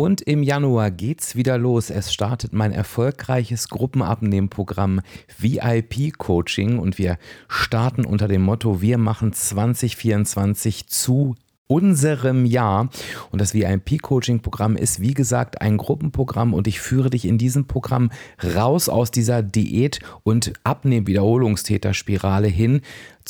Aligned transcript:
Und 0.00 0.22
im 0.22 0.42
Januar 0.42 0.90
geht's 0.90 1.36
wieder 1.36 1.58
los. 1.58 1.90
Es 1.90 2.10
startet 2.10 2.54
mein 2.54 2.72
erfolgreiches 2.72 3.68
Gruppenabnehmprogramm 3.68 5.02
VIP 5.38 6.16
Coaching 6.16 6.78
und 6.78 6.96
wir 6.96 7.18
starten 7.48 8.06
unter 8.06 8.26
dem 8.26 8.40
Motto, 8.40 8.80
wir 8.80 8.96
machen 8.96 9.34
2024 9.34 10.86
zu 10.86 11.34
unserem 11.66 12.46
Jahr. 12.46 12.88
Und 13.30 13.40
das 13.40 13.54
VIP-Coaching-Programm 13.54 14.74
ist, 14.74 15.00
wie 15.00 15.14
gesagt, 15.14 15.60
ein 15.60 15.76
Gruppenprogramm 15.76 16.52
und 16.52 16.66
ich 16.66 16.80
führe 16.80 17.10
dich 17.10 17.26
in 17.26 17.38
diesem 17.38 17.66
Programm 17.66 18.10
raus 18.42 18.88
aus 18.88 19.12
dieser 19.12 19.42
Diät- 19.42 20.00
und 20.24 20.52
Abnehm-Wiederholungstäter-Spirale 20.64 22.48
hin 22.48 22.80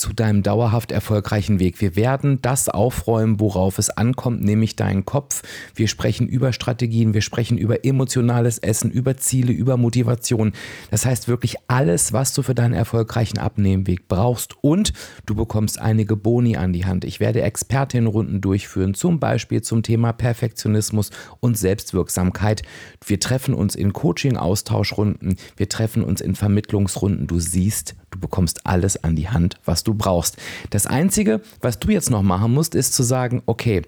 zu 0.01 0.12
deinem 0.14 0.43
dauerhaft 0.43 0.91
erfolgreichen 0.91 1.61
Weg. 1.61 1.80
Wir 1.80 1.95
werden 1.95 2.41
das 2.43 2.69
aufräumen, 2.69 3.39
worauf 3.39 3.79
es 3.79 3.91
ankommt, 3.91 4.43
nämlich 4.43 4.75
deinen 4.75 5.05
Kopf. 5.05 5.43
Wir 5.75 5.89
sprechen 5.89 6.27
über 6.27 6.53
Strategien, 6.53 7.12
wir 7.12 7.21
sprechen 7.21 7.59
über 7.59 7.85
emotionales 7.85 8.59
Essen, 8.59 8.90
über 8.90 9.18
Ziele, 9.18 9.53
über 9.53 9.76
Motivation. 9.76 10.53
Das 10.90 11.04
heißt 11.04 11.29
wirklich 11.29 11.57
alles, 11.68 12.13
was 12.13 12.32
du 12.32 12.43
für 12.43 12.54
deinen 12.54 12.73
erfolgreichen 12.73 13.39
Abnehmweg 13.39 14.09
brauchst 14.09 14.57
und 14.63 14.93
du 15.26 15.35
bekommst 15.35 15.79
einige 15.79 16.17
Boni 16.17 16.57
an 16.57 16.73
die 16.73 16.87
Hand. 16.87 17.04
Ich 17.04 17.21
werde 17.21 17.43
Expertinnenrunden 17.43 18.40
durchführen, 18.40 18.95
zum 18.95 19.21
Beispiel 19.21 19.61
zum 19.61 19.82
Thema 19.82 20.12
Perfektionismus 20.12 21.11
und 21.40 21.59
Selbstwirksamkeit. 21.59 22.62
Wir 23.04 23.21
treffen 23.21 23.53
uns 23.53 23.75
in 23.75 23.93
Coaching-Austauschrunden, 23.93 25.37
wir 25.57 25.68
treffen 25.68 26.03
uns 26.03 26.23
in 26.23 26.35
Vermittlungsrunden. 26.35 27.26
Du 27.26 27.39
siehst, 27.39 27.96
du 28.11 28.19
bekommst 28.19 28.67
alles 28.67 29.03
an 29.03 29.17
die 29.17 29.29
Hand, 29.29 29.59
was 29.64 29.85
du 29.85 29.95
brauchst. 29.95 30.37
Das 30.71 30.87
Einzige, 30.87 31.41
was 31.61 31.79
du 31.79 31.91
jetzt 31.91 32.11
noch 32.11 32.23
machen 32.23 32.53
musst, 32.53 32.75
ist 32.75 32.95
zu 32.95 33.03
sagen, 33.03 33.42
okay, 33.47 33.83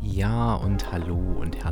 Ja 0.02 0.56
und 0.56 0.92
hallo 0.92 1.23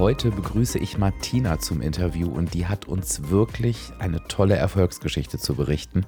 Heute 0.00 0.30
begrüße 0.30 0.78
ich 0.78 0.96
Martina 0.96 1.58
zum 1.58 1.82
Interview 1.82 2.26
und 2.30 2.54
die 2.54 2.64
hat 2.64 2.88
uns 2.88 3.28
wirklich 3.28 3.76
eine 3.98 4.26
tolle 4.28 4.56
Erfolgsgeschichte 4.56 5.36
zu 5.36 5.54
berichten. 5.54 6.06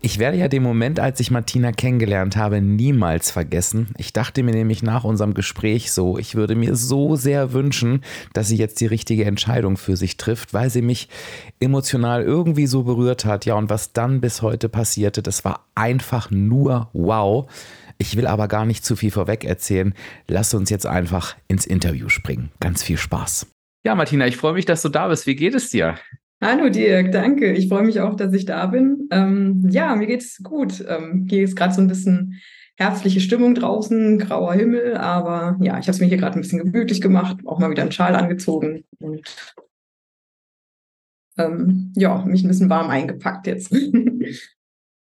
Ich 0.00 0.18
werde 0.18 0.38
ja 0.38 0.48
den 0.48 0.64
Moment, 0.64 0.98
als 0.98 1.20
ich 1.20 1.30
Martina 1.30 1.70
kennengelernt 1.70 2.36
habe, 2.36 2.60
niemals 2.60 3.30
vergessen. 3.30 3.90
Ich 3.96 4.12
dachte 4.12 4.42
mir 4.42 4.50
nämlich 4.50 4.82
nach 4.82 5.04
unserem 5.04 5.34
Gespräch 5.34 5.92
so, 5.92 6.18
ich 6.18 6.34
würde 6.34 6.56
mir 6.56 6.74
so 6.74 7.14
sehr 7.14 7.52
wünschen, 7.52 8.02
dass 8.32 8.48
sie 8.48 8.56
jetzt 8.56 8.80
die 8.80 8.86
richtige 8.86 9.24
Entscheidung 9.24 9.76
für 9.76 9.96
sich 9.96 10.16
trifft, 10.16 10.52
weil 10.52 10.68
sie 10.68 10.82
mich 10.82 11.08
emotional 11.60 12.24
irgendwie 12.24 12.66
so 12.66 12.82
berührt 12.82 13.24
hat. 13.24 13.46
Ja, 13.46 13.54
und 13.54 13.70
was 13.70 13.92
dann 13.92 14.20
bis 14.20 14.42
heute 14.42 14.68
passierte, 14.68 15.22
das 15.22 15.44
war 15.44 15.66
einfach 15.76 16.32
nur 16.32 16.88
wow. 16.92 17.46
Ich 18.02 18.16
will 18.16 18.26
aber 18.26 18.48
gar 18.48 18.66
nicht 18.66 18.84
zu 18.84 18.96
viel 18.96 19.12
vorweg 19.12 19.44
erzählen. 19.44 19.94
Lass 20.26 20.54
uns 20.54 20.70
jetzt 20.70 20.88
einfach 20.88 21.36
ins 21.46 21.66
Interview 21.66 22.08
springen. 22.08 22.50
Ganz 22.58 22.82
viel 22.82 22.98
Spaß. 22.98 23.46
Ja, 23.86 23.94
Martina, 23.94 24.26
ich 24.26 24.36
freue 24.36 24.54
mich, 24.54 24.64
dass 24.64 24.82
du 24.82 24.88
da 24.88 25.06
bist. 25.06 25.28
Wie 25.28 25.36
geht 25.36 25.54
es 25.54 25.70
dir? 25.70 25.94
Hallo 26.42 26.68
Dirk, 26.68 27.12
danke. 27.12 27.52
Ich 27.52 27.68
freue 27.68 27.84
mich 27.84 28.00
auch, 28.00 28.16
dass 28.16 28.32
ich 28.32 28.44
da 28.44 28.66
bin. 28.66 29.08
Ähm, 29.12 29.68
ja, 29.70 29.94
mir 29.94 30.08
geht 30.08 30.22
es 30.22 30.42
gut. 30.42 30.84
Ähm, 30.88 31.28
hier 31.30 31.44
ist 31.44 31.54
gerade 31.54 31.74
so 31.74 31.80
ein 31.80 31.86
bisschen 31.86 32.40
herbstliche 32.74 33.20
Stimmung 33.20 33.54
draußen, 33.54 34.18
grauer 34.18 34.54
Himmel, 34.54 34.96
aber 34.96 35.56
ja, 35.60 35.78
ich 35.78 35.86
habe 35.86 35.92
es 35.92 36.00
mir 36.00 36.06
hier 36.06 36.18
gerade 36.18 36.36
ein 36.36 36.42
bisschen 36.42 36.58
gemütlich 36.58 37.00
gemacht, 37.00 37.36
auch 37.44 37.60
mal 37.60 37.70
wieder 37.70 37.82
einen 37.82 37.92
Schal 37.92 38.16
angezogen 38.16 38.82
und 38.98 39.22
ähm, 41.38 41.92
ja, 41.94 42.24
mich 42.24 42.42
ein 42.42 42.48
bisschen 42.48 42.68
warm 42.68 42.90
eingepackt 42.90 43.46
jetzt. 43.46 43.72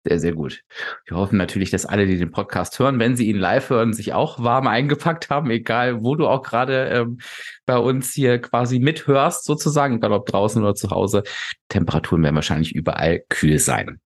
Sehr, 0.06 0.20
sehr 0.20 0.34
gut. 0.34 0.64
Wir 1.06 1.16
hoffen 1.16 1.38
natürlich, 1.38 1.72
dass 1.72 1.86
alle, 1.86 2.06
die 2.06 2.18
den 2.18 2.32
Podcast 2.32 2.78
hören, 2.78 3.00
wenn 3.00 3.16
sie 3.16 3.30
ihn 3.30 3.38
live 3.38 3.70
hören, 3.70 3.94
sich 3.94 4.14
auch 4.14 4.44
warm 4.44 4.68
eingepackt 4.68 5.30
haben, 5.30 5.50
egal 5.50 6.04
wo 6.04 6.16
du 6.16 6.28
auch 6.28 6.44
gerade 6.44 6.88
ähm, 6.90 7.20
bei 7.66 7.78
uns 7.78 8.14
hier 8.14 8.40
quasi 8.40 8.80
mithörst, 8.80 9.46
sozusagen, 9.46 9.96
egal 9.96 10.12
ob 10.12 10.26
draußen 10.26 10.62
oder 10.62 10.76
zu 10.76 10.90
Hause. 10.90 11.24
Temperaturen 11.70 12.22
werden 12.22 12.36
wahrscheinlich 12.36 12.76
überall 12.76 13.24
kühl 13.30 13.60
sein. 13.60 14.02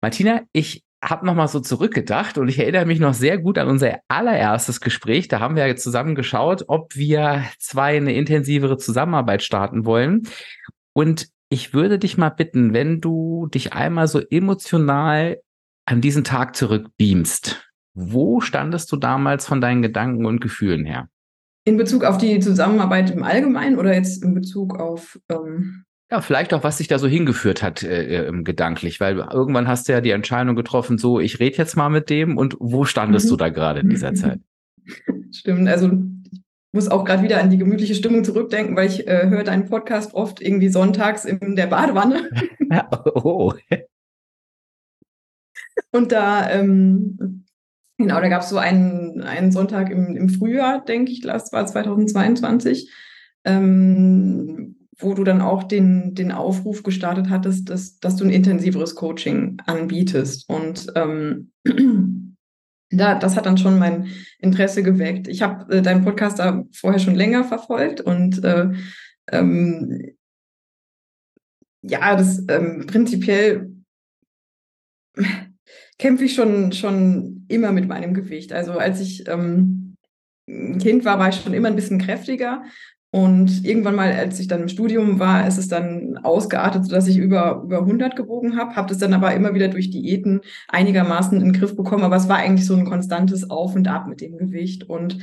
Martina, 0.00 0.40
ich 0.52 0.82
habe 1.04 1.26
nochmal 1.26 1.48
so 1.48 1.60
zurückgedacht 1.60 2.38
und 2.38 2.48
ich 2.48 2.58
erinnere 2.58 2.86
mich 2.86 2.98
noch 2.98 3.12
sehr 3.12 3.36
gut 3.36 3.58
an 3.58 3.68
unser 3.68 3.98
allererstes 4.08 4.80
Gespräch. 4.80 5.28
Da 5.28 5.40
haben 5.40 5.54
wir 5.54 5.76
zusammen 5.76 6.14
geschaut, 6.14 6.64
ob 6.68 6.96
wir 6.96 7.44
zwei 7.58 7.96
eine 7.96 8.14
intensivere 8.14 8.78
Zusammenarbeit 8.78 9.42
starten 9.42 9.84
wollen. 9.84 10.22
Und 10.94 11.28
ich 11.48 11.74
würde 11.74 11.98
dich 11.98 12.18
mal 12.18 12.30
bitten, 12.30 12.72
wenn 12.72 13.00
du 13.00 13.48
dich 13.52 13.72
einmal 13.72 14.08
so 14.08 14.20
emotional 14.20 15.40
an 15.84 16.00
diesen 16.00 16.24
Tag 16.24 16.56
zurückbeamst, 16.56 17.70
wo 17.94 18.40
standest 18.40 18.90
du 18.92 18.96
damals 18.96 19.46
von 19.46 19.60
deinen 19.60 19.82
Gedanken 19.82 20.26
und 20.26 20.40
Gefühlen 20.40 20.84
her? 20.84 21.08
In 21.64 21.76
Bezug 21.76 22.04
auf 22.04 22.18
die 22.18 22.38
Zusammenarbeit 22.40 23.10
im 23.10 23.22
Allgemeinen 23.22 23.78
oder 23.78 23.94
jetzt 23.94 24.22
in 24.22 24.34
Bezug 24.34 24.78
auf 24.78 25.18
ähm 25.28 25.84
ja, 26.08 26.20
vielleicht 26.20 26.54
auch, 26.54 26.62
was 26.62 26.78
sich 26.78 26.86
da 26.86 27.00
so 27.00 27.08
hingeführt 27.08 27.64
hat 27.64 27.82
äh, 27.82 28.28
äh, 28.28 28.42
gedanklich, 28.42 29.00
weil 29.00 29.18
irgendwann 29.18 29.66
hast 29.66 29.88
du 29.88 29.92
ja 29.92 30.00
die 30.00 30.10
Entscheidung 30.10 30.54
getroffen, 30.54 30.98
so, 30.98 31.18
ich 31.18 31.40
rede 31.40 31.56
jetzt 31.56 31.76
mal 31.76 31.88
mit 31.88 32.10
dem 32.10 32.38
und 32.38 32.56
wo 32.60 32.84
standest 32.84 33.26
mhm. 33.26 33.30
du 33.30 33.36
da 33.36 33.48
gerade 33.48 33.80
in 33.80 33.88
dieser 33.88 34.14
Zeit? 34.14 34.38
Stimmt, 35.32 35.68
also 35.68 35.90
muss 36.76 36.88
auch 36.88 37.04
gerade 37.04 37.22
wieder 37.22 37.40
an 37.40 37.50
die 37.50 37.58
gemütliche 37.58 37.94
Stimmung 37.94 38.22
zurückdenken, 38.22 38.76
weil 38.76 38.86
ich 38.86 39.08
äh, 39.08 39.28
höre 39.28 39.42
deinen 39.42 39.64
Podcast 39.64 40.14
oft 40.14 40.40
irgendwie 40.40 40.68
sonntags 40.68 41.24
in 41.24 41.56
der 41.56 41.66
Badewanne. 41.66 42.30
oh. 43.14 43.52
Und 45.90 46.12
da, 46.12 46.50
ähm, 46.50 47.44
genau, 47.96 48.20
da 48.20 48.28
gab 48.28 48.42
es 48.42 48.50
so 48.50 48.58
einen, 48.58 49.22
einen 49.22 49.50
Sonntag 49.50 49.90
im, 49.90 50.16
im 50.16 50.28
Frühjahr, 50.28 50.84
denke 50.84 51.12
ich, 51.12 51.22
das 51.22 51.52
war 51.52 51.66
2022, 51.66 52.92
ähm, 53.44 54.76
wo 54.98 55.14
du 55.14 55.24
dann 55.24 55.40
auch 55.40 55.64
den, 55.64 56.14
den 56.14 56.30
Aufruf 56.30 56.82
gestartet 56.82 57.30
hattest, 57.30 57.70
dass, 57.70 57.98
dass 57.98 58.16
du 58.16 58.24
ein 58.24 58.30
intensiveres 58.30 58.94
Coaching 58.94 59.56
anbietest. 59.64 60.48
Und 60.48 60.86
ähm, 60.94 61.52
da, 62.90 63.18
das 63.18 63.36
hat 63.36 63.46
dann 63.46 63.58
schon 63.58 63.78
mein 63.78 64.08
Interesse 64.38 64.82
geweckt. 64.82 65.28
Ich 65.28 65.42
habe 65.42 65.76
äh, 65.76 65.82
deinen 65.82 66.04
Podcast 66.04 66.38
da 66.38 66.64
vorher 66.72 67.00
schon 67.00 67.14
länger 67.14 67.44
verfolgt 67.44 68.00
und 68.00 68.44
äh, 68.44 68.70
ähm, 69.32 70.16
ja, 71.82 72.16
das 72.16 72.44
ähm, 72.48 72.86
prinzipiell 72.86 73.72
kämpfe 75.98 76.24
ich 76.24 76.34
schon, 76.34 76.72
schon 76.72 77.46
immer 77.48 77.72
mit 77.72 77.88
meinem 77.88 78.14
Gewicht. 78.14 78.52
Also 78.52 78.72
als 78.72 79.00
ich 79.00 79.26
ähm, 79.28 79.96
Kind 80.46 81.04
war, 81.04 81.18
war 81.18 81.28
ich 81.28 81.36
schon 81.36 81.54
immer 81.54 81.68
ein 81.68 81.76
bisschen 81.76 81.98
kräftiger. 81.98 82.64
Und 83.16 83.64
irgendwann 83.64 83.94
mal, 83.94 84.12
als 84.12 84.38
ich 84.40 84.46
dann 84.46 84.60
im 84.60 84.68
Studium 84.68 85.18
war, 85.18 85.48
ist 85.48 85.56
es 85.56 85.68
dann 85.68 86.18
ausgeartet, 86.18 86.84
sodass 86.84 87.08
ich 87.08 87.16
über, 87.16 87.62
über 87.64 87.78
100 87.78 88.14
gewogen 88.14 88.58
habe, 88.58 88.76
habe 88.76 88.90
das 88.90 88.98
dann 88.98 89.14
aber 89.14 89.32
immer 89.32 89.54
wieder 89.54 89.68
durch 89.68 89.88
Diäten 89.88 90.42
einigermaßen 90.68 91.40
in 91.40 91.44
den 91.44 91.52
Griff 91.54 91.74
bekommen. 91.74 92.04
Aber 92.04 92.16
es 92.16 92.28
war 92.28 92.36
eigentlich 92.36 92.66
so 92.66 92.76
ein 92.76 92.84
konstantes 92.84 93.48
Auf 93.48 93.74
und 93.74 93.88
Ab 93.88 94.06
mit 94.06 94.20
dem 94.20 94.36
Gewicht. 94.36 94.90
Und 94.90 95.16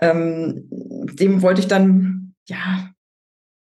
ähm, 0.00 0.70
dem 0.70 1.42
wollte 1.42 1.60
ich 1.60 1.68
dann, 1.68 2.32
ja, 2.48 2.93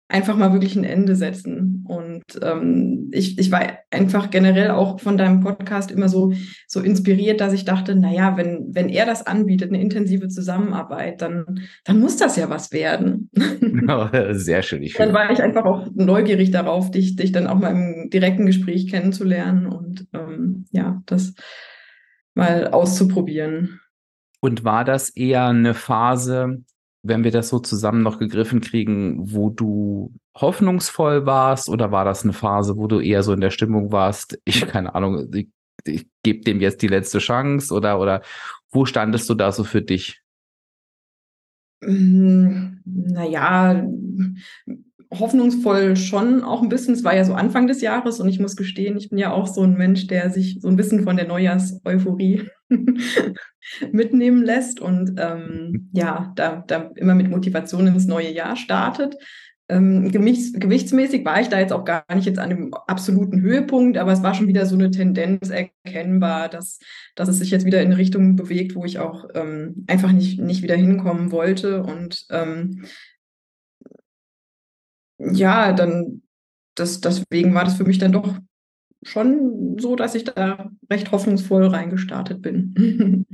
einfach 0.09 0.37
mal 0.37 0.53
wirklich 0.53 0.75
ein 0.75 0.85
Ende 0.85 1.15
setzen. 1.15 1.85
Und 1.87 2.23
ähm, 2.41 3.09
ich, 3.11 3.37
ich 3.37 3.51
war 3.51 3.61
einfach 3.91 4.29
generell 4.29 4.71
auch 4.71 4.99
von 4.99 5.17
deinem 5.17 5.41
Podcast 5.41 5.91
immer 5.91 6.07
so, 6.07 6.31
so 6.65 6.79
inspiriert, 6.79 7.41
dass 7.41 7.53
ich 7.53 7.65
dachte, 7.65 7.95
naja, 7.95 8.37
wenn, 8.37 8.69
wenn 8.71 8.87
er 8.87 9.05
das 9.05 9.27
anbietet, 9.27 9.69
eine 9.69 9.81
intensive 9.81 10.29
Zusammenarbeit, 10.29 11.21
dann, 11.21 11.67
dann 11.83 11.99
muss 11.99 12.17
das 12.17 12.37
ja 12.37 12.49
was 12.49 12.71
werden. 12.71 13.29
sehr 14.31 14.61
schön. 14.61 14.81
Ich 14.81 14.93
dann 14.93 15.13
war 15.13 15.29
ich 15.31 15.41
einfach 15.41 15.65
auch 15.65 15.87
neugierig 15.93 16.51
darauf, 16.51 16.89
dich, 16.89 17.17
dich 17.17 17.33
dann 17.33 17.47
auch 17.47 17.59
mal 17.59 17.71
im 17.71 18.09
direkten 18.09 18.45
Gespräch 18.45 18.89
kennenzulernen 18.89 19.67
und 19.67 20.07
ähm, 20.13 20.65
ja, 20.71 21.01
das 21.05 21.33
mal 22.33 22.67
auszuprobieren. 22.67 23.81
Und 24.39 24.63
war 24.63 24.85
das 24.85 25.09
eher 25.09 25.47
eine 25.47 25.73
Phase, 25.73 26.63
wenn 27.03 27.23
wir 27.23 27.31
das 27.31 27.49
so 27.49 27.59
zusammen 27.59 28.03
noch 28.03 28.19
gegriffen 28.19 28.61
kriegen, 28.61 29.33
wo 29.33 29.49
du 29.49 30.13
hoffnungsvoll 30.35 31.25
warst 31.25 31.69
oder 31.69 31.91
war 31.91 32.05
das 32.05 32.23
eine 32.23 32.33
Phase, 32.33 32.77
wo 32.77 32.87
du 32.87 32.99
eher 32.99 33.23
so 33.23 33.33
in 33.33 33.41
der 33.41 33.51
Stimmung 33.51 33.91
warst, 33.91 34.39
ich 34.45 34.67
keine 34.67 34.93
Ahnung, 34.95 35.29
ich, 35.33 35.49
ich 35.85 36.07
gebe 36.23 36.41
dem 36.41 36.61
jetzt 36.61 36.81
die 36.81 36.87
letzte 36.87 37.19
Chance 37.19 37.73
oder 37.73 37.99
oder 37.99 38.21
wo 38.71 38.85
standest 38.85 39.29
du 39.29 39.33
da 39.33 39.51
so 39.51 39.63
für 39.63 39.81
dich? 39.81 40.21
Hm, 41.83 42.81
naja, 42.85 43.83
hoffnungsvoll 45.13 45.95
schon 45.95 46.43
auch 46.43 46.61
ein 46.61 46.69
bisschen. 46.69 46.93
Es 46.93 47.03
war 47.03 47.15
ja 47.15 47.23
so 47.23 47.33
Anfang 47.33 47.67
des 47.67 47.81
Jahres 47.81 48.19
und 48.19 48.27
ich 48.27 48.39
muss 48.39 48.55
gestehen, 48.55 48.97
ich 48.97 49.09
bin 49.09 49.19
ja 49.19 49.31
auch 49.31 49.47
so 49.47 49.61
ein 49.61 49.77
Mensch, 49.77 50.07
der 50.07 50.29
sich 50.31 50.59
so 50.61 50.67
ein 50.67 50.75
bisschen 50.75 51.03
von 51.03 51.15
der 51.15 51.27
Neujahrseuphorie 51.27 52.49
mitnehmen 53.91 54.43
lässt 54.43 54.79
und 54.79 55.15
ähm, 55.17 55.89
ja, 55.93 56.31
da, 56.35 56.63
da 56.67 56.91
immer 56.95 57.15
mit 57.15 57.29
Motivation 57.29 57.87
ins 57.87 58.05
neue 58.05 58.31
Jahr 58.31 58.55
startet. 58.55 59.15
Ähm, 59.69 60.11
gewichts, 60.11 60.53
gewichtsmäßig 60.53 61.25
war 61.25 61.41
ich 61.41 61.49
da 61.49 61.59
jetzt 61.59 61.73
auch 61.73 61.83
gar 61.83 62.05
nicht 62.15 62.25
jetzt 62.25 62.39
an 62.39 62.49
dem 62.49 62.73
absoluten 62.73 63.41
Höhepunkt, 63.41 63.97
aber 63.97 64.13
es 64.13 64.23
war 64.23 64.33
schon 64.33 64.47
wieder 64.47 64.65
so 64.65 64.75
eine 64.75 64.91
Tendenz 64.91 65.49
erkennbar, 65.49 66.47
dass, 66.47 66.79
dass 67.15 67.27
es 67.27 67.39
sich 67.39 67.51
jetzt 67.51 67.65
wieder 67.65 67.81
in 67.81 67.91
Richtung 67.91 68.37
bewegt, 68.37 68.75
wo 68.75 68.85
ich 68.85 68.99
auch 68.99 69.25
ähm, 69.33 69.85
einfach 69.87 70.13
nicht, 70.13 70.39
nicht 70.39 70.63
wieder 70.63 70.75
hinkommen 70.75 71.33
wollte. 71.33 71.83
Und 71.83 72.25
ähm, 72.29 72.85
ja, 75.19 75.73
dann 75.73 76.21
das, 76.75 77.01
deswegen 77.01 77.53
war 77.53 77.65
das 77.65 77.75
für 77.75 77.83
mich 77.83 77.97
dann 77.97 78.11
doch 78.11 78.37
schon 79.03 79.77
so, 79.79 79.95
dass 79.95 80.15
ich 80.15 80.25
da 80.25 80.69
recht 80.91 81.11
hoffnungsvoll 81.11 81.67
reingestartet 81.67 82.41
bin. 82.41 83.25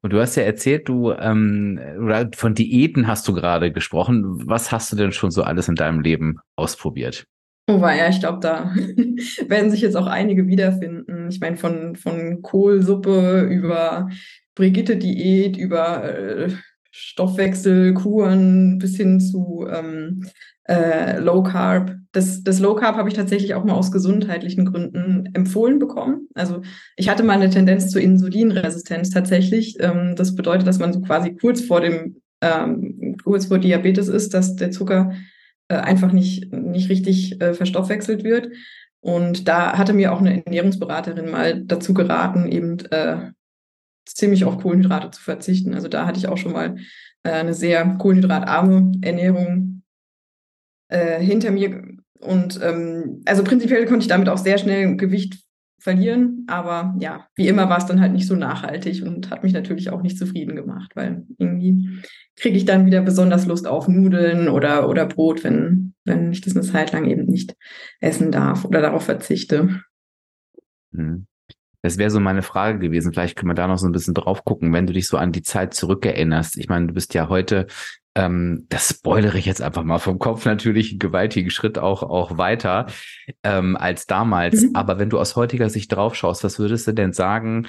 Und 0.00 0.12
du 0.12 0.20
hast 0.20 0.36
ja 0.36 0.42
erzählt, 0.42 0.88
du 0.88 1.12
ähm, 1.12 1.78
oder 2.00 2.30
von 2.34 2.54
Diäten 2.54 3.06
hast 3.06 3.28
du 3.28 3.34
gerade 3.34 3.72
gesprochen. 3.72 4.48
Was 4.48 4.72
hast 4.72 4.90
du 4.90 4.96
denn 4.96 5.12
schon 5.12 5.30
so 5.30 5.42
alles 5.42 5.68
in 5.68 5.74
deinem 5.74 6.00
Leben 6.00 6.38
ausprobiert? 6.56 7.26
Oh 7.68 7.78
ja, 7.78 8.08
ich 8.08 8.18
glaube, 8.18 8.40
da 8.40 8.74
werden 9.48 9.70
sich 9.70 9.82
jetzt 9.82 9.96
auch 9.96 10.06
einige 10.06 10.48
wiederfinden. 10.48 11.28
Ich 11.30 11.40
meine, 11.40 11.56
von, 11.56 11.94
von 11.94 12.42
Kohlsuppe 12.42 13.42
über 13.42 14.08
Brigitte-Diät, 14.56 15.56
über 15.56 16.04
äh, 16.04 16.52
Stoffwechselkuren 16.90 18.78
bis 18.78 18.96
hin 18.96 19.20
zu 19.20 19.66
ähm, 19.70 20.26
äh, 20.64 21.18
Low 21.18 21.42
Carb. 21.42 21.96
Das, 22.12 22.42
das 22.42 22.60
Low 22.60 22.74
Carb 22.74 22.96
habe 22.96 23.08
ich 23.08 23.14
tatsächlich 23.14 23.54
auch 23.54 23.64
mal 23.64 23.74
aus 23.74 23.90
gesundheitlichen 23.90 24.66
Gründen 24.66 25.30
empfohlen 25.34 25.78
bekommen. 25.78 26.28
Also 26.34 26.62
ich 26.96 27.08
hatte 27.08 27.22
mal 27.22 27.34
eine 27.34 27.50
Tendenz 27.50 27.90
zur 27.90 28.02
Insulinresistenz 28.02 29.10
tatsächlich. 29.10 29.76
Ähm, 29.80 30.14
das 30.16 30.34
bedeutet, 30.34 30.66
dass 30.66 30.78
man 30.78 30.92
so 30.92 31.00
quasi 31.00 31.34
kurz 31.34 31.62
vor 31.62 31.80
dem 31.80 32.22
ähm, 32.42 33.16
kurz 33.22 33.46
vor 33.46 33.58
Diabetes 33.58 34.08
ist, 34.08 34.34
dass 34.34 34.56
der 34.56 34.72
Zucker 34.72 35.12
äh, 35.68 35.76
einfach 35.76 36.12
nicht, 36.12 36.52
nicht 36.52 36.90
richtig 36.90 37.40
äh, 37.40 37.54
verstoffwechselt 37.54 38.24
wird. 38.24 38.48
Und 39.00 39.48
da 39.48 39.78
hatte 39.78 39.92
mir 39.92 40.12
auch 40.12 40.20
eine 40.20 40.44
Ernährungsberaterin 40.44 41.30
mal 41.30 41.62
dazu 41.64 41.94
geraten, 41.94 42.46
eben 42.46 42.78
äh, 42.90 43.30
ziemlich 44.06 44.44
auf 44.44 44.58
Kohlenhydrate 44.58 45.10
zu 45.10 45.22
verzichten. 45.22 45.74
Also 45.74 45.88
da 45.88 46.06
hatte 46.06 46.18
ich 46.18 46.28
auch 46.28 46.36
schon 46.36 46.52
mal 46.52 46.76
äh, 47.22 47.30
eine 47.30 47.54
sehr 47.54 47.96
kohlenhydratarme 47.98 48.92
Ernährung 49.02 49.71
äh, 50.92 51.20
hinter 51.20 51.50
mir. 51.50 51.82
Und 52.20 52.60
ähm, 52.62 53.22
also 53.24 53.42
prinzipiell 53.42 53.86
konnte 53.86 54.02
ich 54.02 54.08
damit 54.08 54.28
auch 54.28 54.38
sehr 54.38 54.58
schnell 54.58 54.96
Gewicht 54.96 55.42
verlieren. 55.80 56.44
Aber 56.46 56.94
ja, 57.00 57.26
wie 57.34 57.48
immer 57.48 57.68
war 57.68 57.78
es 57.78 57.86
dann 57.86 58.00
halt 58.00 58.12
nicht 58.12 58.28
so 58.28 58.36
nachhaltig 58.36 59.02
und 59.02 59.30
hat 59.30 59.42
mich 59.42 59.52
natürlich 59.52 59.90
auch 59.90 60.02
nicht 60.02 60.16
zufrieden 60.16 60.54
gemacht, 60.54 60.92
weil 60.94 61.26
irgendwie 61.38 61.98
kriege 62.36 62.56
ich 62.56 62.64
dann 62.64 62.86
wieder 62.86 63.02
besonders 63.02 63.46
Lust 63.46 63.66
auf 63.66 63.88
Nudeln 63.88 64.48
oder, 64.48 64.88
oder 64.88 65.06
Brot, 65.06 65.42
wenn, 65.42 65.94
wenn 66.04 66.30
ich 66.30 66.40
das 66.40 66.54
eine 66.54 66.64
Zeit 66.64 66.92
lang 66.92 67.06
eben 67.06 67.24
nicht 67.24 67.56
essen 68.00 68.30
darf 68.30 68.64
oder 68.64 68.80
darauf 68.80 69.04
verzichte. 69.04 69.82
Hm. 70.94 71.26
Das 71.82 71.98
wäre 71.98 72.10
so 72.10 72.20
meine 72.20 72.42
Frage 72.42 72.78
gewesen. 72.78 73.12
Vielleicht 73.12 73.36
können 73.36 73.50
wir 73.50 73.54
da 73.54 73.66
noch 73.66 73.78
so 73.78 73.86
ein 73.86 73.92
bisschen 73.92 74.14
drauf 74.14 74.44
gucken, 74.44 74.72
wenn 74.72 74.86
du 74.86 74.92
dich 74.92 75.08
so 75.08 75.16
an 75.16 75.32
die 75.32 75.42
Zeit 75.42 75.74
zurückerinnerst. 75.74 76.56
Ich 76.56 76.68
meine, 76.68 76.86
du 76.86 76.94
bist 76.94 77.12
ja 77.14 77.28
heute 77.28 77.66
ähm, 78.14 78.66
das 78.68 78.90
spoilere 78.90 79.38
ich 79.38 79.46
jetzt 79.46 79.62
einfach 79.62 79.84
mal 79.84 79.98
vom 79.98 80.18
Kopf 80.18 80.44
natürlich 80.44 80.90
einen 80.90 80.98
gewaltigen 80.98 81.50
Schritt 81.50 81.78
auch, 81.78 82.02
auch 82.02 82.36
weiter 82.36 82.86
ähm, 83.42 83.76
als 83.76 84.06
damals. 84.06 84.62
Mhm. 84.62 84.70
Aber 84.74 84.98
wenn 84.98 85.10
du 85.10 85.18
aus 85.18 85.36
heutiger 85.36 85.70
Sicht 85.70 85.92
drauf 85.92 86.14
schaust, 86.14 86.44
was 86.44 86.58
würdest 86.58 86.86
du 86.86 86.92
denn 86.92 87.12
sagen, 87.12 87.68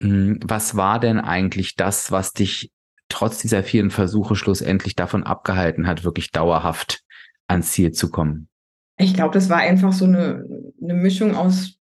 mh, 0.00 0.08
hm, 0.08 0.40
was 0.44 0.76
war 0.76 0.98
denn 0.98 1.20
eigentlich 1.20 1.76
das, 1.76 2.10
was 2.10 2.32
dich 2.32 2.72
trotz 3.08 3.38
dieser 3.38 3.62
vielen 3.62 3.90
Versuche 3.90 4.34
schlussendlich 4.34 4.96
davon 4.96 5.24
abgehalten 5.24 5.86
hat, 5.86 6.04
wirklich 6.04 6.30
dauerhaft 6.30 7.02
ans 7.46 7.72
Ziel 7.72 7.92
zu 7.92 8.10
kommen? 8.10 8.48
Ich 8.96 9.12
glaube, 9.12 9.34
das 9.34 9.50
war 9.50 9.58
einfach 9.58 9.92
so 9.92 10.06
eine, 10.06 10.46
eine 10.82 10.94
Mischung 10.94 11.34
aus 11.34 11.78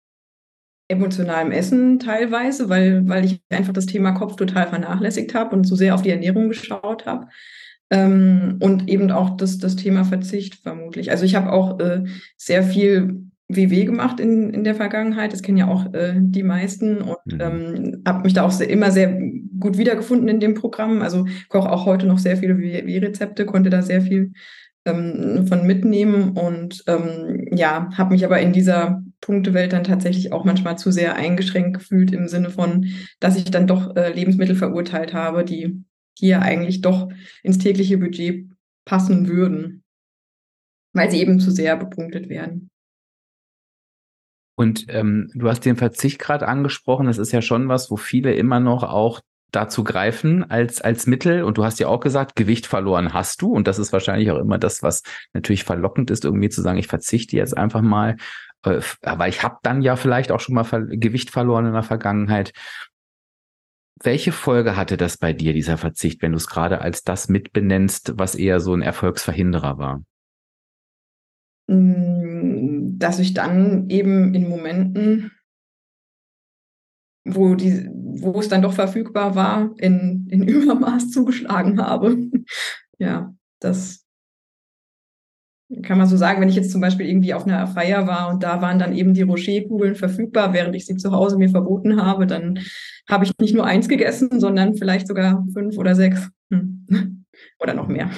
emotionalem 0.88 1.52
Essen 1.52 2.00
teilweise, 2.00 2.70
weil, 2.70 3.08
weil 3.08 3.26
ich 3.26 3.42
einfach 3.50 3.74
das 3.74 3.88
Thema 3.88 4.12
Kopf 4.12 4.36
total 4.36 4.68
vernachlässigt 4.68 5.34
habe 5.34 5.56
und 5.56 5.66
so 5.66 5.76
sehr 5.76 5.96
auf 5.96 6.02
die 6.02 6.12
Ernährung 6.12 6.50
geschaut 6.50 7.06
habe. 7.06 7.28
Ähm, 7.92 8.58
und 8.60 8.90
eben 8.90 9.12
auch 9.12 9.38
das, 9.38 9.58
das 9.58 9.76
Thema 9.76 10.06
Verzicht 10.06 10.56
vermutlich. 10.56 11.12
Also 11.12 11.26
ich 11.26 11.36
habe 11.36 11.52
auch 11.52 11.80
äh, 11.80 12.04
sehr 12.38 12.64
viel 12.64 13.26
WW 13.48 13.86
gemacht 13.86 14.20
in, 14.20 14.52
in 14.54 14.64
der 14.64 14.76
Vergangenheit. 14.76 15.32
Das 15.32 15.44
kennen 15.44 15.58
ja 15.58 15.68
auch 15.68 15.94
äh, 15.94 16.16
die 16.18 16.44
meisten 16.44 17.02
und 17.02 17.18
mhm. 17.26 17.42
ähm, 17.42 18.02
habe 18.08 18.24
mich 18.24 18.34
da 18.34 18.44
auch 18.44 18.52
sehr, 18.52 18.70
immer 18.70 18.92
sehr 18.92 19.20
gut 19.60 19.78
wiedergefunden 19.78 20.28
in 20.28 20.40
dem 20.40 20.56
Programm. 20.56 21.02
Also 21.02 21.26
koche 21.50 21.72
auch 21.72 21.86
heute 21.86 22.08
noch 22.08 22.18
sehr 22.18 22.38
viele 22.38 22.58
WW-Rezepte, 22.58 23.46
konnte 23.46 23.70
da 23.70 23.84
sehr 23.84 24.02
viel 24.02 24.34
ähm, 24.86 25.46
von 25.48 25.68
mitnehmen 25.68 26.32
und 26.32 26.84
ähm, 26.88 27.48
ja, 27.52 27.90
habe 27.96 28.14
mich 28.14 28.26
aber 28.26 28.40
in 28.40 28.52
dieser 28.52 29.04
Punktewelt 29.26 29.74
dann 29.74 29.84
tatsächlich 29.84 30.32
auch 30.32 30.46
manchmal 30.46 30.78
zu 30.78 30.92
sehr 30.92 31.16
eingeschränkt 31.16 31.74
gefühlt 31.80 32.12
im 32.12 32.28
Sinne 32.28 32.52
von, 32.52 32.92
dass 33.20 33.36
ich 33.36 33.46
dann 33.46 33.66
doch 33.66 33.96
äh, 33.96 34.14
Lebensmittel 34.14 34.56
verurteilt 34.56 35.16
habe, 35.16 35.44
die 35.44 35.84
ja 36.20 36.42
eigentlich 36.42 36.82
doch 36.82 37.12
ins 37.42 37.58
tägliche 37.58 37.98
Budget 37.98 38.52
passen 38.86 39.28
würden, 39.28 39.84
weil 40.94 41.10
sie 41.10 41.20
eben 41.20 41.40
zu 41.40 41.50
sehr 41.50 41.76
bepunktet 41.76 42.30
werden. 42.30 42.70
Und 44.56 44.86
ähm, 44.90 45.32
du 45.34 45.50
hast 45.50 45.66
den 45.66 45.76
Verzicht 45.76 46.20
gerade 46.20 46.48
angesprochen. 46.48 47.08
Das 47.08 47.18
ist 47.18 47.32
ja 47.32 47.42
schon 47.42 47.68
was, 47.68 47.90
wo 47.90 47.98
viele 47.98 48.36
immer 48.36 48.60
noch 48.60 48.84
auch 48.84 49.22
dazu 49.56 49.84
greifen 49.84 50.50
als, 50.50 50.82
als 50.82 51.08
Mittel. 51.08 51.44
Und 51.44 51.58
du 51.58 51.64
hast 51.64 51.80
ja 51.80 51.88
auch 51.88 52.00
gesagt, 52.00 52.36
Gewicht 52.36 52.68
verloren 52.68 53.14
hast 53.14 53.42
du. 53.42 53.52
Und 53.52 53.68
das 53.68 53.80
ist 53.80 53.94
wahrscheinlich 53.94 54.32
auch 54.32 54.40
immer 54.40 54.58
das, 54.58 54.84
was 54.84 55.04
natürlich 55.34 55.64
verlockend 55.64 56.12
ist, 56.12 56.26
irgendwie 56.26 56.50
zu 56.50 56.62
sagen, 56.62 56.78
ich 56.78 56.88
verzichte 56.88 57.38
jetzt 57.38 57.58
einfach 57.58 57.82
mal. 57.82 58.18
Äh, 58.64 58.82
aber 59.02 59.28
ich 59.28 59.44
habe 59.44 59.58
dann 59.64 59.82
ja 59.82 59.96
vielleicht 59.96 60.32
auch 60.32 60.40
schon 60.40 60.56
mal 60.56 60.64
Gewicht 60.64 61.30
verloren 61.30 61.68
in 61.68 61.74
der 61.74 61.84
Vergangenheit. 61.84 62.52
Welche 64.04 64.34
Folge 64.34 64.76
hatte 64.76 64.98
das 64.98 65.18
bei 65.18 65.32
dir, 65.32 65.54
dieser 65.54 65.78
Verzicht, 65.78 66.22
wenn 66.22 66.34
du 66.34 66.38
es 66.38 66.48
gerade 66.48 66.82
als 66.82 67.04
das 67.04 67.30
mitbenennst, 67.30 68.14
was 68.18 68.36
eher 68.36 68.60
so 68.60 68.74
ein 68.74 68.82
Erfolgsverhinderer 68.82 69.78
war? 69.78 70.02
Mm, 71.68 73.00
dass 73.00 73.20
ich 73.20 73.34
dann 73.34 73.90
eben 73.90 74.34
in 74.34 74.50
Momenten, 74.50 75.32
wo, 77.26 77.56
die, 77.56 77.90
wo 77.92 78.40
es 78.40 78.48
dann 78.48 78.62
doch 78.62 78.74
verfügbar 78.74 79.36
war, 79.36 79.72
in, 79.78 80.28
in 80.30 80.44
Übermaß 80.48 81.12
zugeschlagen 81.12 81.82
habe. 81.82 82.18
ja, 83.00 83.34
das 83.60 84.06
kann 85.82 85.98
man 85.98 86.08
so 86.08 86.16
sagen, 86.16 86.42
wenn 86.42 86.50
ich 86.50 86.56
jetzt 86.56 86.72
zum 86.72 86.80
Beispiel 86.80 87.08
irgendwie 87.08 87.34
auf 87.34 87.46
einer 87.46 87.66
Feier 87.66 88.06
war 88.06 88.30
und 88.30 88.44
da 88.44 88.62
waren 88.62 88.78
dann 88.78 88.96
eben 88.96 89.16
die 89.16 89.24
Rocher-Kugeln 89.24 89.96
verfügbar, 89.96 90.54
während 90.54 90.76
ich 90.76 90.86
sie 90.86 90.96
zu 90.96 91.12
Hause 91.12 91.38
mir 91.38 91.50
verboten 91.50 92.02
habe, 92.02 92.28
dann 92.28 92.60
habe 93.10 93.26
ich 93.26 93.32
nicht 93.40 93.56
nur 93.56 93.66
eins 93.66 93.90
gegessen, 93.90 94.40
sondern 94.40 94.76
vielleicht 94.76 95.08
sogar 95.08 95.44
fünf 95.54 95.78
oder 95.78 95.96
sechs. 95.96 96.30
Hm. 96.52 96.86
Oder 97.60 97.74
noch 97.74 97.90
mehr. 97.90 98.10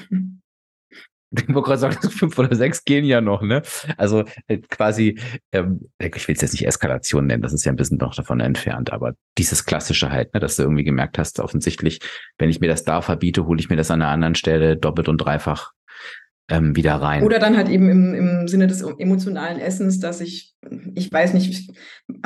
Ich 1.47 1.47
wollte 1.53 1.67
gerade 1.67 1.79
sagen, 1.79 2.09
fünf 2.09 2.37
oder 2.39 2.55
sechs 2.55 2.83
gehen 2.85 3.05
ja 3.05 3.21
noch, 3.21 3.41
ne? 3.41 3.61
Also 3.97 4.23
äh, 4.47 4.59
quasi, 4.59 5.19
ähm, 5.51 5.81
ich 5.99 6.27
will 6.27 6.35
es 6.35 6.41
jetzt 6.41 6.53
nicht 6.53 6.65
Eskalation 6.65 7.27
nennen, 7.27 7.41
das 7.41 7.53
ist 7.53 7.65
ja 7.65 7.71
ein 7.71 7.75
bisschen 7.75 7.97
noch 7.97 8.15
davon 8.15 8.39
entfernt, 8.39 8.93
aber 8.93 9.13
dieses 9.37 9.65
klassische 9.65 10.09
halt, 10.09 10.33
ne, 10.33 10.39
dass 10.39 10.55
du 10.55 10.63
irgendwie 10.63 10.83
gemerkt 10.83 11.17
hast, 11.17 11.39
offensichtlich, 11.39 11.99
wenn 12.37 12.49
ich 12.49 12.59
mir 12.59 12.69
das 12.69 12.83
da 12.83 13.01
verbiete, 13.01 13.45
hole 13.45 13.59
ich 13.59 13.69
mir 13.69 13.75
das 13.75 13.91
an 13.91 14.01
einer 14.01 14.11
anderen 14.11 14.35
Stelle 14.35 14.77
doppelt 14.77 15.09
und 15.09 15.17
dreifach 15.17 15.73
ähm, 16.49 16.75
wieder 16.75 16.95
rein. 16.95 17.23
Oder 17.23 17.39
dann 17.39 17.57
halt 17.57 17.67
eben 17.67 17.89
im, 17.89 18.13
im 18.13 18.47
Sinne 18.47 18.67
des 18.67 18.81
emotionalen 18.81 19.59
Essens, 19.59 19.99
dass 19.99 20.21
ich, 20.21 20.55
ich 20.95 21.11
weiß 21.11 21.33
nicht, 21.33 21.49
ich 21.49 21.69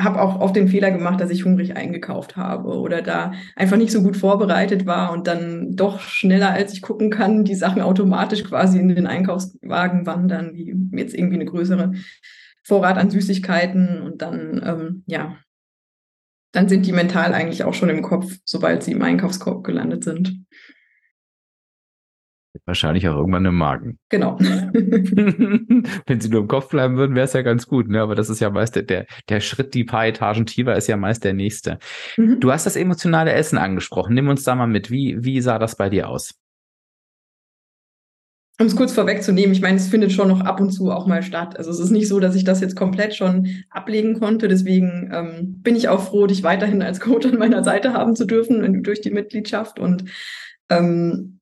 habe 0.00 0.20
auch 0.20 0.40
oft 0.40 0.54
den 0.54 0.68
Fehler 0.68 0.90
gemacht, 0.92 1.20
dass 1.20 1.30
ich 1.30 1.44
hungrig 1.44 1.76
eingekauft 1.76 2.36
habe 2.36 2.68
oder 2.78 3.02
da 3.02 3.32
einfach 3.56 3.76
nicht 3.76 3.90
so 3.90 4.02
gut 4.02 4.16
vorbereitet 4.16 4.86
war 4.86 5.12
und 5.12 5.26
dann 5.26 5.74
doch 5.74 6.00
schneller, 6.00 6.50
als 6.50 6.72
ich 6.72 6.82
gucken 6.82 7.10
kann, 7.10 7.44
die 7.44 7.56
Sachen 7.56 7.82
automatisch 7.82 8.44
quasi 8.44 8.78
in 8.78 8.88
den 8.88 9.06
Einkaufswagen 9.06 10.06
wandern, 10.06 10.54
wie 10.54 10.74
jetzt 10.96 11.14
irgendwie 11.14 11.36
eine 11.36 11.46
größere 11.46 11.92
Vorrat 12.62 12.98
an 12.98 13.10
Süßigkeiten 13.10 14.02
und 14.02 14.22
dann, 14.22 14.62
ähm, 14.64 15.02
ja, 15.06 15.36
dann 16.52 16.68
sind 16.68 16.86
die 16.86 16.92
mental 16.92 17.32
eigentlich 17.32 17.64
auch 17.64 17.74
schon 17.74 17.88
im 17.88 18.02
Kopf, 18.02 18.36
sobald 18.44 18.84
sie 18.84 18.92
im 18.92 19.02
Einkaufskorb 19.02 19.64
gelandet 19.64 20.04
sind. 20.04 20.44
Wahrscheinlich 22.64 23.08
auch 23.08 23.16
irgendwann 23.16 23.44
im 23.44 23.56
Magen. 23.56 23.98
Genau. 24.08 24.38
Wenn 24.40 26.20
sie 26.20 26.28
nur 26.28 26.42
im 26.42 26.48
Kopf 26.48 26.68
bleiben 26.68 26.96
würden, 26.96 27.16
wäre 27.16 27.24
es 27.24 27.32
ja 27.32 27.40
ganz 27.40 27.66
gut. 27.66 27.88
Ne? 27.88 28.02
Aber 28.02 28.14
das 28.14 28.28
ist 28.28 28.40
ja 28.40 28.50
meist 28.50 28.76
der, 28.76 28.82
der, 28.82 29.06
der 29.28 29.40
Schritt, 29.40 29.72
die 29.72 29.84
paar 29.84 30.06
Etagen 30.06 30.44
tiefer 30.44 30.76
ist 30.76 30.86
ja 30.86 30.98
meist 30.98 31.24
der 31.24 31.32
nächste. 31.32 31.78
Mhm. 32.18 32.40
Du 32.40 32.52
hast 32.52 32.66
das 32.66 32.76
emotionale 32.76 33.32
Essen 33.32 33.56
angesprochen. 33.56 34.14
Nimm 34.14 34.28
uns 34.28 34.44
da 34.44 34.54
mal 34.54 34.66
mit. 34.66 34.90
Wie, 34.90 35.16
wie 35.20 35.40
sah 35.40 35.58
das 35.58 35.76
bei 35.76 35.88
dir 35.88 36.10
aus? 36.10 36.34
Um 38.60 38.66
es 38.66 38.76
kurz 38.76 38.92
vorwegzunehmen, 38.92 39.52
ich 39.52 39.62
meine, 39.62 39.78
es 39.78 39.88
findet 39.88 40.12
schon 40.12 40.28
noch 40.28 40.42
ab 40.42 40.60
und 40.60 40.70
zu 40.70 40.92
auch 40.92 41.06
mal 41.06 41.22
statt. 41.22 41.56
Also 41.56 41.70
es 41.70 41.80
ist 41.80 41.90
nicht 41.90 42.06
so, 42.06 42.20
dass 42.20 42.36
ich 42.36 42.44
das 42.44 42.60
jetzt 42.60 42.76
komplett 42.76 43.14
schon 43.14 43.64
ablegen 43.70 44.20
konnte. 44.20 44.46
Deswegen 44.46 45.10
ähm, 45.12 45.62
bin 45.62 45.74
ich 45.74 45.88
auch 45.88 46.02
froh, 46.02 46.26
dich 46.26 46.42
weiterhin 46.42 46.82
als 46.82 47.00
Coach 47.00 47.26
an 47.26 47.38
meiner 47.38 47.64
Seite 47.64 47.94
haben 47.94 48.14
zu 48.14 48.26
dürfen 48.26 48.82
durch 48.82 49.00
die 49.00 49.10
Mitgliedschaft. 49.10 49.80
Und 49.80 50.04
ähm, 50.68 51.40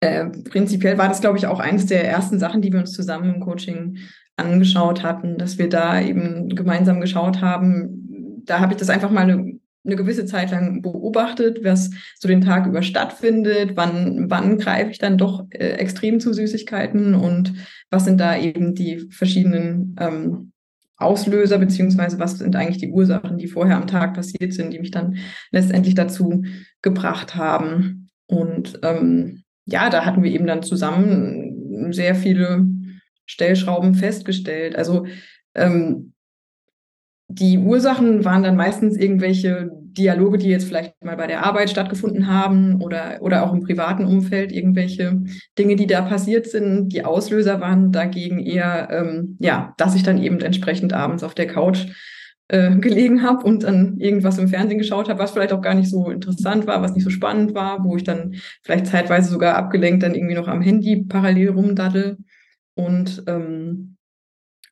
äh, 0.00 0.26
prinzipiell 0.26 0.98
war 0.98 1.08
das, 1.08 1.20
glaube 1.20 1.38
ich, 1.38 1.46
auch 1.46 1.60
eines 1.60 1.86
der 1.86 2.08
ersten 2.08 2.38
Sachen, 2.38 2.62
die 2.62 2.72
wir 2.72 2.80
uns 2.80 2.92
zusammen 2.92 3.34
im 3.34 3.40
Coaching 3.40 3.98
angeschaut 4.36 5.02
hatten, 5.02 5.38
dass 5.38 5.58
wir 5.58 5.68
da 5.68 6.00
eben 6.00 6.48
gemeinsam 6.48 7.00
geschaut 7.00 7.40
haben. 7.40 8.42
Da 8.44 8.60
habe 8.60 8.72
ich 8.72 8.78
das 8.78 8.90
einfach 8.90 9.10
mal 9.10 9.22
eine, 9.22 9.58
eine 9.84 9.96
gewisse 9.96 10.26
Zeit 10.26 10.50
lang 10.50 10.82
beobachtet, 10.82 11.60
was 11.62 11.90
so 12.18 12.26
den 12.26 12.40
Tag 12.40 12.66
über 12.66 12.82
stattfindet, 12.82 13.76
wann, 13.76 14.28
wann 14.28 14.58
greife 14.58 14.90
ich 14.90 14.98
dann 14.98 15.18
doch 15.18 15.46
äh, 15.50 15.70
extrem 15.74 16.20
zu 16.20 16.32
Süßigkeiten 16.32 17.14
und 17.14 17.54
was 17.90 18.04
sind 18.04 18.18
da 18.18 18.36
eben 18.36 18.74
die 18.74 19.08
verschiedenen 19.10 19.94
ähm, 20.00 20.52
Auslöser, 20.96 21.58
beziehungsweise 21.58 22.18
was 22.18 22.38
sind 22.38 22.56
eigentlich 22.56 22.78
die 22.78 22.90
Ursachen, 22.90 23.38
die 23.38 23.48
vorher 23.48 23.76
am 23.76 23.86
Tag 23.86 24.14
passiert 24.14 24.52
sind, 24.52 24.72
die 24.72 24.78
mich 24.78 24.90
dann 24.90 25.16
letztendlich 25.50 25.94
dazu 25.94 26.44
gebracht 26.82 27.34
haben. 27.36 28.08
Und 28.26 28.80
ähm, 28.82 29.43
ja, 29.66 29.90
da 29.90 30.04
hatten 30.04 30.22
wir 30.22 30.30
eben 30.30 30.46
dann 30.46 30.62
zusammen 30.62 31.92
sehr 31.92 32.14
viele 32.14 32.66
Stellschrauben 33.26 33.94
festgestellt. 33.94 34.76
Also 34.76 35.06
ähm, 35.54 36.12
die 37.28 37.58
Ursachen 37.58 38.24
waren 38.24 38.42
dann 38.42 38.56
meistens 38.56 38.96
irgendwelche 38.96 39.70
Dialoge, 39.96 40.38
die 40.38 40.48
jetzt 40.48 40.66
vielleicht 40.66 41.02
mal 41.02 41.16
bei 41.16 41.26
der 41.26 41.44
Arbeit 41.44 41.70
stattgefunden 41.70 42.26
haben 42.26 42.82
oder, 42.82 43.18
oder 43.20 43.44
auch 43.44 43.52
im 43.52 43.62
privaten 43.62 44.04
Umfeld, 44.04 44.52
irgendwelche 44.52 45.22
Dinge, 45.58 45.76
die 45.76 45.86
da 45.86 46.02
passiert 46.02 46.46
sind. 46.46 46.88
Die 46.88 47.04
Auslöser 47.04 47.60
waren 47.60 47.92
dagegen 47.92 48.40
eher, 48.40 48.88
ähm, 48.90 49.36
ja, 49.40 49.72
dass 49.78 49.94
ich 49.94 50.02
dann 50.02 50.22
eben 50.22 50.40
entsprechend 50.40 50.92
abends 50.92 51.22
auf 51.22 51.34
der 51.34 51.46
Couch 51.46 51.86
äh, 52.48 52.76
gelegen 52.76 53.22
habe 53.22 53.44
und 53.44 53.62
dann 53.62 53.96
irgendwas 53.98 54.38
im 54.38 54.48
Fernsehen 54.48 54.78
geschaut 54.78 55.08
habe, 55.08 55.18
was 55.18 55.30
vielleicht 55.30 55.52
auch 55.52 55.62
gar 55.62 55.74
nicht 55.74 55.88
so 55.88 56.10
interessant 56.10 56.66
war, 56.66 56.82
was 56.82 56.94
nicht 56.94 57.04
so 57.04 57.10
spannend 57.10 57.54
war, 57.54 57.84
wo 57.84 57.96
ich 57.96 58.04
dann 58.04 58.34
vielleicht 58.62 58.86
zeitweise 58.86 59.30
sogar 59.30 59.56
abgelenkt 59.56 60.02
dann 60.02 60.14
irgendwie 60.14 60.34
noch 60.34 60.48
am 60.48 60.60
Handy 60.60 61.04
parallel 61.04 61.50
rumdaddel. 61.50 62.18
Und 62.74 63.22
ähm, 63.28 63.96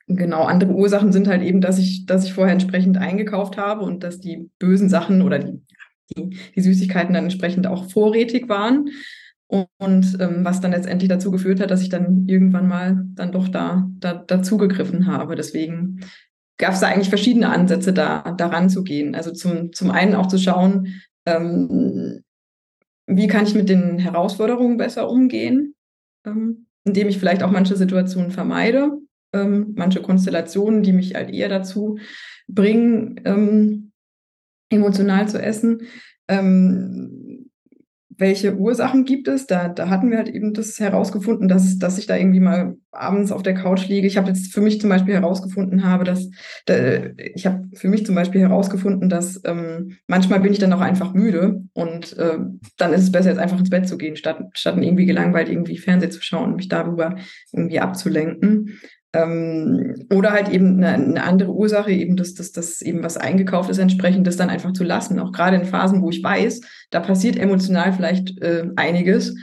genau, 0.06 0.44
andere 0.44 0.72
Ursachen 0.72 1.12
sind 1.12 1.28
halt 1.28 1.42
eben, 1.42 1.60
dass 1.60 1.78
ich, 1.78 2.04
dass 2.04 2.24
ich 2.24 2.34
vorher 2.34 2.52
entsprechend 2.52 2.98
eingekauft 2.98 3.56
habe 3.56 3.82
und 3.82 4.02
dass 4.04 4.20
die 4.20 4.50
bösen 4.58 4.88
Sachen 4.88 5.22
oder 5.22 5.38
die, 5.38 5.62
die, 6.14 6.36
die 6.54 6.60
Süßigkeiten 6.60 7.14
dann 7.14 7.24
entsprechend 7.24 7.66
auch 7.66 7.90
vorrätig 7.90 8.48
waren. 8.48 8.90
Und, 9.46 9.68
und 9.78 10.18
ähm, 10.20 10.44
was 10.44 10.60
dann 10.60 10.72
letztendlich 10.72 11.08
dazu 11.08 11.30
geführt 11.30 11.60
hat, 11.60 11.70
dass 11.70 11.82
ich 11.82 11.88
dann 11.88 12.26
irgendwann 12.26 12.68
mal 12.68 13.04
dann 13.14 13.32
doch 13.32 13.48
da, 13.48 13.88
da 13.98 14.14
dazugegriffen 14.14 15.06
habe. 15.06 15.36
Deswegen 15.36 16.00
gab 16.62 16.74
es 16.74 16.80
da 16.80 16.86
eigentlich 16.86 17.08
verschiedene 17.08 17.48
Ansätze, 17.48 17.92
da 17.92 18.34
daran 18.38 18.70
zu 18.70 18.84
gehen. 18.84 19.16
Also 19.16 19.32
zum, 19.32 19.72
zum 19.72 19.90
einen 19.90 20.14
auch 20.14 20.28
zu 20.28 20.38
schauen, 20.38 21.02
ähm, 21.26 22.22
wie 23.08 23.26
kann 23.26 23.44
ich 23.46 23.54
mit 23.56 23.68
den 23.68 23.98
Herausforderungen 23.98 24.76
besser 24.76 25.10
umgehen, 25.10 25.74
ähm, 26.24 26.68
indem 26.84 27.08
ich 27.08 27.18
vielleicht 27.18 27.42
auch 27.42 27.50
manche 27.50 27.74
Situationen 27.74 28.30
vermeide, 28.30 28.92
ähm, 29.32 29.72
manche 29.76 30.02
Konstellationen, 30.02 30.84
die 30.84 30.92
mich 30.92 31.16
halt 31.16 31.30
eher 31.30 31.48
dazu 31.48 31.98
bringen, 32.46 33.20
ähm, 33.24 33.90
emotional 34.70 35.28
zu 35.28 35.42
essen. 35.42 35.82
Ähm, 36.28 37.21
welche 38.22 38.56
Ursachen 38.56 39.04
gibt 39.04 39.28
es? 39.28 39.46
Da, 39.46 39.68
da 39.68 39.90
hatten 39.90 40.10
wir 40.10 40.16
halt 40.16 40.28
eben 40.28 40.54
das 40.54 40.80
herausgefunden, 40.80 41.48
dass, 41.48 41.78
dass 41.78 41.98
ich 41.98 42.06
da 42.06 42.16
irgendwie 42.16 42.40
mal 42.40 42.76
abends 42.90 43.32
auf 43.32 43.42
der 43.42 43.54
Couch 43.54 43.88
liege. 43.88 44.06
Ich 44.06 44.16
habe 44.16 44.28
jetzt 44.28 44.54
für 44.54 44.62
mich 44.62 44.80
zum 44.80 44.88
Beispiel 44.88 45.14
herausgefunden 45.14 45.84
habe, 45.84 46.04
dass 46.04 46.30
da, 46.64 46.74
ich 47.16 47.44
habe 47.44 47.68
für 47.74 47.88
mich 47.88 48.06
zum 48.06 48.14
Beispiel 48.14 48.40
herausgefunden, 48.40 49.10
dass 49.10 49.42
ähm, 49.44 49.98
manchmal 50.06 50.40
bin 50.40 50.52
ich 50.52 50.58
dann 50.58 50.72
auch 50.72 50.80
einfach 50.80 51.12
müde 51.12 51.64
und 51.74 52.16
äh, 52.16 52.38
dann 52.78 52.92
ist 52.92 53.02
es 53.02 53.12
besser, 53.12 53.30
jetzt 53.30 53.38
einfach 53.38 53.58
ins 53.58 53.70
Bett 53.70 53.88
zu 53.88 53.98
gehen, 53.98 54.16
statt, 54.16 54.40
statt 54.54 54.76
irgendwie 54.80 55.06
gelangweilt 55.06 55.48
irgendwie 55.50 55.76
Fernsehen 55.76 56.12
zu 56.12 56.22
schauen 56.22 56.50
und 56.50 56.56
mich 56.56 56.68
darüber 56.68 57.16
irgendwie 57.52 57.80
abzulenken. 57.80 58.78
Ähm, 59.14 60.06
oder 60.10 60.32
halt 60.32 60.48
eben 60.48 60.82
eine, 60.82 60.88
eine, 60.88 61.22
andere 61.22 61.52
Ursache, 61.52 61.92
eben 61.92 62.16
dass 62.16 62.34
das, 62.34 62.52
das 62.52 62.80
eben 62.80 63.02
was 63.02 63.18
eingekauft 63.18 63.68
ist, 63.68 63.78
entsprechend 63.78 64.26
das 64.26 64.38
dann 64.38 64.48
einfach 64.48 64.72
zu 64.72 64.84
lassen. 64.84 65.18
Auch 65.18 65.32
gerade 65.32 65.56
in 65.56 65.66
Phasen, 65.66 66.00
wo 66.00 66.08
ich 66.08 66.22
weiß, 66.22 66.62
da 66.90 67.00
passiert 67.00 67.36
emotional 67.36 67.92
vielleicht 67.92 68.40
äh, 68.40 68.68
einiges, 68.76 69.36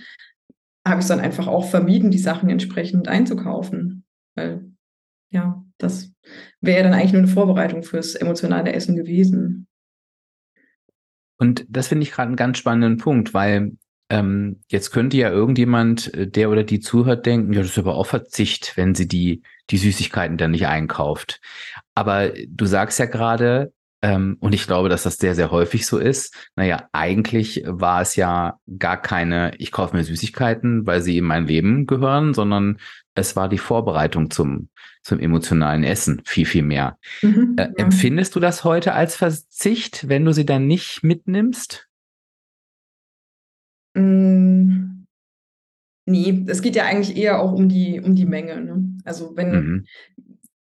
habe 0.88 1.00
ich 1.00 1.04
es 1.04 1.08
dann 1.08 1.20
einfach 1.20 1.48
auch 1.48 1.70
vermieden, 1.70 2.10
die 2.10 2.18
Sachen 2.18 2.50
entsprechend 2.50 3.08
einzukaufen. 3.08 4.06
Weil, 4.36 4.72
ja, 5.30 5.64
das 5.78 6.12
wäre 6.62 6.84
dann 6.84 6.94
eigentlich 6.94 7.14
nur 7.14 7.22
eine 7.22 7.32
Vorbereitung 7.32 7.84
fürs 7.84 8.16
emotionale 8.16 8.74
Essen 8.74 8.96
gewesen. 8.96 9.68
Und 11.38 11.66
das 11.70 11.88
finde 11.88 12.04
ich 12.04 12.12
gerade 12.12 12.28
einen 12.28 12.36
ganz 12.36 12.58
spannenden 12.58 12.98
Punkt, 12.98 13.34
weil 13.34 13.74
ähm, 14.10 14.62
jetzt 14.68 14.92
könnte 14.92 15.18
ja 15.18 15.30
irgendjemand, 15.30 16.14
äh, 16.14 16.28
der 16.28 16.50
oder 16.50 16.64
die 16.64 16.80
zuhört, 16.80 17.26
denken, 17.26 17.54
ja, 17.54 17.62
das 17.62 17.72
ist 17.72 17.78
aber 17.80 17.96
auch 17.96 18.08
Verzicht, 18.08 18.76
wenn 18.76 18.96
sie 18.96 19.08
die, 19.08 19.44
die 19.70 19.78
Süßigkeiten 19.78 20.38
dann 20.38 20.52
nicht 20.52 20.68
einkauft. 20.68 21.40
Aber 21.94 22.32
du 22.48 22.66
sagst 22.66 23.00
ja 23.00 23.06
gerade, 23.06 23.72
ähm, 24.02 24.38
und 24.40 24.54
ich 24.54 24.66
glaube, 24.66 24.90
dass 24.90 25.04
das 25.04 25.18
sehr, 25.18 25.36
sehr 25.36 25.52
häufig 25.52 25.86
so 25.86 25.98
ist. 25.98 26.34
Naja, 26.56 26.88
eigentlich 26.94 27.64
war 27.66 28.02
es 28.02 28.16
ja 28.16 28.58
gar 28.78 29.00
keine, 29.02 29.52
ich 29.58 29.72
kaufe 29.72 29.96
mir 29.96 30.04
Süßigkeiten, 30.04 30.88
weil 30.88 31.02
sie 31.02 31.18
in 31.18 31.26
mein 31.26 31.48
Leben 31.48 31.86
gehören, 31.86 32.34
sondern 32.34 32.78
es 33.14 33.36
war 33.36 33.50
die 33.50 33.58
Vorbereitung 33.58 34.32
zum, 34.32 34.70
zum 35.04 35.20
emotionalen 35.20 35.84
Essen 35.84 36.22
viel, 36.26 36.46
viel 36.46 36.64
mehr. 36.64 36.98
Mhm, 37.22 37.56
äh, 37.58 37.64
ja. 37.64 37.72
Empfindest 37.76 38.36
du 38.36 38.40
das 38.40 38.64
heute 38.64 38.94
als 38.94 39.18
Verzicht, 39.18 40.08
wenn 40.08 40.24
du 40.24 40.32
sie 40.32 40.46
dann 40.46 40.66
nicht 40.66 41.04
mitnimmst? 41.04 41.89
Mm, 44.00 45.06
nee, 46.06 46.44
es 46.48 46.62
geht 46.62 46.76
ja 46.76 46.86
eigentlich 46.86 47.18
eher 47.18 47.42
auch 47.42 47.52
um 47.52 47.70
die, 47.70 48.02
um 48.02 48.16
die 48.16 48.26
Menge. 48.26 48.62
Ne? 48.62 48.98
Also 49.04 49.36
wenn, 49.36 49.52
mhm. 49.52 49.86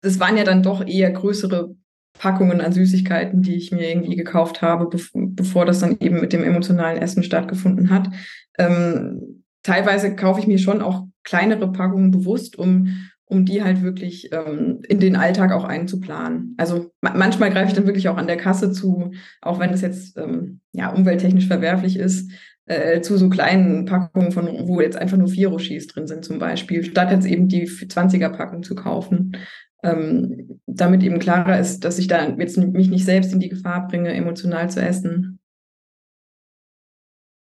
das 0.02 0.20
waren 0.20 0.38
ja 0.38 0.44
dann 0.44 0.64
doch 0.64 0.86
eher 0.86 1.12
größere 1.12 1.76
Packungen 2.20 2.62
an 2.62 2.74
Süßigkeiten, 2.74 3.42
die 3.42 3.56
ich 3.56 3.72
mir 3.72 3.90
irgendwie 3.90 4.16
gekauft 4.16 4.62
habe, 4.62 4.88
bev 4.88 5.10
bevor 5.14 5.66
das 5.66 5.80
dann 5.80 5.98
eben 6.00 6.20
mit 6.20 6.34
dem 6.34 6.44
emotionalen 6.44 7.02
Essen 7.02 7.24
stattgefunden 7.24 7.90
hat. 7.90 8.10
Ähm, 8.58 9.44
teilweise 9.64 10.16
kaufe 10.16 10.40
ich 10.40 10.48
mir 10.48 10.60
schon 10.60 10.82
auch 10.82 11.08
kleinere 11.24 11.72
Packungen 11.72 12.12
bewusst, 12.12 12.58
um, 12.60 13.10
um 13.26 13.46
die 13.46 13.64
halt 13.64 13.82
wirklich 13.84 14.32
ähm, 14.34 14.82
in 14.88 15.00
den 15.00 15.16
Alltag 15.16 15.54
auch 15.54 15.64
einzuplanen. 15.64 16.56
Also 16.58 16.92
ma 17.02 17.14
manchmal 17.16 17.52
greife 17.52 17.70
ich 17.70 17.74
dann 17.74 17.86
wirklich 17.86 18.10
auch 18.10 18.18
an 18.18 18.28
der 18.28 18.38
Kasse 18.38 18.72
zu, 18.72 19.12
auch 19.42 19.60
wenn 19.60 19.72
das 19.72 19.82
jetzt 19.82 20.18
ähm, 20.18 20.60
ja 20.74 20.92
umwelttechnisch 20.92 21.48
verwerflich 21.48 21.98
ist, 21.98 22.32
äh, 22.70 23.02
zu 23.02 23.18
so 23.18 23.30
kleinen 23.30 23.86
Packungen 23.86 24.32
von, 24.32 24.48
wo 24.68 24.80
jetzt 24.80 24.96
einfach 24.96 25.18
nur 25.18 25.28
vier 25.28 25.50
Rochis 25.50 25.88
drin 25.88 26.08
sind 26.08 26.24
zum 26.24 26.38
Beispiel, 26.38 26.84
statt 26.84 27.12
jetzt 27.12 27.26
eben 27.26 27.48
die 27.48 27.68
20er-Packung 27.68 28.64
zu 28.64 28.76
kaufen. 28.76 29.36
Ähm, 29.82 30.62
damit 30.68 31.04
eben 31.04 31.20
klarer 31.20 31.58
ist, 31.58 31.84
dass 31.84 32.00
ich 32.00 32.08
da 32.08 32.28
jetzt 32.38 32.58
mich 32.58 32.90
nicht 32.90 33.06
selbst 33.06 33.34
in 33.34 33.40
die 33.40 33.50
Gefahr 33.50 33.88
bringe, 33.88 34.14
emotional 34.14 34.70
zu 34.70 34.82
essen. 34.82 35.40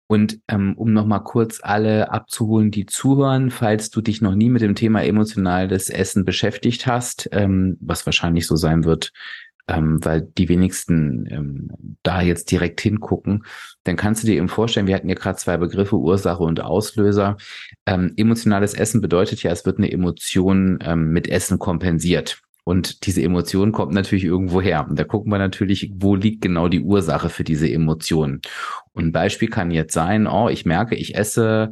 Und 0.08 0.40
ähm, 0.48 0.76
um 0.78 0.94
nochmal 0.94 1.24
kurz 1.24 1.60
alle 1.62 2.12
abzuholen, 2.12 2.70
die 2.70 2.86
zuhören, 2.86 3.50
falls 3.50 3.90
du 3.90 4.02
dich 4.02 4.22
noch 4.22 4.36
nie 4.36 4.50
mit 4.50 4.62
dem 4.62 4.76
Thema 4.76 5.04
emotionales 5.04 5.90
Essen 5.90 6.26
beschäftigt 6.26 6.86
hast, 6.86 7.30
ähm, 7.32 7.78
was 7.82 8.06
wahrscheinlich 8.06 8.46
so 8.46 8.56
sein 8.56 8.84
wird, 8.84 9.14
ähm, 9.68 10.04
weil 10.04 10.22
die 10.22 10.50
wenigsten 10.50 11.28
ähm, 11.30 11.72
da 12.04 12.22
jetzt 12.22 12.52
direkt 12.52 12.82
hingucken, 12.82 13.44
dann 13.84 13.96
kannst 13.96 14.24
du 14.24 14.28
dir 14.28 14.36
eben 14.36 14.50
vorstellen, 14.50 14.88
wir 14.88 14.96
hatten 14.96 15.10
ja 15.10 15.16
gerade 15.16 15.38
zwei 15.38 15.58
Begriffe, 15.58 15.98
Ursache 15.98 16.44
und 16.44 16.62
Auslöser. 16.62 17.38
Ähm, 17.86 18.14
emotionales 18.18 18.74
Essen 18.74 19.02
bedeutet 19.02 19.44
ja, 19.44 19.52
es 19.52 19.66
wird 19.66 19.78
eine 19.78 19.92
Emotion 19.92 20.80
ähm, 20.82 21.12
mit 21.12 21.28
Essen 21.28 21.60
kompensiert. 21.60 22.42
Und 22.64 23.08
diese 23.08 23.24
Emotion 23.24 23.72
kommt 23.72 23.94
natürlich 23.94 24.24
irgendwo 24.24 24.62
her. 24.62 24.86
Und 24.88 25.00
da 25.00 25.04
gucken 25.04 25.32
wir 25.32 25.40
natürlich, 25.40 25.92
wo 25.96 26.16
liegt 26.16 26.42
genau 26.42 26.68
die 26.68 26.82
Ursache 26.82 27.30
für 27.30 27.44
diese 27.44 27.70
Emotion. 27.70 28.42
Und 28.94 29.06
ein 29.08 29.12
Beispiel 29.12 29.50
kann 29.50 29.72
jetzt 29.72 29.94
sein, 29.94 30.28
oh, 30.28 30.48
ich 30.48 30.66
merke, 30.66 30.96
ich 30.96 31.16
esse 31.16 31.72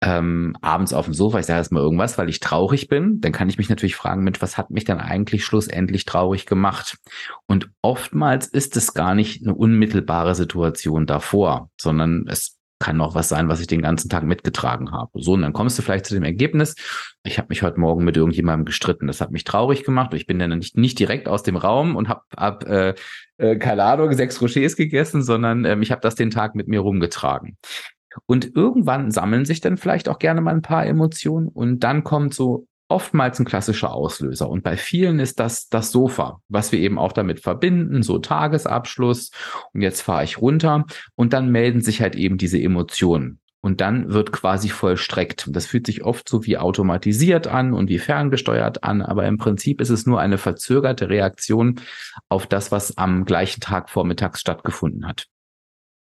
ähm, 0.00 0.56
abends 0.60 0.92
auf 0.92 1.06
dem 1.06 1.14
Sofa, 1.14 1.40
ich 1.40 1.46
sage 1.46 1.60
jetzt 1.60 1.72
mal 1.72 1.80
irgendwas, 1.80 2.18
weil 2.18 2.28
ich 2.28 2.40
traurig 2.40 2.88
bin, 2.88 3.20
dann 3.20 3.32
kann 3.32 3.48
ich 3.48 3.58
mich 3.58 3.68
natürlich 3.68 3.96
fragen, 3.96 4.22
mit 4.22 4.40
was 4.40 4.56
hat 4.56 4.70
mich 4.70 4.84
dann 4.84 5.00
eigentlich 5.00 5.44
schlussendlich 5.44 6.04
traurig 6.04 6.46
gemacht? 6.46 6.98
Und 7.46 7.70
oftmals 7.82 8.46
ist 8.46 8.76
es 8.76 8.94
gar 8.94 9.14
nicht 9.14 9.42
eine 9.42 9.54
unmittelbare 9.54 10.34
Situation 10.34 11.06
davor, 11.06 11.70
sondern 11.80 12.26
es 12.28 12.58
kann 12.78 12.96
noch 12.96 13.14
was 13.16 13.28
sein, 13.28 13.48
was 13.48 13.60
ich 13.60 13.66
den 13.66 13.82
ganzen 13.82 14.08
Tag 14.08 14.22
mitgetragen 14.22 14.92
habe. 14.92 15.10
So, 15.14 15.32
und 15.32 15.42
dann 15.42 15.52
kommst 15.52 15.76
du 15.78 15.82
vielleicht 15.82 16.06
zu 16.06 16.14
dem 16.14 16.22
Ergebnis, 16.22 16.76
ich 17.24 17.38
habe 17.38 17.48
mich 17.48 17.62
heute 17.62 17.80
Morgen 17.80 18.04
mit 18.04 18.16
irgendjemandem 18.16 18.66
gestritten. 18.66 19.08
Das 19.08 19.20
hat 19.20 19.32
mich 19.32 19.44
traurig 19.44 19.84
gemacht. 19.84 20.14
Ich 20.14 20.26
bin 20.26 20.38
dann 20.38 20.56
nicht, 20.56 20.76
nicht 20.76 20.98
direkt 20.98 21.28
aus 21.28 21.42
dem 21.42 21.56
Raum 21.56 21.96
und 21.96 22.08
habe, 22.08 22.22
hab, 22.36 22.64
äh, 22.68 22.94
äh, 23.38 23.58
Ahnung, 23.58 24.12
sechs 24.12 24.40
Rochers 24.40 24.76
gegessen, 24.76 25.22
sondern 25.22 25.64
ähm, 25.64 25.82
ich 25.82 25.90
habe 25.90 26.00
das 26.00 26.14
den 26.14 26.30
Tag 26.30 26.54
mit 26.54 26.68
mir 26.68 26.80
rumgetragen. 26.80 27.58
Und 28.26 28.56
irgendwann 28.56 29.10
sammeln 29.10 29.44
sich 29.44 29.60
dann 29.60 29.76
vielleicht 29.76 30.08
auch 30.08 30.18
gerne 30.18 30.40
mal 30.40 30.54
ein 30.54 30.62
paar 30.62 30.86
Emotionen 30.86 31.48
und 31.48 31.80
dann 31.80 32.04
kommt 32.04 32.34
so 32.34 32.66
oftmals 32.88 33.38
ein 33.38 33.44
klassischer 33.44 33.92
Auslöser. 33.92 34.48
Und 34.48 34.62
bei 34.62 34.76
vielen 34.76 35.20
ist 35.20 35.38
das 35.38 35.68
das 35.68 35.92
Sofa, 35.92 36.40
was 36.48 36.72
wir 36.72 36.78
eben 36.78 36.98
auch 36.98 37.12
damit 37.12 37.40
verbinden, 37.40 38.02
so 38.02 38.18
Tagesabschluss 38.18 39.30
und 39.72 39.82
jetzt 39.82 40.00
fahre 40.00 40.24
ich 40.24 40.40
runter 40.40 40.86
und 41.14 41.32
dann 41.32 41.50
melden 41.50 41.82
sich 41.82 42.00
halt 42.00 42.16
eben 42.16 42.38
diese 42.38 42.60
Emotionen. 42.60 43.40
Und 43.60 43.80
dann 43.80 44.12
wird 44.12 44.30
quasi 44.30 44.68
vollstreckt. 44.68 45.48
Das 45.50 45.66
fühlt 45.66 45.86
sich 45.86 46.04
oft 46.04 46.28
so 46.28 46.46
wie 46.46 46.58
automatisiert 46.58 47.48
an 47.48 47.74
und 47.74 47.88
wie 47.90 47.98
ferngesteuert 47.98 48.84
an, 48.84 49.02
aber 49.02 49.26
im 49.26 49.36
Prinzip 49.36 49.80
ist 49.80 49.90
es 49.90 50.06
nur 50.06 50.20
eine 50.20 50.38
verzögerte 50.38 51.10
Reaktion 51.10 51.80
auf 52.28 52.46
das, 52.46 52.70
was 52.70 52.96
am 52.96 53.24
gleichen 53.24 53.60
Tag 53.60 53.90
vormittags 53.90 54.40
stattgefunden 54.40 55.06
hat. 55.06 55.26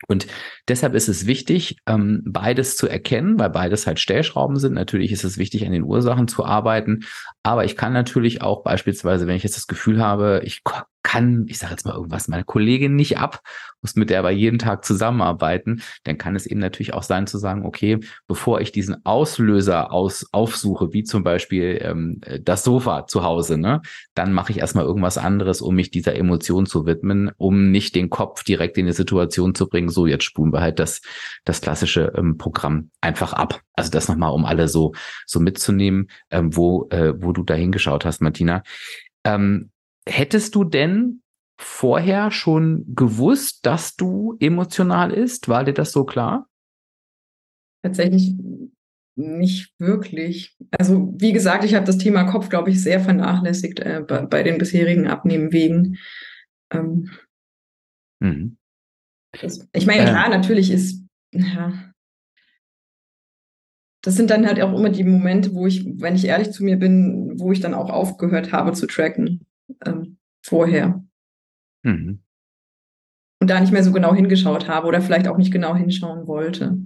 Und 0.07 0.27
deshalb 0.67 0.93
ist 0.93 1.07
es 1.07 1.25
wichtig, 1.25 1.77
ähm, 1.87 2.23
beides 2.25 2.77
zu 2.77 2.87
erkennen, 2.87 3.39
weil 3.39 3.49
beides 3.49 3.87
halt 3.87 3.99
Stellschrauben 3.99 4.57
sind. 4.57 4.73
Natürlich 4.73 5.11
ist 5.11 5.23
es 5.23 5.37
wichtig, 5.37 5.65
an 5.65 5.71
den 5.71 5.83
Ursachen 5.83 6.27
zu 6.27 6.45
arbeiten. 6.45 7.01
Aber 7.43 7.65
ich 7.65 7.75
kann 7.75 7.93
natürlich 7.93 8.41
auch 8.41 8.63
beispielsweise, 8.63 9.27
wenn 9.27 9.35
ich 9.35 9.43
jetzt 9.43 9.57
das 9.57 9.67
Gefühl 9.67 10.01
habe, 10.01 10.41
ich 10.43 10.63
kann, 11.03 11.45
ich 11.47 11.57
sage 11.57 11.71
jetzt 11.71 11.85
mal 11.85 11.95
irgendwas, 11.95 12.27
meine 12.27 12.43
Kollegin 12.43 12.95
nicht 12.95 13.17
ab, 13.17 13.41
muss 13.81 13.95
mit 13.95 14.09
der 14.09 14.19
aber 14.19 14.31
jeden 14.31 14.59
Tag 14.59 14.85
zusammenarbeiten, 14.85 15.81
dann 16.03 16.17
kann 16.17 16.35
es 16.35 16.45
eben 16.45 16.59
natürlich 16.59 16.93
auch 16.93 17.03
sein 17.03 17.27
zu 17.27 17.37
sagen, 17.37 17.65
okay, 17.65 17.99
bevor 18.27 18.61
ich 18.61 18.71
diesen 18.71 19.03
Auslöser 19.05 19.91
aus, 19.91 20.27
aufsuche, 20.31 20.93
wie 20.93 21.03
zum 21.03 21.23
Beispiel 21.23 21.79
ähm, 21.81 22.21
das 22.41 22.63
Sofa 22.63 23.07
zu 23.07 23.23
Hause, 23.23 23.57
ne, 23.57 23.81
dann 24.13 24.33
mache 24.33 24.51
ich 24.51 24.59
erstmal 24.59 24.85
irgendwas 24.85 25.17
anderes, 25.17 25.61
um 25.61 25.75
mich 25.75 25.89
dieser 25.89 26.15
Emotion 26.15 26.65
zu 26.65 26.85
widmen, 26.85 27.31
um 27.37 27.71
nicht 27.71 27.95
den 27.95 28.09
Kopf 28.09 28.43
direkt 28.43 28.77
in 28.77 28.85
die 28.85 28.93
Situation 28.93 29.55
zu 29.55 29.67
bringen, 29.67 29.89
so 29.89 30.05
jetzt 30.05 30.23
spulen 30.23 30.53
wir 30.53 30.61
halt 30.61 30.79
das, 30.79 31.01
das 31.45 31.61
klassische 31.61 32.13
ähm, 32.15 32.37
Programm 32.37 32.91
einfach 33.01 33.33
ab. 33.33 33.61
Also 33.73 33.89
das 33.89 34.07
nochmal, 34.07 34.31
um 34.31 34.45
alle 34.45 34.67
so, 34.67 34.93
so 35.25 35.39
mitzunehmen, 35.39 36.09
ähm, 36.29 36.55
wo, 36.55 36.87
äh, 36.91 37.13
wo 37.17 37.31
du 37.31 37.43
da 37.43 37.55
hingeschaut 37.55 38.05
hast, 38.05 38.21
Martina. 38.21 38.61
Ähm, 39.23 39.70
hättest 40.07 40.55
du 40.55 40.63
denn 40.63 41.21
vorher 41.59 42.31
schon 42.31 42.85
gewusst, 42.95 43.65
dass 43.65 43.95
du 43.95 44.35
emotional 44.39 45.11
ist? 45.11 45.47
War 45.47 45.63
dir 45.63 45.73
das 45.73 45.91
so 45.91 46.05
klar? 46.05 46.47
Tatsächlich 47.83 48.35
nicht 49.15 49.73
wirklich. 49.77 50.57
Also 50.71 51.13
wie 51.17 51.33
gesagt, 51.33 51.63
ich 51.63 51.75
habe 51.75 51.85
das 51.85 51.97
Thema 51.97 52.23
Kopf, 52.23 52.49
glaube 52.49 52.69
ich, 52.69 52.81
sehr 52.81 52.99
vernachlässigt 52.99 53.79
äh, 53.79 54.03
bei, 54.07 54.25
bei, 54.25 54.43
den 54.43 54.57
bisherigen 54.57 55.07
Abnehmwegen. 55.07 55.97
Ähm, 56.71 57.09
mhm. 58.19 58.57
das, 59.39 59.67
ich 59.73 59.85
meine, 59.85 60.03
klar, 60.05 60.29
natürlich 60.29 60.71
ist, 60.71 61.03
ja, 61.33 61.91
das 64.03 64.15
sind 64.15 64.31
dann 64.31 64.47
halt 64.47 64.59
auch 64.61 64.75
immer 64.75 64.89
die 64.89 65.03
Momente, 65.03 65.53
wo 65.53 65.67
ich, 65.67 65.85
wenn 65.85 66.15
ich 66.15 66.25
ehrlich 66.25 66.51
zu 66.51 66.63
mir 66.63 66.77
bin, 66.77 67.39
wo 67.39 67.51
ich 67.51 67.59
dann 67.59 67.75
auch 67.75 67.91
aufgehört 67.91 68.51
habe 68.51 68.73
zu 68.73 68.87
tracken 68.87 69.45
ähm, 69.85 70.17
vorher. 70.43 71.03
Mhm. 71.83 72.21
Und 73.39 73.49
da 73.49 73.59
nicht 73.59 73.73
mehr 73.73 73.83
so 73.83 73.91
genau 73.91 74.13
hingeschaut 74.13 74.67
habe 74.67 74.87
oder 74.87 75.01
vielleicht 75.01 75.27
auch 75.27 75.37
nicht 75.37 75.51
genau 75.51 75.75
hinschauen 75.75 76.27
wollte. 76.27 76.77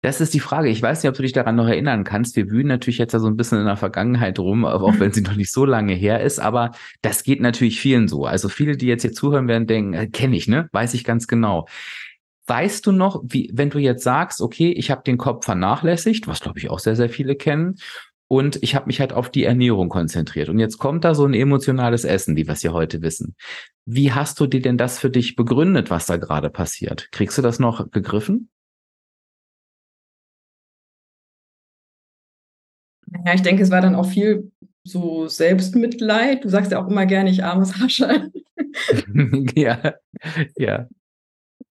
Das 0.00 0.20
ist 0.20 0.32
die 0.32 0.40
Frage. 0.40 0.68
Ich 0.68 0.80
weiß 0.80 1.02
nicht, 1.02 1.10
ob 1.10 1.16
du 1.16 1.22
dich 1.22 1.32
daran 1.32 1.56
noch 1.56 1.66
erinnern 1.66 2.04
kannst. 2.04 2.36
Wir 2.36 2.50
wühlen 2.50 2.68
natürlich 2.68 2.98
jetzt 2.98 3.14
da 3.14 3.18
so 3.18 3.26
ein 3.26 3.36
bisschen 3.36 3.58
in 3.58 3.66
der 3.66 3.76
Vergangenheit 3.76 4.38
rum, 4.38 4.64
auch 4.64 5.00
wenn 5.00 5.12
sie 5.12 5.22
noch 5.22 5.34
nicht 5.34 5.50
so 5.50 5.64
lange 5.64 5.92
her 5.92 6.22
ist. 6.22 6.38
Aber 6.38 6.70
das 7.02 7.24
geht 7.24 7.40
natürlich 7.40 7.80
vielen 7.80 8.06
so. 8.06 8.24
Also 8.24 8.48
viele, 8.48 8.76
die 8.76 8.86
jetzt 8.86 9.02
hier 9.02 9.12
zuhören 9.12 9.48
werden, 9.48 9.66
denken, 9.66 9.94
äh, 9.94 10.06
kenne 10.06 10.36
ich, 10.36 10.46
ne? 10.46 10.68
Weiß 10.72 10.94
ich 10.94 11.02
ganz 11.02 11.26
genau. 11.26 11.66
Weißt 12.46 12.86
du 12.86 12.92
noch, 12.92 13.22
wie, 13.24 13.50
wenn 13.52 13.70
du 13.70 13.78
jetzt 13.78 14.04
sagst, 14.04 14.40
okay, 14.40 14.70
ich 14.70 14.90
habe 14.90 15.02
den 15.02 15.18
Kopf 15.18 15.44
vernachlässigt, 15.44 16.28
was 16.28 16.40
glaube 16.40 16.58
ich 16.58 16.70
auch 16.70 16.78
sehr, 16.78 16.96
sehr 16.96 17.10
viele 17.10 17.34
kennen, 17.34 17.74
und 18.28 18.62
ich 18.62 18.74
habe 18.74 18.86
mich 18.86 19.00
halt 19.00 19.12
auf 19.12 19.30
die 19.30 19.44
Ernährung 19.44 19.88
konzentriert. 19.88 20.48
Und 20.50 20.58
jetzt 20.58 20.78
kommt 20.78 21.04
da 21.04 21.14
so 21.14 21.24
ein 21.24 21.34
emotionales 21.34 22.04
Essen, 22.04 22.36
wie 22.36 22.46
wir 22.46 22.52
es 22.52 22.62
ja 22.62 22.72
heute 22.72 23.02
wissen. 23.02 23.34
Wie 23.86 24.12
hast 24.12 24.38
du 24.38 24.46
dir 24.46 24.60
denn 24.60 24.76
das 24.76 24.98
für 24.98 25.10
dich 25.10 25.34
begründet, 25.34 25.90
was 25.90 26.06
da 26.06 26.18
gerade 26.18 26.50
passiert? 26.50 27.10
Kriegst 27.10 27.38
du 27.38 27.42
das 27.42 27.58
noch 27.58 27.90
gegriffen? 27.90 28.50
Ja, 33.24 33.32
ich 33.32 33.42
denke, 33.42 33.62
es 33.62 33.70
war 33.70 33.80
dann 33.80 33.94
auch 33.94 34.06
viel 34.06 34.52
so 34.84 35.26
Selbstmitleid. 35.28 36.44
Du 36.44 36.50
sagst 36.50 36.72
ja 36.72 36.82
auch 36.82 36.88
immer 36.88 37.06
gerne, 37.06 37.30
ich 37.30 37.42
armes 37.42 37.80
Hasche. 37.80 38.30
ja, 39.54 39.94
ja 40.56 40.88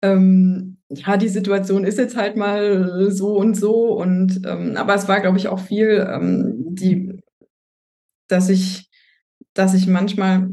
ähm, 0.05 0.77
ja, 0.95 1.17
die 1.17 1.29
Situation 1.29 1.85
ist 1.85 1.99
jetzt 1.99 2.17
halt 2.17 2.37
mal 2.37 3.11
so 3.11 3.37
und 3.37 3.55
so. 3.55 3.97
Und 3.97 4.43
ähm, 4.47 4.77
aber 4.77 4.95
es 4.95 5.09
war, 5.09 5.21
glaube 5.21 5.39
ich, 5.39 5.49
auch 5.49 5.61
viel, 5.61 6.07
ähm, 6.09 6.75
die, 6.75 7.19
dass 8.29 8.49
ich, 8.49 8.91
dass 9.55 9.75
ich 9.75 9.87
manchmal 9.87 10.51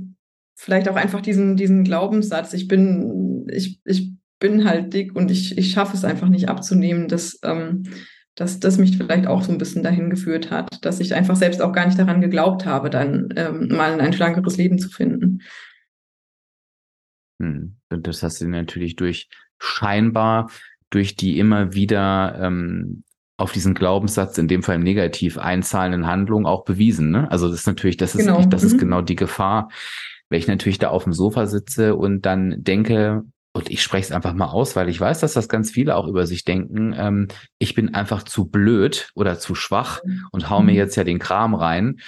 vielleicht 0.56 0.90
auch 0.90 0.96
einfach 0.96 1.22
diesen, 1.22 1.58
diesen 1.58 1.84
Glaubenssatz, 1.84 2.54
ich 2.54 2.68
bin, 2.68 3.48
ich, 3.50 3.82
ich 3.84 4.12
bin 4.40 4.66
halt 4.66 4.94
dick 4.94 5.16
und 5.16 5.32
ich, 5.32 5.58
ich 5.58 5.72
schaffe 5.72 5.96
es 5.96 6.06
einfach 6.06 6.30
nicht 6.30 6.50
abzunehmen, 6.50 7.08
dass, 7.08 7.40
ähm, 7.44 7.84
dass 8.36 8.60
das 8.60 8.78
mich 8.78 8.98
vielleicht 8.98 9.28
auch 9.28 9.44
so 9.44 9.52
ein 9.52 9.58
bisschen 9.58 9.84
dahin 9.84 10.10
geführt 10.10 10.52
hat, 10.52 10.84
dass 10.86 11.00
ich 11.00 11.16
einfach 11.16 11.36
selbst 11.36 11.62
auch 11.62 11.74
gar 11.74 11.86
nicht 11.86 11.98
daran 11.98 12.22
geglaubt 12.22 12.66
habe, 12.66 12.90
dann 12.90 13.30
ähm, 13.36 13.70
mal 13.70 14.00
ein 14.00 14.14
schlankeres 14.14 14.58
Leben 14.58 14.78
zu 14.78 14.90
finden. 14.90 15.42
Hm. 17.42 17.78
Und 17.90 18.08
das 18.08 18.24
hast 18.24 18.40
du 18.42 18.48
natürlich 18.48 18.96
durch 18.96 19.30
scheinbar 19.62 20.50
durch 20.90 21.16
die 21.16 21.40
immer 21.40 21.74
wieder 21.74 22.38
ähm, 22.42 23.04
auf 23.38 23.52
diesen 23.52 23.74
Glaubenssatz, 23.74 24.38
in 24.38 24.48
dem 24.48 24.64
Fall 24.64 24.80
negativ 24.80 25.38
einzahlenden 25.38 26.06
Handlungen 26.06 26.46
auch 26.46 26.64
bewiesen. 26.64 27.12
Ne? 27.12 27.30
Also 27.32 27.48
das 27.48 27.62
ist 27.62 27.68
natürlich, 27.68 27.98
das 27.98 28.16
ist, 28.16 28.26
genau. 28.26 28.46
das 28.46 28.64
ist 28.64 28.74
mhm. 28.74 28.80
genau 28.80 29.02
die 29.02 29.16
Gefahr, 29.16 29.70
wenn 30.30 30.40
ich 30.40 30.48
natürlich 30.48 30.80
da 30.80 30.90
auf 30.90 31.06
dem 31.06 31.14
Sofa 31.14 31.48
sitze 31.48 31.96
und 31.96 32.26
dann 32.26 32.64
denke, 32.64 33.24
und 33.54 33.70
ich 33.70 33.82
spreche 33.82 34.06
es 34.06 34.12
einfach 34.12 34.34
mal 34.34 34.48
aus, 34.48 34.76
weil 34.76 34.90
ich 34.90 35.00
weiß, 35.00 35.20
dass 35.20 35.34
das 35.34 35.50
ganz 35.50 35.72
viele 35.72 35.96
auch 35.96 36.08
über 36.08 36.26
sich 36.26 36.46
denken, 36.46 36.94
ähm, 36.98 37.28
ich 37.60 37.74
bin 37.74 37.94
einfach 37.94 38.24
zu 38.24 38.46
blöd 38.46 39.12
oder 39.16 39.40
zu 39.40 39.56
schwach 39.56 40.02
mhm. 40.04 40.26
und 40.32 40.50
hau 40.50 40.62
mir 40.62 40.72
mhm. 40.72 40.78
jetzt 40.78 40.96
ja 40.96 41.04
den 41.04 41.20
Kram 41.20 41.54
rein, 41.54 42.00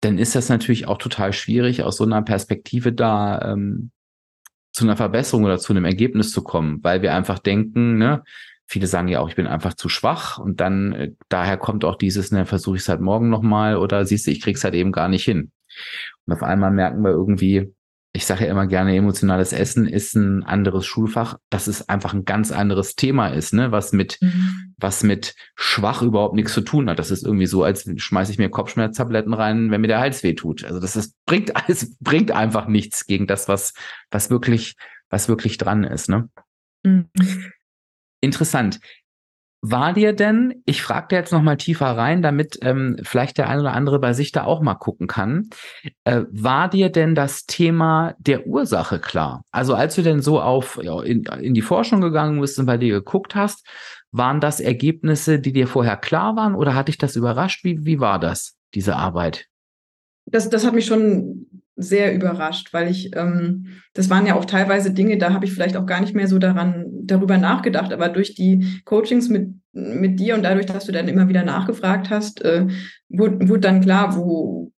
dann 0.00 0.18
ist 0.18 0.34
das 0.34 0.48
natürlich 0.48 0.86
auch 0.86 0.98
total 0.98 1.32
schwierig, 1.32 1.82
aus 1.82 1.96
so 1.96 2.04
einer 2.04 2.22
Perspektive 2.22 2.92
da 2.92 3.52
ähm, 3.52 3.90
zu 4.74 4.84
einer 4.84 4.96
Verbesserung 4.96 5.44
oder 5.44 5.58
zu 5.58 5.72
einem 5.72 5.84
Ergebnis 5.84 6.32
zu 6.32 6.42
kommen, 6.42 6.80
weil 6.82 7.00
wir 7.00 7.14
einfach 7.14 7.38
denken, 7.38 7.96
ne, 7.96 8.24
viele 8.66 8.86
sagen 8.88 9.08
ja 9.08 9.20
auch, 9.20 9.28
ich 9.28 9.36
bin 9.36 9.46
einfach 9.46 9.74
zu 9.74 9.88
schwach 9.88 10.38
und 10.38 10.60
dann 10.60 10.92
äh, 10.92 11.12
daher 11.28 11.56
kommt 11.56 11.84
auch 11.84 11.96
dieses, 11.96 12.32
ne, 12.32 12.44
versuche 12.44 12.76
ich 12.76 12.82
es 12.82 12.88
halt 12.88 13.00
morgen 13.00 13.30
nochmal 13.30 13.76
oder 13.76 14.04
siehst 14.04 14.26
du, 14.26 14.32
ich 14.32 14.42
krieg's 14.42 14.64
halt 14.64 14.74
eben 14.74 14.92
gar 14.92 15.08
nicht 15.08 15.24
hin. 15.24 15.52
Und 16.26 16.32
auf 16.34 16.42
einmal 16.42 16.70
merken 16.70 17.02
wir 17.02 17.10
irgendwie, 17.10 17.73
ich 18.16 18.26
sage 18.26 18.44
ja 18.44 18.50
immer 18.50 18.68
gerne, 18.68 18.94
emotionales 18.94 19.52
Essen 19.52 19.88
ist 19.88 20.14
ein 20.14 20.44
anderes 20.44 20.86
Schulfach, 20.86 21.36
dass 21.50 21.66
es 21.66 21.88
einfach 21.88 22.14
ein 22.14 22.24
ganz 22.24 22.52
anderes 22.52 22.94
Thema 22.94 23.28
ist, 23.28 23.52
ne? 23.52 23.72
was 23.72 23.92
mit, 23.92 24.18
mhm. 24.20 24.72
was 24.78 25.02
mit 25.02 25.34
schwach 25.56 26.00
überhaupt 26.00 26.36
nichts 26.36 26.54
zu 26.54 26.60
tun 26.60 26.88
hat. 26.88 27.00
Das 27.00 27.10
ist 27.10 27.24
irgendwie 27.24 27.46
so, 27.46 27.64
als 27.64 27.90
schmeiße 27.96 28.30
ich 28.30 28.38
mir 28.38 28.50
Kopfschmerztabletten 28.50 29.34
rein, 29.34 29.72
wenn 29.72 29.80
mir 29.80 29.88
der 29.88 29.98
Hals 29.98 30.22
weh 30.22 30.34
tut. 30.34 30.62
Also 30.64 30.78
das 30.78 30.94
ist, 30.94 31.16
bringt 31.26 31.56
alles, 31.68 31.96
bringt 31.98 32.30
einfach 32.30 32.68
nichts 32.68 33.06
gegen 33.06 33.26
das, 33.26 33.48
was, 33.48 33.74
was 34.12 34.30
wirklich, 34.30 34.76
was 35.10 35.28
wirklich 35.28 35.58
dran 35.58 35.82
ist. 35.82 36.08
Ne? 36.08 36.28
Mhm. 36.84 37.10
Interessant. 38.20 38.78
War 39.66 39.94
dir 39.94 40.12
denn, 40.12 40.62
ich 40.66 40.82
frage 40.82 41.06
dir 41.08 41.16
jetzt 41.16 41.32
noch 41.32 41.40
mal 41.40 41.56
tiefer 41.56 41.86
rein, 41.86 42.20
damit 42.20 42.58
ähm, 42.60 42.98
vielleicht 43.02 43.38
der 43.38 43.48
eine 43.48 43.62
oder 43.62 43.72
andere 43.72 43.98
bei 43.98 44.12
sich 44.12 44.30
da 44.30 44.44
auch 44.44 44.60
mal 44.60 44.74
gucken 44.74 45.06
kann, 45.06 45.48
äh, 46.04 46.24
war 46.30 46.68
dir 46.68 46.90
denn 46.90 47.14
das 47.14 47.46
Thema 47.46 48.14
der 48.18 48.46
Ursache 48.46 48.98
klar? 48.98 49.42
Also 49.52 49.72
als 49.74 49.94
du 49.94 50.02
denn 50.02 50.20
so 50.20 50.38
auf 50.38 50.78
ja, 50.82 51.02
in, 51.02 51.24
in 51.40 51.54
die 51.54 51.62
Forschung 51.62 52.02
gegangen 52.02 52.42
bist 52.42 52.58
und 52.58 52.66
bei 52.66 52.76
dir 52.76 52.92
geguckt 52.92 53.34
hast, 53.34 53.66
waren 54.12 54.38
das 54.38 54.60
Ergebnisse, 54.60 55.38
die 55.38 55.54
dir 55.54 55.66
vorher 55.66 55.96
klar 55.96 56.36
waren 56.36 56.54
oder 56.54 56.74
hat 56.74 56.88
dich 56.88 56.98
das 56.98 57.16
überrascht? 57.16 57.64
Wie, 57.64 57.86
wie 57.86 58.00
war 58.00 58.18
das, 58.18 58.58
diese 58.74 58.96
Arbeit? 58.96 59.46
Das, 60.26 60.50
das 60.50 60.66
hat 60.66 60.74
mich 60.74 60.84
schon 60.84 61.53
sehr 61.76 62.14
überrascht, 62.14 62.72
weil 62.72 62.88
ich, 62.88 63.16
ähm, 63.16 63.66
das 63.94 64.08
waren 64.10 64.26
ja 64.26 64.34
auch 64.36 64.44
teilweise 64.44 64.92
Dinge, 64.92 65.18
da 65.18 65.32
habe 65.32 65.44
ich 65.44 65.52
vielleicht 65.52 65.76
auch 65.76 65.86
gar 65.86 66.00
nicht 66.00 66.14
mehr 66.14 66.28
so 66.28 66.38
daran, 66.38 66.86
darüber 67.02 67.36
nachgedacht, 67.36 67.92
aber 67.92 68.08
durch 68.08 68.34
die 68.34 68.80
Coachings 68.84 69.28
mit, 69.28 69.54
mit 69.72 70.20
dir 70.20 70.36
und 70.36 70.44
dadurch, 70.44 70.66
dass 70.66 70.84
du 70.84 70.92
dann 70.92 71.08
immer 71.08 71.28
wieder 71.28 71.44
nachgefragt 71.44 72.10
hast, 72.10 72.42
äh, 72.44 72.66
wurde, 73.08 73.48
wurde 73.48 73.60
dann 73.60 73.80
klar, 73.80 74.16
wo, 74.16 74.72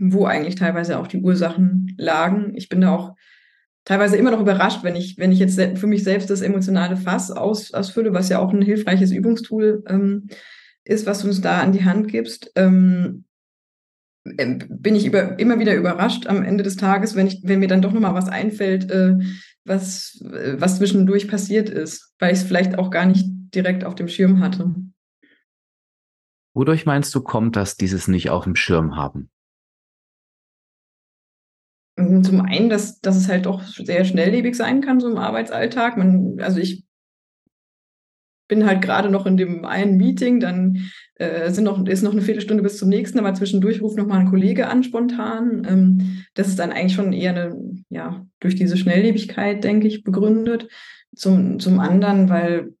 wo 0.00 0.24
eigentlich 0.26 0.56
teilweise 0.56 0.98
auch 0.98 1.06
die 1.06 1.20
Ursachen 1.20 1.94
lagen. 1.96 2.52
Ich 2.56 2.68
bin 2.68 2.80
da 2.80 2.94
auch 2.94 3.14
teilweise 3.84 4.16
immer 4.16 4.32
noch 4.32 4.40
überrascht, 4.40 4.82
wenn 4.82 4.96
ich, 4.96 5.16
wenn 5.18 5.30
ich 5.30 5.38
jetzt 5.38 5.60
für 5.78 5.86
mich 5.86 6.02
selbst 6.02 6.28
das 6.28 6.42
emotionale 6.42 6.96
Fass 6.96 7.30
aus, 7.30 7.72
ausfülle, 7.72 8.12
was 8.12 8.28
ja 8.28 8.40
auch 8.40 8.52
ein 8.52 8.62
hilfreiches 8.62 9.12
Übungstool 9.12 9.84
ähm, 9.88 10.28
ist, 10.82 11.06
was 11.06 11.20
du 11.20 11.28
uns 11.28 11.40
da 11.40 11.60
an 11.60 11.72
die 11.72 11.84
Hand 11.84 12.08
gibst. 12.08 12.50
Ähm, 12.56 13.25
bin 14.34 14.94
ich 14.94 15.06
über, 15.06 15.38
immer 15.38 15.58
wieder 15.58 15.74
überrascht 15.74 16.26
am 16.26 16.42
Ende 16.42 16.64
des 16.64 16.76
Tages, 16.76 17.14
wenn, 17.14 17.26
ich, 17.26 17.40
wenn 17.44 17.60
mir 17.60 17.68
dann 17.68 17.82
doch 17.82 17.92
nochmal 17.92 18.14
was 18.14 18.28
einfällt, 18.28 18.90
äh, 18.90 19.16
was, 19.64 20.20
äh, 20.22 20.56
was 20.58 20.78
zwischendurch 20.78 21.28
passiert 21.28 21.68
ist, 21.68 22.14
weil 22.18 22.32
ich 22.32 22.40
es 22.40 22.44
vielleicht 22.44 22.78
auch 22.78 22.90
gar 22.90 23.06
nicht 23.06 23.26
direkt 23.54 23.84
auf 23.84 23.94
dem 23.94 24.08
Schirm 24.08 24.40
hatte. 24.40 24.74
Wodurch 26.54 26.86
meinst 26.86 27.14
du, 27.14 27.20
kommt 27.20 27.54
das, 27.56 27.76
dieses 27.76 28.08
nicht 28.08 28.30
auf 28.30 28.44
dem 28.44 28.56
Schirm 28.56 28.96
haben? 28.96 29.30
Ähm, 31.98 32.24
zum 32.24 32.40
einen, 32.40 32.70
dass, 32.70 33.00
dass 33.00 33.16
es 33.16 33.28
halt 33.28 33.46
doch 33.46 33.62
sehr 33.62 34.04
schnelllebig 34.04 34.54
sein 34.54 34.80
kann, 34.80 35.00
so 35.00 35.08
im 35.08 35.18
Arbeitsalltag. 35.18 35.96
Man, 35.96 36.40
also 36.40 36.58
ich 36.58 36.85
bin 38.48 38.66
halt 38.66 38.82
gerade 38.82 39.10
noch 39.10 39.26
in 39.26 39.36
dem 39.36 39.64
einen 39.64 39.96
Meeting, 39.96 40.40
dann 40.40 40.90
äh, 41.16 41.50
sind 41.50 41.64
noch, 41.64 41.84
ist 41.86 42.02
noch 42.02 42.12
eine 42.12 42.22
Viertelstunde 42.22 42.62
bis 42.62 42.78
zum 42.78 42.88
nächsten, 42.88 43.18
aber 43.18 43.34
zwischendurch 43.34 43.80
ruft 43.82 43.96
noch 43.96 44.06
mal 44.06 44.18
ein 44.18 44.30
Kollege 44.30 44.68
an 44.68 44.84
spontan. 44.84 45.66
Ähm, 45.68 46.24
das 46.34 46.48
ist 46.48 46.58
dann 46.58 46.72
eigentlich 46.72 46.94
schon 46.94 47.12
eher 47.12 47.30
eine, 47.30 47.56
ja, 47.90 48.24
durch 48.40 48.54
diese 48.54 48.76
Schnelllebigkeit, 48.76 49.64
denke 49.64 49.86
ich, 49.86 50.04
begründet. 50.04 50.68
Zum, 51.14 51.58
zum 51.60 51.80
anderen, 51.80 52.28
weil, 52.28 52.74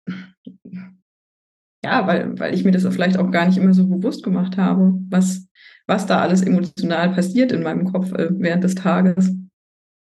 ja, 1.82 2.06
weil, 2.06 2.38
weil 2.38 2.54
ich 2.54 2.64
mir 2.64 2.72
das 2.72 2.86
vielleicht 2.86 3.18
auch 3.18 3.30
gar 3.30 3.46
nicht 3.46 3.56
immer 3.56 3.72
so 3.72 3.86
bewusst 3.86 4.22
gemacht 4.22 4.58
habe, 4.58 4.92
was, 5.08 5.48
was 5.86 6.06
da 6.06 6.20
alles 6.20 6.42
emotional 6.42 7.12
passiert 7.12 7.50
in 7.52 7.62
meinem 7.62 7.90
Kopf 7.90 8.12
äh, 8.12 8.28
während 8.32 8.62
des 8.62 8.74
Tages. 8.74 9.34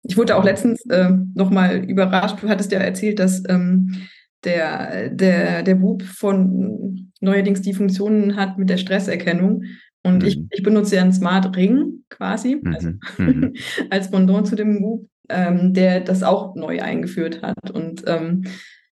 Ich 0.04 0.17
wurde 0.17 0.36
auch 0.36 0.43
letztens 0.43 0.86
äh, 0.88 1.12
nochmal 1.34 1.78
überrascht. 1.78 2.43
Du 2.43 2.49
hattest 2.49 2.71
ja 2.71 2.80
erzählt, 2.80 3.19
dass 3.19 3.41
ähm, 3.47 4.08
der, 4.45 5.10
der, 5.10 5.63
der 5.63 5.81
Whoop 5.81 6.03
von 6.03 7.12
neuerdings 7.21 7.62
die 7.62 7.73
Funktionen 7.73 8.36
hat 8.36 8.58
mit 8.58 8.69
der 8.69 8.77
Stresserkennung. 8.77 9.63
Und 10.03 10.21
mhm. 10.21 10.27
ich, 10.27 10.41
ich 10.51 10.63
benutze 10.63 10.95
ja 10.95 11.01
einen 11.01 11.13
Smart 11.13 11.55
Ring 11.58 12.03
quasi, 12.10 12.58
mhm. 12.62 12.73
also, 12.73 12.89
mhm. 13.17 13.53
als 13.89 14.12
Pendant 14.12 14.47
zu 14.47 14.55
dem 14.55 14.81
Whoop, 14.81 15.10
ähm, 15.29 15.73
der 15.73 16.01
das 16.01 16.23
auch 16.23 16.55
neu 16.55 16.81
eingeführt 16.81 17.41
hat. 17.41 17.71
Und 17.71 18.03
ähm, 18.08 18.43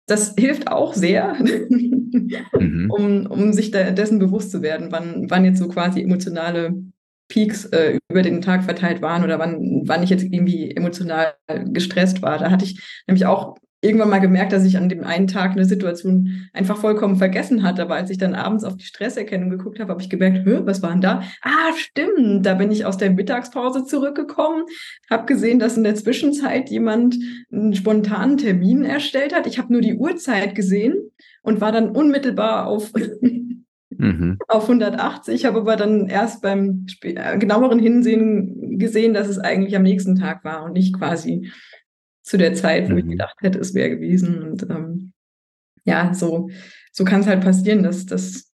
das 0.08 0.34
hilft 0.38 0.70
auch 0.70 0.94
sehr, 0.94 1.36
mhm. 2.60 2.92
um, 2.92 3.26
um 3.28 3.54
sich 3.54 3.72
da, 3.72 3.92
dessen 3.92 4.20
bewusst 4.20 4.52
zu 4.52 4.62
werden, 4.62 4.92
wann, 4.92 5.30
wann 5.30 5.46
jetzt 5.46 5.60
so 5.60 5.68
quasi 5.68 6.02
emotionale 6.02 6.74
Peaks 7.30 7.66
äh, 7.66 8.00
über 8.10 8.22
den 8.22 8.42
Tag 8.42 8.63
verteilt 8.63 9.02
waren 9.02 9.24
oder 9.24 9.39
wann, 9.39 9.84
wann 9.86 10.04
ich 10.04 10.10
jetzt 10.10 10.24
irgendwie 10.24 10.72
emotional 10.72 11.34
gestresst 11.68 12.22
war. 12.22 12.38
Da 12.38 12.52
hatte 12.52 12.66
ich 12.66 13.04
nämlich 13.08 13.26
auch 13.26 13.58
irgendwann 13.84 14.10
mal 14.10 14.19
gemerkt, 14.19 14.54
dass 14.54 14.63
ich 14.63 14.78
an 14.78 14.88
dem 14.88 15.04
einen 15.04 15.28
Tag 15.28 15.52
eine 15.52 15.65
Situation 15.65 16.48
einfach 16.54 16.78
vollkommen 16.78 17.17
vergessen 17.17 17.63
hatte. 17.63 17.82
Aber 17.82 17.96
als 17.96 18.10
ich 18.10 18.17
dann 18.17 18.34
abends 18.34 18.63
auf 18.63 18.78
die 18.78 18.86
Stresserkennung 18.86 19.50
geguckt 19.50 19.80
habe, 19.80 19.91
habe 19.91 20.02
ich 20.02 20.10
gemerkt, 20.10 20.46
was 20.46 20.82
war 20.82 20.91
denn 20.91 21.02
da? 21.02 21.22
Ah, 21.41 21.74
stimmt, 21.76 22.46
da 22.46 22.54
bin 22.54 22.72
ich 22.72 22.86
aus 22.86 22.98
der 22.98 23.12
Mittagspause 23.12 23.86
zurückgekommen, 23.86 24.63
habe 25.10 25.26
gesehen, 25.26 25.60
dass 25.60 25.76
in 25.78 25.84
der 25.84 25.96
Zwischenzeit 25.96 26.69
jemand 26.69 27.17
einen 27.52 27.76
spontanen 27.76 28.38
Termin 28.38 28.86
erstellt 28.86 29.36
hat. 29.36 29.48
Ich 29.48 29.60
habe 29.60 29.74
nur 29.74 29.82
die 29.82 29.96
Uhrzeit 29.96 30.56
gesehen 30.56 31.12
und 31.41 31.60
war 31.60 31.74
dann 31.74 31.89
unmittelbar 31.89 32.67
auf 32.67 32.93
mhm. 33.98 34.38
auf 34.48 34.63
180, 34.63 35.46
habe 35.46 35.60
aber 35.60 35.76
dann 35.76 36.08
erst 36.08 36.41
beim 36.41 36.86
äh, 37.02 37.38
genaueren 37.38 37.80
Hinsehen 37.80 38.80
gesehen, 38.80 39.13
dass 39.13 39.28
es 39.28 39.39
eigentlich 39.39 39.76
am 39.76 39.84
nächsten 39.84 40.15
Tag 40.15 40.43
war 40.43 40.63
und 40.63 40.74
nicht 40.74 40.98
quasi 40.98 41.52
zu 42.24 42.38
der 42.38 42.54
Zeit, 42.54 42.90
wo 42.90 42.94
mhm. 42.94 43.00
ich 43.00 43.08
gedacht 43.08 43.36
hätte, 43.42 43.60
es 43.60 43.74
wäre 43.74 43.92
gewesen. 43.92 44.42
Und 44.42 44.64
ähm, 44.70 45.14
ja, 45.84 46.14
so, 46.14 46.50
so 46.92 47.04
kann 47.04 47.22
es 47.22 47.28
halt 47.28 47.44
passieren, 47.44 47.84
dass, 47.84 48.06
dass, 48.06 48.52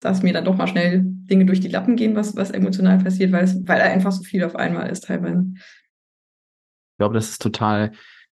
dass 0.00 0.22
mir 0.22 0.32
dann 0.32 0.44
doch 0.44 0.56
mal 0.56 0.68
schnell 0.68 1.02
Dinge 1.04 1.46
durch 1.46 1.60
die 1.60 1.68
Lappen 1.68 1.96
gehen, 1.96 2.14
was, 2.14 2.36
was 2.36 2.50
emotional 2.50 2.98
passiert, 2.98 3.32
weil, 3.32 3.44
es, 3.44 3.66
weil 3.66 3.80
einfach 3.80 4.12
so 4.12 4.22
viel 4.22 4.44
auf 4.44 4.54
einmal 4.54 4.90
ist 4.90 5.04
teilweise. 5.04 5.44
Ich 5.54 6.98
glaube, 6.98 7.14
das 7.14 7.30
ist 7.30 7.42
total 7.42 7.92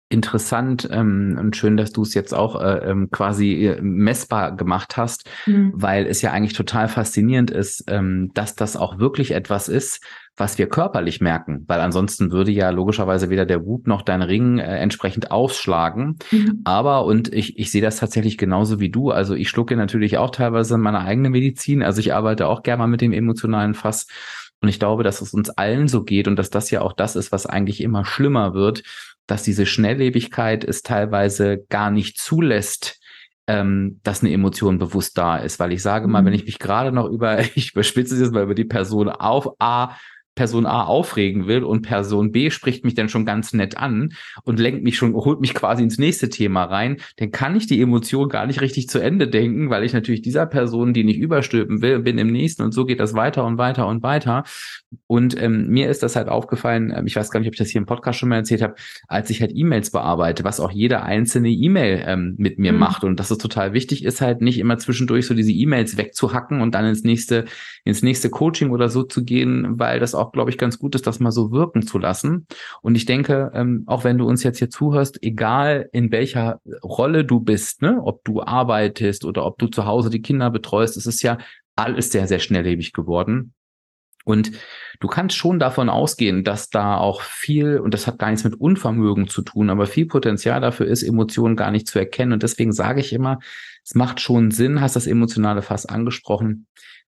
interessant 0.10 0.90
ähm, 0.92 1.38
und 1.40 1.56
schön, 1.56 1.78
dass 1.78 1.92
du 1.92 2.02
es 2.02 2.16
jetzt 2.16 2.34
auch 2.34 2.60
äh, 2.60 2.90
ähm, 2.90 3.12
quasi 3.12 3.68
äh, 3.68 3.82
messbar 3.82 4.56
gemacht 4.56 4.98
hast, 4.98 5.30
mhm. 5.46 5.72
weil 5.76 6.08
es 6.08 6.24
ja 6.24 6.32
eigentlich 6.32 6.54
total 6.54 6.88
faszinierend 6.88 7.52
ist, 7.52 7.84
ähm, 7.88 8.32
dass 8.34 8.56
das 8.56 8.76
auch 8.76 8.98
wirklich 8.98 9.32
etwas 9.32 9.70
ist, 9.70 10.04
was 10.36 10.58
wir 10.58 10.68
körperlich 10.68 11.22
merken, 11.22 11.64
weil 11.68 11.80
ansonsten 11.80 12.32
würde 12.32 12.52
ja 12.52 12.70
logischerweise 12.72 13.30
weder 13.30 13.46
der 13.46 13.66
Whoop 13.66 13.88
noch 13.88 14.02
dein 14.02 14.24
Ring 14.24 14.58
äh, 14.58 14.78
entsprechend 14.78 15.32
ausschlagen. 15.32 16.18
Mhm. 16.32 16.62
Aber, 16.64 17.06
und 17.06 17.32
ich, 17.32 17.60
ich 17.60 17.70
sehe 17.70 17.82
das 17.82 17.98
tatsächlich 17.98 18.38
genauso 18.38 18.80
wie 18.80 18.90
du, 18.90 19.12
also 19.12 19.36
ich 19.36 19.50
schlucke 19.50 19.76
natürlich 19.76 20.18
auch 20.18 20.32
teilweise 20.32 20.78
meine 20.78 21.02
eigene 21.02 21.30
Medizin, 21.30 21.84
also 21.84 22.00
ich 22.00 22.14
arbeite 22.14 22.48
auch 22.48 22.64
gerne 22.64 22.80
mal 22.80 22.88
mit 22.88 23.02
dem 23.02 23.14
emotionalen 23.14 23.76
Fass. 23.76 24.08
Und 24.62 24.68
ich 24.68 24.80
glaube, 24.80 25.04
dass 25.04 25.22
es 25.22 25.34
uns 25.34 25.50
allen 25.50 25.88
so 25.88 26.04
geht 26.04 26.28
und 26.28 26.36
dass 26.36 26.50
das 26.50 26.70
ja 26.70 26.82
auch 26.82 26.92
das 26.92 27.16
ist, 27.16 27.32
was 27.32 27.46
eigentlich 27.46 27.82
immer 27.82 28.04
schlimmer 28.04 28.54
wird, 28.54 28.84
dass 29.30 29.44
diese 29.44 29.66
Schnelllebigkeit 29.66 30.64
es 30.64 30.82
teilweise 30.82 31.66
gar 31.70 31.92
nicht 31.92 32.18
zulässt, 32.18 33.00
ähm, 33.48 34.00
dass 34.04 34.22
eine 34.22 34.32
Emotion 34.32 34.80
bewusst 34.80 35.18
da 35.18 35.38
ist. 35.38 35.60
Weil 35.60 35.72
ich 35.72 35.82
sage 35.82 36.08
mal, 36.08 36.26
wenn 36.26 36.34
mhm. 36.34 36.40
ich 36.40 36.46
mich 36.46 36.60
gerade 36.60 36.92
noch 36.92 37.08
über, 37.08 37.40
ich 37.56 37.72
überspitze 37.72 38.16
es 38.16 38.22
jetzt 38.22 38.34
mal 38.34 38.44
über 38.44 38.56
die 38.56 38.66
Person 38.66 39.10
auf 39.10 39.56
A 39.60 39.96
Person 40.36 40.66
A 40.66 40.84
aufregen 40.84 41.48
will 41.48 41.64
und 41.64 41.82
Person 41.82 42.32
B 42.32 42.50
spricht 42.50 42.86
mich 42.86 42.94
dann 42.94 43.10
schon 43.10 43.26
ganz 43.26 43.54
nett 43.54 43.78
an 43.78 44.14
und 44.44 44.60
lenkt 44.60 44.84
mich 44.84 44.96
schon, 44.96 45.14
holt 45.14 45.42
mich 45.42 45.54
quasi 45.54 45.84
ins 45.84 45.98
nächste 45.98 46.30
Thema 46.30 46.64
rein, 46.64 46.98
dann 47.18 47.32
kann 47.32 47.56
ich 47.56 47.68
die 47.68 47.82
Emotion 47.82 48.30
gar 48.30 48.48
nicht 48.48 48.62
richtig 48.62 48.88
zu 48.88 49.00
Ende 49.00 49.28
denken, 49.28 49.70
weil 49.70 49.84
ich 49.84 49.94
natürlich 49.94 50.22
dieser 50.22 50.46
Person, 50.46 50.94
die 50.94 51.04
nicht 51.04 51.20
überstülpen 51.20 51.82
will, 51.82 52.00
bin 52.00 52.18
im 52.18 52.32
nächsten 52.32 52.64
und 52.64 52.74
so 52.74 52.86
geht 52.86 53.00
das 53.00 53.14
weiter 53.16 53.46
und 53.46 53.58
weiter 53.58 53.88
und 53.88 54.02
weiter. 54.02 54.44
Und 55.08 55.40
ähm, 55.42 55.68
mir 55.68 55.90
ist 55.90 56.04
das 56.04 56.16
halt 56.16 56.30
aufgefallen, 56.30 56.92
äh, 56.92 57.04
ich 57.06 57.16
weiß 57.16 57.32
gar 57.32 57.40
nicht, 57.40 57.48
ob 57.48 57.54
ich 57.54 57.60
das 57.60 57.70
hier 57.70 57.80
im 57.80 57.86
Podcast 57.86 58.20
schon 58.20 58.30
mal 58.30 58.38
erzählt 58.38 58.62
habe, 58.62 58.76
als 59.08 59.30
ich 59.30 59.42
halt 59.42 59.52
E-Mails 59.54 59.92
bearbeite, 59.92 60.44
was 60.44 60.60
auch 60.60 60.72
jede 60.72 61.04
einzelne 61.04 61.50
E-Mail 61.50 62.04
ähm, 62.06 62.36
mit 62.38 62.60
mir 62.60 62.72
mhm. 62.72 62.80
macht 62.80 63.04
und 63.04 63.20
dass 63.20 63.30
es 63.30 63.38
total 63.38 63.74
wichtig 63.74 64.06
ist, 64.06 64.22
halt 64.22 64.42
nicht 64.42 64.58
immer 64.58 64.78
zwischendurch 64.78 65.28
so 65.28 65.34
diese 65.34 65.52
E-Mails 65.52 65.98
wegzuhacken 65.98 66.62
und 66.62 66.76
dann 66.76 66.86
ins 66.86 67.04
nächste, 67.04 67.46
ins 67.84 68.02
nächste 68.02 68.30
Coaching 68.30 68.72
oder 68.72 68.90
so 68.90 69.04
zu 69.04 69.24
gehen, 69.24 69.80
weil 69.80 70.00
das 70.00 70.16
auch 70.16 70.29
auch, 70.30 70.32
glaube 70.32 70.52
ich, 70.52 70.58
ganz 70.58 70.80
gut 70.80 70.96
ist, 70.96 71.08
das 71.08 71.20
mal 71.20 71.32
so 71.32 71.52
wirken 71.52 71.82
zu 71.86 71.98
lassen. 71.98 72.48
Und 72.82 72.96
ich 72.96 73.06
denke, 73.06 73.52
ähm, 73.54 73.84
auch 73.88 74.04
wenn 74.04 74.18
du 74.18 74.28
uns 74.28 74.44
jetzt 74.44 74.60
hier 74.60 74.70
zuhörst, 74.70 75.22
egal 75.24 75.90
in 75.92 76.12
welcher 76.12 76.62
Rolle 76.84 77.26
du 77.26 77.40
bist, 77.40 77.82
ne, 77.82 78.00
ob 78.04 78.24
du 78.24 78.42
arbeitest 78.42 79.26
oder 79.26 79.46
ob 79.46 79.58
du 79.58 79.68
zu 79.68 79.86
Hause 79.86 80.10
die 80.10 80.22
Kinder 80.22 80.50
betreust, 80.50 80.98
es 80.98 81.06
ist 81.06 81.22
ja 81.22 81.38
alles 81.76 82.12
sehr, 82.12 82.28
sehr 82.28 82.40
schnelllebig 82.40 82.94
geworden. 82.94 83.54
Und 84.26 84.52
du 85.00 85.08
kannst 85.08 85.38
schon 85.38 85.58
davon 85.58 85.90
ausgehen, 85.90 86.44
dass 86.44 86.70
da 86.70 86.98
auch 86.98 87.22
viel, 87.22 87.80
und 87.80 87.94
das 87.94 88.06
hat 88.06 88.20
gar 88.20 88.30
nichts 88.30 88.44
mit 88.44 88.54
Unvermögen 88.54 89.28
zu 89.28 89.42
tun, 89.42 89.70
aber 89.70 89.88
viel 89.88 90.06
Potenzial 90.06 90.62
dafür 90.62 90.86
ist, 90.86 91.02
Emotionen 91.02 91.56
gar 91.56 91.72
nicht 91.72 91.88
zu 91.88 91.98
erkennen. 91.98 92.34
Und 92.34 92.44
deswegen 92.44 92.74
sage 92.74 93.00
ich 93.00 93.12
immer, 93.14 93.40
es 93.84 93.96
macht 93.96 94.20
schon 94.20 94.52
Sinn, 94.52 94.82
hast 94.82 94.96
das 94.96 95.08
emotionale 95.08 95.64
Fass 95.64 95.88
angesprochen, 95.88 96.68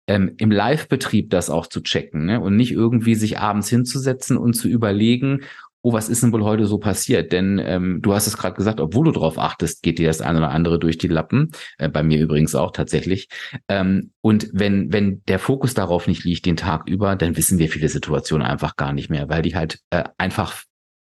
ähm, 0.08 0.34
im 0.38 0.52
Live-Betrieb 0.52 1.30
das 1.30 1.50
auch 1.50 1.68
zu 1.68 1.82
checken 1.82 2.26
ne? 2.26 2.40
und 2.40 2.56
nicht 2.56 2.72
irgendwie 2.72 3.16
sich 3.16 3.40
abends 3.40 3.70
hinzusetzen 3.70 4.38
und 4.38 4.54
zu 4.54 4.68
überlegen, 4.68 5.42
oh, 5.86 5.94
was 5.94 6.10
ist 6.10 6.24
denn 6.24 6.34
wohl 6.34 6.44
heute 6.44 6.66
so 6.66 6.80
passiert? 6.80 7.32
Denn 7.32 7.62
ähm, 7.64 8.00
du 8.02 8.14
hast 8.16 8.26
es 8.26 8.38
gerade 8.38 8.56
gesagt, 8.56 8.80
obwohl 8.80 9.06
du 9.06 9.12
darauf 9.12 9.38
achtest, 9.38 9.84
geht 9.84 10.00
dir 10.00 10.08
das 10.08 10.20
eine 10.20 10.40
oder 10.40 10.50
andere 10.50 10.80
durch 10.80 10.98
die 10.98 11.08
Lappen. 11.08 11.52
Äh, 11.78 11.90
bei 11.90 12.02
mir 12.02 12.20
übrigens 12.20 12.56
auch 12.56 12.72
tatsächlich. 12.72 13.30
Ähm, 13.68 14.12
und 14.22 14.50
wenn, 14.52 14.92
wenn 14.92 15.22
der 15.28 15.38
Fokus 15.38 15.76
darauf 15.76 16.08
nicht 16.08 16.24
liegt 16.24 16.48
den 16.48 16.58
Tag 16.58 16.90
über, 16.90 17.16
dann 17.16 17.38
wissen 17.38 17.60
wir 17.60 17.70
viele 17.70 17.90
Situationen 17.90 18.48
einfach 18.48 18.78
gar 18.78 18.94
nicht 18.94 19.12
mehr, 19.12 19.30
weil 19.30 19.44
die 19.44 19.56
halt 19.56 19.80
äh, 19.92 20.06
einfach 20.18 20.64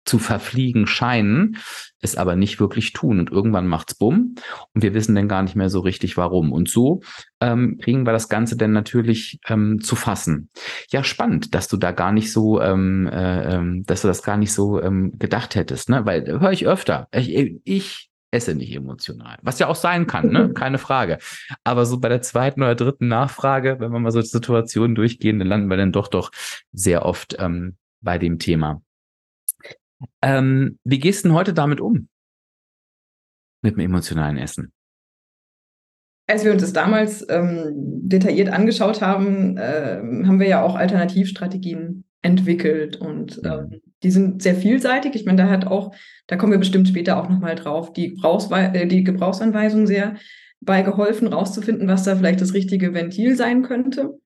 zu 0.05 0.19
verfliegen 0.19 0.87
scheinen, 0.87 1.57
es 1.99 2.15
aber 2.15 2.35
nicht 2.35 2.59
wirklich 2.59 2.93
tun. 2.93 3.19
Und 3.19 3.31
irgendwann 3.31 3.67
macht's 3.67 3.95
bumm 3.95 4.35
und 4.73 4.83
wir 4.83 4.93
wissen 4.93 5.15
dann 5.15 5.27
gar 5.27 5.43
nicht 5.43 5.55
mehr 5.55 5.69
so 5.69 5.79
richtig 5.79 6.17
warum. 6.17 6.53
Und 6.53 6.69
so 6.69 7.01
ähm, 7.41 7.79
kriegen 7.81 8.05
wir 8.05 8.13
das 8.13 8.29
Ganze 8.29 8.55
dann 8.55 8.71
natürlich 8.71 9.39
ähm, 9.47 9.81
zu 9.81 9.95
fassen. 9.95 10.49
Ja, 10.89 11.03
spannend, 11.03 11.55
dass 11.55 11.67
du 11.67 11.77
da 11.77 11.91
gar 11.91 12.11
nicht 12.11 12.31
so, 12.31 12.61
ähm, 12.61 13.07
äh, 13.07 13.55
ähm, 13.55 13.83
dass 13.85 14.01
du 14.01 14.07
das 14.07 14.23
gar 14.23 14.37
nicht 14.37 14.53
so 14.53 14.81
ähm, 14.81 15.17
gedacht 15.17 15.55
hättest, 15.55 15.89
ne? 15.89 16.05
Weil 16.05 16.25
höre 16.27 16.51
ich 16.51 16.67
öfter. 16.67 17.07
Ich, 17.11 17.59
ich 17.63 18.09
esse 18.31 18.53
nicht 18.53 18.75
emotional. 18.75 19.37
Was 19.41 19.59
ja 19.59 19.67
auch 19.67 19.75
sein 19.75 20.07
kann, 20.07 20.29
ne? 20.29 20.49
Keine 20.53 20.77
Frage. 20.77 21.17
Aber 21.63 21.85
so 21.85 21.99
bei 21.99 22.09
der 22.09 22.21
zweiten 22.21 22.61
oder 22.61 22.75
dritten 22.75 23.07
Nachfrage, 23.07 23.77
wenn 23.79 23.91
wir 23.91 23.99
mal 23.99 24.11
so 24.11 24.21
Situationen 24.21 24.95
durchgehen, 24.95 25.39
dann 25.39 25.47
landen 25.47 25.69
wir 25.69 25.77
dann 25.77 25.91
doch 25.91 26.07
doch 26.07 26.31
sehr 26.71 27.05
oft 27.05 27.35
ähm, 27.39 27.77
bei 28.01 28.17
dem 28.19 28.37
Thema. 28.37 28.81
Ähm, 30.21 30.79
wie 30.83 30.99
gehst 30.99 31.23
du 31.23 31.29
denn 31.29 31.37
heute 31.37 31.53
damit 31.53 31.81
um? 31.81 32.07
Mit 33.61 33.75
dem 33.75 33.81
emotionalen 33.81 34.37
Essen? 34.37 34.71
Als 36.27 36.43
wir 36.43 36.51
uns 36.51 36.61
das 36.61 36.73
damals 36.73 37.25
ähm, 37.29 37.71
detailliert 38.01 38.49
angeschaut 38.49 39.01
haben, 39.01 39.57
äh, 39.57 39.97
haben 40.25 40.39
wir 40.39 40.47
ja 40.47 40.63
auch 40.63 40.75
Alternativstrategien 40.75 42.03
entwickelt 42.23 42.97
und 42.97 43.43
äh, 43.45 43.63
die 44.01 44.09
sind 44.09 44.41
sehr 44.41 44.55
vielseitig. 44.55 45.13
Ich 45.15 45.25
meine, 45.25 45.43
da 45.43 45.49
hat 45.49 45.67
auch, 45.67 45.93
da 46.25 46.35
kommen 46.35 46.51
wir 46.51 46.59
bestimmt 46.59 46.87
später 46.87 47.21
auch 47.21 47.29
nochmal 47.29 47.53
drauf, 47.53 47.93
die, 47.93 48.17
äh, 48.23 48.87
die 48.87 49.03
Gebrauchsanweisung 49.03 49.85
sehr 49.85 50.15
bei 50.59 50.81
geholfen, 50.81 51.27
rauszufinden, 51.27 51.87
was 51.87 52.03
da 52.03 52.15
vielleicht 52.15 52.41
das 52.41 52.53
richtige 52.53 52.93
Ventil 52.93 53.35
sein 53.35 53.61
könnte. 53.61 54.19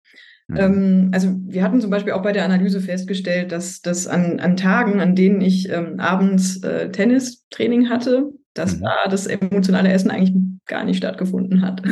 Mhm. 0.49 0.57
Ähm, 0.57 1.09
also 1.13 1.29
wir 1.45 1.63
hatten 1.63 1.79
zum 1.79 1.91
Beispiel 1.91 2.13
auch 2.13 2.23
bei 2.23 2.31
der 2.31 2.43
Analyse 2.43 2.81
festgestellt, 2.81 3.51
dass, 3.51 3.81
dass 3.81 4.07
an, 4.07 4.39
an 4.39 4.57
Tagen, 4.57 4.99
an 4.99 5.15
denen 5.15 5.41
ich 5.41 5.69
ähm, 5.69 5.99
abends 5.99 6.63
äh, 6.63 6.91
Tennistraining 6.91 7.89
hatte, 7.89 8.31
dass 8.55 8.77
mhm. 8.77 8.83
da 8.83 9.09
das 9.09 9.27
emotionale 9.27 9.91
Essen 9.91 10.09
eigentlich 10.09 10.35
gar 10.65 10.83
nicht 10.83 10.97
stattgefunden 10.97 11.61
hat, 11.61 11.83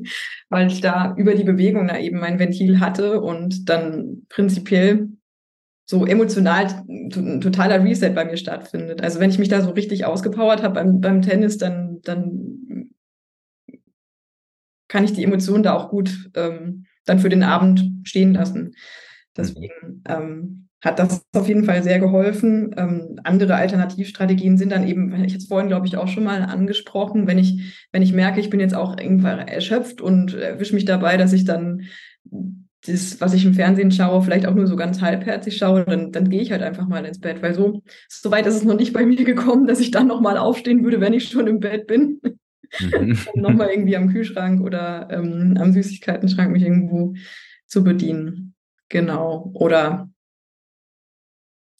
weil 0.50 0.66
ich 0.66 0.82
da 0.82 1.14
über 1.16 1.34
die 1.34 1.44
Bewegung 1.44 1.88
da 1.88 1.98
eben 1.98 2.20
mein 2.20 2.38
Ventil 2.38 2.80
hatte 2.80 3.20
und 3.20 3.68
dann 3.70 4.26
prinzipiell 4.28 5.08
so 5.86 6.06
emotional 6.06 6.84
ein 6.88 7.40
totaler 7.40 7.82
Reset 7.82 8.10
bei 8.14 8.24
mir 8.24 8.36
stattfindet. 8.36 9.02
Also 9.02 9.20
wenn 9.20 9.30
ich 9.30 9.38
mich 9.38 9.48
da 9.48 9.62
so 9.62 9.70
richtig 9.70 10.04
ausgepowert 10.04 10.62
habe 10.62 10.74
beim, 10.74 11.00
beim 11.00 11.22
Tennis, 11.22 11.56
dann, 11.58 12.00
dann 12.02 12.90
kann 14.88 15.04
ich 15.04 15.14
die 15.14 15.24
Emotionen 15.24 15.62
da 15.62 15.74
auch 15.74 15.88
gut 15.88 16.30
ähm, 16.34 16.84
dann 17.12 17.20
für 17.20 17.28
den 17.28 17.42
Abend 17.42 17.90
stehen 18.04 18.34
lassen. 18.34 18.74
Deswegen 19.36 20.02
ähm, 20.08 20.68
hat 20.80 20.98
das 20.98 21.24
auf 21.34 21.46
jeden 21.46 21.64
Fall 21.64 21.82
sehr 21.82 22.00
geholfen. 22.00 22.74
Ähm, 22.76 23.20
andere 23.22 23.54
Alternativstrategien 23.54 24.58
sind 24.58 24.72
dann 24.72 24.86
eben, 24.86 25.14
ich 25.14 25.34
hatte 25.34 25.36
es 25.36 25.46
vorhin, 25.46 25.68
glaube 25.68 25.86
ich, 25.86 25.96
auch 25.96 26.08
schon 26.08 26.24
mal 26.24 26.42
angesprochen, 26.42 27.26
wenn 27.26 27.38
ich, 27.38 27.86
wenn 27.92 28.02
ich 28.02 28.12
merke, 28.12 28.40
ich 28.40 28.50
bin 28.50 28.60
jetzt 28.60 28.74
auch 28.74 28.98
irgendwann 28.98 29.38
erschöpft 29.46 30.00
und 30.00 30.34
erwische 30.34 30.74
mich 30.74 30.84
dabei, 30.84 31.16
dass 31.16 31.32
ich 31.32 31.44
dann 31.44 31.82
das, 32.84 33.20
was 33.20 33.32
ich 33.32 33.44
im 33.44 33.54
Fernsehen 33.54 33.92
schaue, 33.92 34.22
vielleicht 34.22 34.46
auch 34.46 34.54
nur 34.54 34.66
so 34.66 34.74
ganz 34.74 35.00
halbherzig 35.00 35.56
schaue, 35.56 35.84
dann, 35.84 36.10
dann 36.10 36.28
gehe 36.28 36.42
ich 36.42 36.50
halt 36.50 36.62
einfach 36.62 36.88
mal 36.88 37.04
ins 37.04 37.20
Bett, 37.20 37.40
weil 37.42 37.54
so, 37.54 37.82
so 38.08 38.30
weit 38.32 38.46
ist 38.46 38.56
es 38.56 38.64
noch 38.64 38.76
nicht 38.76 38.92
bei 38.92 39.06
mir 39.06 39.22
gekommen, 39.22 39.68
dass 39.68 39.78
ich 39.78 39.92
dann 39.92 40.08
nochmal 40.08 40.36
aufstehen 40.36 40.82
würde, 40.82 41.00
wenn 41.00 41.12
ich 41.12 41.28
schon 41.28 41.46
im 41.46 41.60
Bett 41.60 41.86
bin. 41.86 42.20
Mhm. 42.80 43.18
nochmal 43.34 43.70
irgendwie 43.70 43.96
am 43.96 44.08
Kühlschrank 44.08 44.60
oder 44.62 45.08
ähm, 45.10 45.56
am 45.58 45.72
Süßigkeitenschrank 45.72 46.52
mich 46.52 46.62
irgendwo 46.62 47.14
zu 47.66 47.84
bedienen. 47.84 48.54
Genau. 48.88 49.50
Oder 49.54 50.08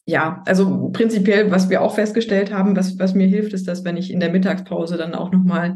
ja, 0.05 0.43
also 0.45 0.89
prinzipiell, 0.89 1.49
was 1.49 1.69
wir 1.69 1.81
auch 1.81 1.95
festgestellt 1.95 2.53
haben, 2.53 2.75
was, 2.75 2.99
was 2.99 3.13
mir 3.13 3.27
hilft, 3.27 3.53
ist, 3.53 3.69
dass 3.69 3.85
wenn 3.85 3.95
ich 3.95 4.11
in 4.11 4.19
der 4.19 4.31
Mittagspause 4.31 4.97
dann 4.97 5.15
auch 5.15 5.31
nochmal 5.31 5.75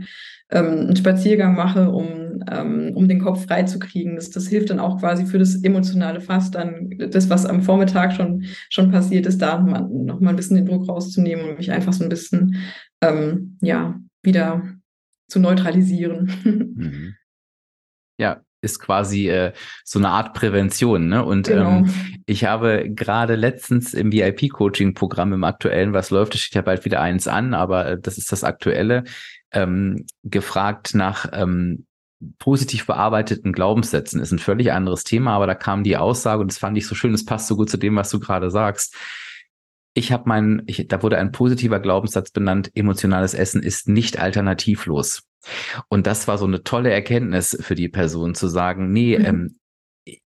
ähm, 0.51 0.65
einen 0.65 0.95
Spaziergang 0.97 1.55
mache, 1.55 1.89
um, 1.91 2.43
ähm, 2.51 2.91
um 2.93 3.07
den 3.07 3.21
Kopf 3.21 3.45
frei 3.45 3.63
zu 3.63 3.79
kriegen, 3.79 4.15
das, 4.15 4.29
das 4.29 4.47
hilft 4.47 4.69
dann 4.69 4.81
auch 4.81 4.99
quasi 4.99 5.25
für 5.25 5.39
das 5.39 5.55
emotionale 5.63 6.19
Fass, 6.19 6.51
dann 6.51 6.89
das, 7.09 7.29
was 7.29 7.45
am 7.45 7.61
Vormittag 7.61 8.13
schon, 8.13 8.43
schon 8.69 8.91
passiert 8.91 9.25
ist, 9.27 9.41
da 9.41 9.59
nochmal 9.59 9.87
noch 9.87 10.19
mal 10.19 10.31
ein 10.31 10.35
bisschen 10.35 10.57
den 10.57 10.65
Druck 10.65 10.89
rauszunehmen 10.89 11.49
und 11.49 11.57
mich 11.57 11.71
einfach 11.71 11.93
so 11.93 12.03
ein 12.03 12.09
bisschen, 12.09 12.57
ähm, 13.01 13.57
ja, 13.61 13.95
wieder 14.23 14.76
zu 15.27 15.39
neutralisieren. 15.39 16.31
Mhm. 16.77 17.15
Ja, 18.19 18.41
ist 18.61 18.79
quasi 18.79 19.29
äh, 19.29 19.53
so 19.83 19.99
eine 19.99 20.09
Art 20.09 20.33
Prävention. 20.33 21.07
Ne? 21.07 21.23
Und 21.23 21.47
genau. 21.47 21.69
ähm, 21.69 21.93
ich 22.25 22.45
habe 22.45 22.89
gerade 22.89 23.35
letztens 23.35 23.93
im 23.93 24.11
VIP-Coaching-Programm 24.11 25.33
im 25.33 25.43
aktuellen, 25.43 25.93
was 25.93 26.09
läuft, 26.09 26.33
es 26.33 26.41
steht 26.41 26.55
ja 26.55 26.61
bald 26.61 26.83
wieder 26.85 27.01
eins 27.01 27.27
an, 27.27 27.53
aber 27.53 27.85
äh, 27.85 27.99
das 27.99 28.17
ist 28.17 28.31
das 28.31 28.43
aktuelle, 28.43 29.03
ähm, 29.51 30.05
gefragt 30.23 30.95
nach 30.95 31.29
ähm, 31.31 31.85
positiv 32.39 32.87
bearbeiteten 32.87 33.53
Glaubenssätzen. 33.53 34.19
Ist 34.19 34.31
ein 34.31 34.39
völlig 34.39 34.71
anderes 34.71 35.03
Thema, 35.03 35.35
aber 35.35 35.47
da 35.47 35.55
kam 35.55 35.83
die 35.83 35.97
Aussage 35.97 36.41
und 36.41 36.51
das 36.51 36.57
fand 36.57 36.77
ich 36.77 36.87
so 36.87 36.95
schön, 36.95 37.13
es 37.13 37.25
passt 37.25 37.47
so 37.47 37.55
gut 37.55 37.69
zu 37.69 37.77
dem, 37.77 37.95
was 37.95 38.09
du 38.09 38.19
gerade 38.19 38.49
sagst. 38.49 38.95
Ich 39.97 40.11
habe 40.11 40.29
meinen, 40.29 40.61
da 40.89 41.01
wurde 41.01 41.17
ein 41.17 41.31
positiver 41.31 41.79
Glaubenssatz 41.79 42.29
benannt, 42.29 42.69
emotionales 42.75 43.33
Essen 43.33 43.63
ist 43.63 43.89
nicht 43.89 44.19
alternativlos. 44.19 45.23
Und 45.89 46.05
das 46.05 46.27
war 46.27 46.37
so 46.37 46.45
eine 46.45 46.61
tolle 46.61 46.91
Erkenntnis 46.91 47.57
für 47.59 47.73
die 47.73 47.89
Person 47.89 48.35
zu 48.35 48.47
sagen, 48.47 48.91
nee, 48.91 49.17
mhm. 49.17 49.25
ähm, 49.25 49.55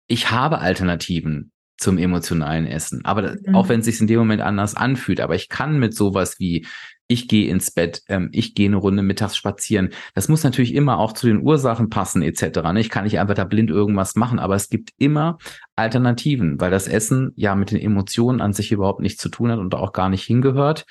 ich 0.07 0.31
habe 0.31 0.57
Alternativen 0.57 1.51
zum 1.77 1.99
emotionalen 1.99 2.65
Essen. 2.65 3.05
Aber 3.05 3.35
mhm. 3.45 3.53
auch 3.53 3.69
wenn 3.69 3.81
es 3.81 3.85
sich 3.85 4.01
in 4.01 4.07
dem 4.07 4.17
Moment 4.17 4.41
anders 4.41 4.73
anfühlt, 4.73 5.21
aber 5.21 5.35
ich 5.35 5.49
kann 5.49 5.77
mit 5.77 5.95
sowas 5.95 6.39
wie 6.39 6.65
ich 7.09 7.27
gehe 7.27 7.49
ins 7.49 7.71
Bett, 7.71 8.03
ähm, 8.07 8.29
ich 8.31 8.53
gehe 8.53 8.67
eine 8.67 8.77
Runde 8.77 9.01
mittags 9.01 9.35
spazieren. 9.35 9.89
Das 10.13 10.29
muss 10.29 10.43
natürlich 10.43 10.75
immer 10.75 10.99
auch 10.99 11.13
zu 11.13 11.25
den 11.27 11.41
Ursachen 11.41 11.89
passen 11.89 12.21
etc. 12.21 12.59
Ne? 12.71 12.79
Ich 12.79 12.89
kann 12.89 13.03
nicht 13.03 13.19
einfach 13.19 13.33
da 13.33 13.43
blind 13.43 13.71
irgendwas 13.71 14.15
machen, 14.15 14.39
aber 14.39 14.55
es 14.55 14.69
gibt 14.69 14.91
immer 14.97 15.39
Alternativen, 15.75 16.61
weil 16.61 16.69
das 16.69 16.87
Essen 16.87 17.31
ja 17.35 17.55
mit 17.55 17.71
den 17.71 17.79
Emotionen 17.79 18.41
an 18.41 18.53
sich 18.53 18.71
überhaupt 18.71 19.01
nichts 19.01 19.21
zu 19.21 19.29
tun 19.29 19.51
hat 19.51 19.59
und 19.59 19.73
auch 19.73 19.91
gar 19.91 20.09
nicht 20.09 20.23
hingehört. 20.23 20.85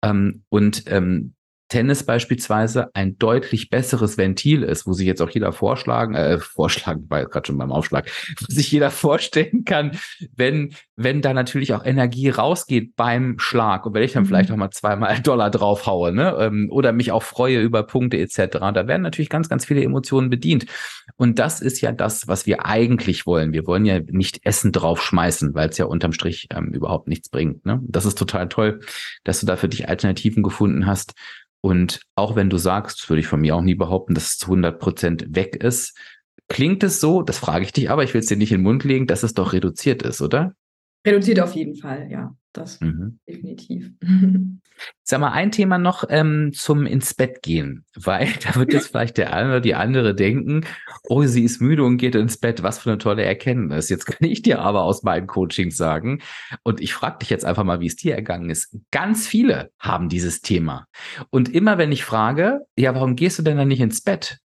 Ähm, 0.00 0.44
und 0.48 0.84
ähm, 0.86 1.34
Tennis 1.68 2.04
beispielsweise 2.04 2.94
ein 2.94 3.18
deutlich 3.18 3.70
besseres 3.70 4.18
Ventil 4.18 4.62
ist, 4.62 4.86
wo 4.86 4.92
sich 4.92 5.06
jetzt 5.06 5.22
auch 5.22 5.30
jeder 5.30 5.52
vorschlagen, 5.52 6.14
äh, 6.14 6.38
vorschlagen, 6.38 7.06
war 7.08 7.24
gerade 7.24 7.46
schon 7.46 7.58
beim 7.58 7.72
Aufschlag, 7.72 8.10
wo 8.40 8.46
sich 8.52 8.70
jeder 8.70 8.90
vorstellen 8.90 9.64
kann, 9.64 9.98
wenn, 10.36 10.74
wenn 10.96 11.22
da 11.22 11.32
natürlich 11.32 11.72
auch 11.72 11.84
Energie 11.84 12.28
rausgeht 12.28 12.96
beim 12.96 13.38
Schlag 13.38 13.86
und 13.86 13.94
wenn 13.94 14.02
ich 14.02 14.12
dann 14.12 14.24
mhm. 14.24 14.28
vielleicht 14.28 14.50
auch 14.50 14.56
mal 14.56 14.70
zweimal 14.70 15.18
Dollar 15.22 15.50
draufhaue, 15.50 16.12
ne, 16.12 16.36
ähm, 16.38 16.68
oder 16.70 16.92
mich 16.92 17.12
auch 17.12 17.22
freue 17.22 17.60
über 17.60 17.82
Punkte 17.82 18.18
etc., 18.18 18.58
da 18.74 18.86
werden 18.86 19.02
natürlich 19.02 19.30
ganz, 19.30 19.48
ganz 19.48 19.64
viele 19.64 19.82
Emotionen 19.82 20.30
bedient. 20.30 20.66
Und 21.16 21.38
das 21.38 21.60
ist 21.60 21.80
ja 21.80 21.92
das, 21.92 22.28
was 22.28 22.46
wir 22.46 22.66
eigentlich 22.66 23.26
wollen. 23.26 23.52
Wir 23.52 23.66
wollen 23.66 23.84
ja 23.84 24.00
nicht 24.00 24.44
Essen 24.44 24.72
draufschmeißen, 24.72 25.54
weil 25.54 25.70
es 25.70 25.78
ja 25.78 25.86
unterm 25.86 26.12
Strich 26.12 26.48
ähm, 26.50 26.72
überhaupt 26.72 27.08
nichts 27.08 27.28
bringt. 27.28 27.64
Ne? 27.64 27.80
Das 27.86 28.04
ist 28.04 28.18
total 28.18 28.48
toll, 28.48 28.80
dass 29.22 29.40
du 29.40 29.46
da 29.46 29.56
für 29.56 29.68
dich 29.68 29.88
Alternativen 29.88 30.42
gefunden 30.42 30.86
hast 30.86 31.14
und 31.64 32.02
auch 32.14 32.36
wenn 32.36 32.50
du 32.50 32.58
sagst, 32.58 33.08
würde 33.08 33.20
ich 33.20 33.26
von 33.26 33.40
mir 33.40 33.56
auch 33.56 33.62
nie 33.62 33.74
behaupten, 33.74 34.12
dass 34.12 34.32
es 34.32 34.36
zu 34.36 34.48
100 34.48 34.78
Prozent 34.78 35.34
weg 35.34 35.56
ist, 35.56 35.96
klingt 36.46 36.82
es 36.82 37.00
so, 37.00 37.22
das 37.22 37.38
frage 37.38 37.64
ich 37.64 37.72
dich 37.72 37.88
aber, 37.88 38.04
ich 38.04 38.12
will 38.12 38.20
es 38.20 38.26
dir 38.26 38.36
nicht 38.36 38.52
in 38.52 38.58
den 38.58 38.64
Mund 38.64 38.84
legen, 38.84 39.06
dass 39.06 39.22
es 39.22 39.32
doch 39.32 39.54
reduziert 39.54 40.02
ist, 40.02 40.20
oder? 40.20 40.54
Reduziert 41.06 41.40
auf 41.40 41.54
jeden 41.54 41.76
Fall, 41.76 42.08
ja, 42.10 42.34
das 42.52 42.80
mhm. 42.80 43.18
definitiv. 43.28 43.90
Sag 45.02 45.20
mal, 45.20 45.32
ein 45.32 45.52
Thema 45.52 45.78
noch 45.78 46.04
ähm, 46.08 46.52
zum 46.52 46.86
ins 46.86 47.14
Bett 47.14 47.42
gehen, 47.42 47.84
weil 47.94 48.28
da 48.42 48.56
wird 48.56 48.72
jetzt 48.72 48.88
vielleicht 48.88 49.18
der 49.18 49.32
eine 49.32 49.48
oder 49.48 49.60
die 49.60 49.74
andere 49.74 50.14
denken, 50.14 50.64
oh, 51.04 51.22
sie 51.24 51.44
ist 51.44 51.60
müde 51.60 51.84
und 51.84 51.98
geht 51.98 52.14
ins 52.14 52.38
Bett, 52.38 52.62
was 52.62 52.78
für 52.78 52.90
eine 52.90 52.98
tolle 52.98 53.24
Erkenntnis. 53.24 53.88
Jetzt 53.88 54.06
kann 54.06 54.28
ich 54.28 54.42
dir 54.42 54.60
aber 54.60 54.82
aus 54.82 55.02
meinen 55.02 55.26
Coachings 55.26 55.76
sagen, 55.76 56.20
und 56.62 56.80
ich 56.80 56.94
frage 56.94 57.18
dich 57.18 57.30
jetzt 57.30 57.44
einfach 57.44 57.64
mal, 57.64 57.80
wie 57.80 57.86
es 57.86 57.96
dir 57.96 58.14
ergangen 58.14 58.50
ist. 58.50 58.76
Ganz 58.90 59.26
viele 59.26 59.70
haben 59.78 60.08
dieses 60.08 60.40
Thema. 60.40 60.86
Und 61.30 61.54
immer 61.54 61.78
wenn 61.78 61.92
ich 61.92 62.04
frage, 62.04 62.60
ja, 62.76 62.94
warum 62.94 63.14
gehst 63.14 63.38
du 63.38 63.42
denn 63.42 63.58
dann 63.58 63.68
nicht 63.68 63.80
ins 63.80 64.00
Bett? 64.00 64.38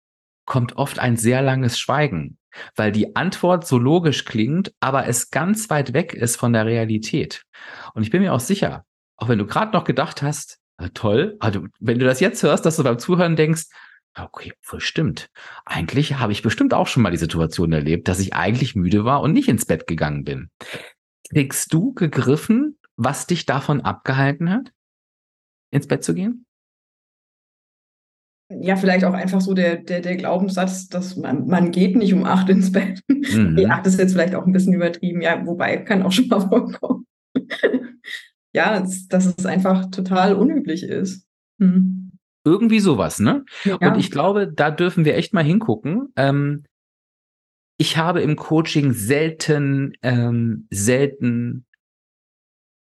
kommt 0.48 0.78
oft 0.78 0.98
ein 0.98 1.18
sehr 1.18 1.42
langes 1.42 1.78
Schweigen, 1.78 2.38
weil 2.76 2.92
die 2.92 3.16
Antwort 3.16 3.66
so 3.66 3.78
logisch 3.78 4.24
klingt, 4.24 4.72
aber 4.80 5.06
es 5.06 5.30
ganz 5.30 5.70
weit 5.70 5.92
weg 5.92 6.14
ist 6.14 6.36
von 6.36 6.52
der 6.52 6.66
Realität. 6.66 7.42
Und 7.94 8.02
ich 8.02 8.10
bin 8.10 8.22
mir 8.22 8.32
auch 8.32 8.40
sicher, 8.40 8.84
auch 9.16 9.28
wenn 9.28 9.38
du 9.38 9.46
gerade 9.46 9.72
noch 9.72 9.84
gedacht 9.84 10.22
hast, 10.22 10.58
toll, 10.94 11.36
also 11.40 11.66
wenn 11.80 11.98
du 11.98 12.06
das 12.06 12.20
jetzt 12.20 12.42
hörst, 12.42 12.64
dass 12.64 12.76
du 12.76 12.84
beim 12.84 12.98
Zuhören 12.98 13.36
denkst, 13.36 13.64
okay, 14.16 14.52
voll 14.60 14.80
stimmt. 14.80 15.28
Eigentlich 15.64 16.18
habe 16.18 16.32
ich 16.32 16.42
bestimmt 16.42 16.74
auch 16.74 16.86
schon 16.86 17.02
mal 17.02 17.10
die 17.10 17.18
Situation 17.18 17.72
erlebt, 17.72 18.08
dass 18.08 18.20
ich 18.20 18.34
eigentlich 18.34 18.74
müde 18.74 19.04
war 19.04 19.20
und 19.20 19.32
nicht 19.32 19.48
ins 19.48 19.66
Bett 19.66 19.86
gegangen 19.86 20.24
bin. 20.24 20.50
Kriegst 21.30 21.72
du 21.72 21.92
gegriffen, 21.94 22.78
was 22.96 23.26
dich 23.26 23.46
davon 23.46 23.80
abgehalten 23.80 24.50
hat, 24.50 24.72
ins 25.70 25.86
Bett 25.86 26.02
zu 26.02 26.14
gehen? 26.14 26.46
Ja, 28.50 28.76
vielleicht 28.76 29.04
auch 29.04 29.12
einfach 29.12 29.40
so 29.40 29.52
der, 29.52 29.76
der, 29.76 30.00
der 30.00 30.16
Glaubenssatz, 30.16 30.88
dass 30.88 31.16
man, 31.16 31.46
man 31.46 31.70
geht 31.70 31.96
nicht 31.96 32.14
um 32.14 32.24
acht 32.24 32.48
ins 32.48 32.72
Bett. 32.72 33.02
Mhm. 33.08 33.56
Die 33.58 33.66
acht 33.66 33.86
ist 33.86 33.98
jetzt 33.98 34.12
vielleicht 34.12 34.34
auch 34.34 34.46
ein 34.46 34.52
bisschen 34.52 34.72
übertrieben, 34.72 35.20
ja, 35.20 35.44
wobei 35.46 35.76
kann 35.78 36.02
auch 36.02 36.12
schon 36.12 36.28
mal 36.28 36.40
vorkommen. 36.40 37.06
ja, 38.54 38.80
dass, 38.80 39.06
dass 39.08 39.34
es 39.36 39.46
einfach 39.46 39.90
total 39.90 40.34
unüblich 40.34 40.82
ist. 40.82 41.26
Hm. 41.60 42.12
Irgendwie 42.44 42.80
sowas, 42.80 43.20
ne? 43.20 43.44
Ja. 43.64 43.76
Und 43.76 43.98
ich 43.98 44.10
glaube, 44.10 44.50
da 44.50 44.70
dürfen 44.70 45.04
wir 45.04 45.16
echt 45.16 45.34
mal 45.34 45.44
hingucken. 45.44 46.12
Ähm, 46.16 46.64
ich 47.76 47.98
habe 47.98 48.22
im 48.22 48.36
Coaching 48.36 48.92
selten, 48.92 49.92
ähm, 50.02 50.66
selten 50.70 51.66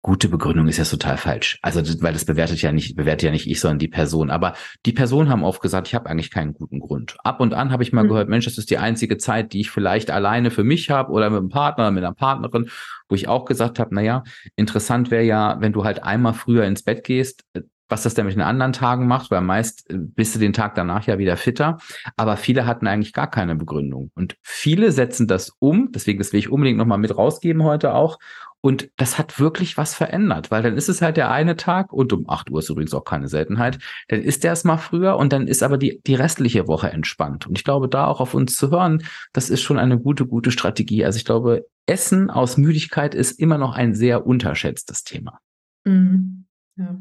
gute 0.02 0.30
Begründung 0.30 0.68
ist 0.68 0.78
ja 0.78 0.84
total 0.84 1.18
falsch. 1.18 1.60
Also, 1.62 1.82
weil 2.02 2.14
das 2.14 2.26
bewertet 2.26 2.62
ja 2.62 2.72
nicht, 2.72 2.96
bewertet 2.96 3.24
ja 3.24 3.32
nicht 3.32 3.48
ich, 3.48 3.60
sondern 3.60 3.80
die 3.80 3.88
Person. 3.88 4.32
Aber 4.32 4.54
die 4.86 4.94
Personen 4.94 5.30
haben 5.30 5.44
oft 5.44 5.62
gesagt, 5.62 5.88
ich 5.88 5.96
habe 5.96 6.10
eigentlich 6.10 6.32
keinen 6.32 6.54
guten 6.54 6.80
Grund. 6.80 7.18
Ab 7.24 7.40
und 7.40 7.54
an 7.54 7.72
habe 7.72 7.84
ich 7.84 7.94
mal 7.94 8.04
mhm. 8.04 8.10
gehört, 8.10 8.30
Mensch, 8.30 8.46
das 8.46 8.58
ist 8.58 8.72
die 8.72 8.80
einzige 8.80 9.18
Zeit, 9.18 9.54
die 9.54 9.62
ich 9.62 9.70
vielleicht 9.70 10.10
alleine 10.10 10.50
für 10.50 10.64
mich 10.64 10.90
habe 10.90 11.12
oder 11.12 11.30
mit 11.30 11.40
einem 11.40 11.50
Partner 11.50 11.86
oder 11.86 11.92
mit 11.92 12.04
einer 12.04 12.16
Partnerin, 12.16 12.70
wo 13.10 13.16
ich 13.16 13.28
auch 13.28 13.46
gesagt 13.46 13.78
habe, 13.80 13.94
naja, 13.94 14.24
interessant 14.56 15.12
wäre 15.12 15.24
ja, 15.24 15.58
wenn 15.60 15.74
du 15.74 15.84
halt 15.84 16.04
einmal 16.04 16.34
früher 16.34 16.66
ins 16.66 16.84
Bett 16.84 17.04
gehst, 17.04 17.44
was 17.92 18.04
das 18.04 18.14
denn 18.14 18.26
mit 18.26 18.36
den 18.36 18.42
anderen 18.42 18.74
Tagen 18.74 19.06
macht, 19.06 19.30
weil 19.30 19.42
meist 19.42 19.88
äh, 19.92 19.98
bist 19.98 20.34
du 20.34 20.40
den 20.40 20.54
Tag 20.54 20.74
danach 20.76 21.06
ja 21.06 21.20
wieder 21.20 21.38
fitter. 21.38 21.78
Aber 22.16 22.38
viele 22.38 22.66
hatten 22.66 22.88
eigentlich 22.88 23.14
gar 23.14 23.30
keine 23.30 23.56
Begründung. 23.56 24.12
Und 24.16 24.38
viele 24.42 24.92
setzen 24.92 25.28
das 25.28 25.52
um, 25.60 25.92
deswegen 25.92 26.18
das 26.18 26.32
will 26.32 26.40
ich 26.40 26.50
unbedingt 26.50 26.78
nochmal 26.78 26.98
mit 26.98 27.16
rausgeben 27.16 27.64
heute 27.64 27.94
auch. 27.94 28.18
Und 28.62 28.92
das 28.98 29.18
hat 29.18 29.40
wirklich 29.40 29.76
was 29.78 29.96
verändert, 29.96 30.52
weil 30.52 30.62
dann 30.62 30.78
ist 30.78 30.88
es 30.88 31.02
halt 31.02 31.18
der 31.18 31.32
eine 31.32 31.56
Tag 31.56 31.92
und 31.92 32.14
um 32.14 32.30
8 32.30 32.52
Uhr 32.52 32.60
ist 32.60 32.70
übrigens 32.70 32.94
auch 32.94 33.04
keine 33.04 33.28
Seltenheit. 33.28 33.80
Dann 34.08 34.22
ist 34.22 34.44
der 34.44 34.54
es 34.54 34.64
mal 34.64 34.78
früher 34.78 35.18
und 35.18 35.34
dann 35.34 35.48
ist 35.48 35.64
aber 35.64 35.80
die, 35.80 36.00
die 36.06 36.14
restliche 36.14 36.68
Woche 36.68 36.92
entspannt. 36.92 37.48
Und 37.48 37.58
ich 37.58 37.64
glaube, 37.64 37.90
da 37.90 38.06
auch 38.06 38.22
auf 38.22 38.36
uns 38.36 38.56
zu 38.56 38.70
hören, 38.70 39.04
das 39.34 39.50
ist 39.50 39.62
schon 39.62 39.80
eine 39.80 40.00
gute, 40.00 40.28
gute 40.28 40.52
Strategie. 40.52 41.04
Also 41.04 41.18
ich 41.18 41.26
glaube, 41.26 41.66
Essen 41.88 42.30
aus 42.30 42.58
Müdigkeit 42.58 43.16
ist 43.16 43.40
immer 43.40 43.58
noch 43.58 43.76
ein 43.76 43.96
sehr 43.96 44.28
unterschätztes 44.28 45.04
Thema. 45.04 45.40
Mhm. 45.84 46.46
Ja. 46.76 47.00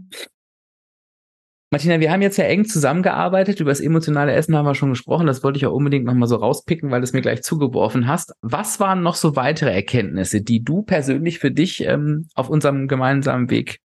Martina, 1.72 2.00
wir 2.00 2.10
haben 2.10 2.20
jetzt 2.20 2.36
ja 2.36 2.44
eng 2.46 2.64
zusammengearbeitet. 2.64 3.60
Über 3.60 3.70
das 3.70 3.78
emotionale 3.80 4.32
Essen 4.32 4.56
haben 4.56 4.66
wir 4.66 4.74
schon 4.74 4.90
gesprochen. 4.90 5.28
Das 5.28 5.44
wollte 5.44 5.56
ich 5.56 5.66
auch 5.66 5.72
unbedingt 5.72 6.04
nochmal 6.04 6.28
so 6.28 6.34
rauspicken, 6.34 6.90
weil 6.90 7.00
du 7.00 7.04
es 7.04 7.12
mir 7.12 7.20
gleich 7.20 7.42
zugeworfen 7.44 8.08
hast. 8.08 8.34
Was 8.42 8.80
waren 8.80 9.02
noch 9.02 9.14
so 9.14 9.36
weitere 9.36 9.72
Erkenntnisse, 9.72 10.42
die 10.42 10.64
du 10.64 10.82
persönlich 10.82 11.38
für 11.38 11.52
dich 11.52 11.84
ähm, 11.84 12.26
auf 12.34 12.50
unserem 12.50 12.88
gemeinsamen 12.88 13.50
Weg 13.50 13.80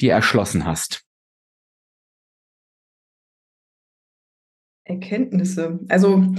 dir 0.00 0.12
erschlossen 0.12 0.64
hast? 0.64 1.02
Erkenntnisse. 4.84 5.80
Also 5.88 6.32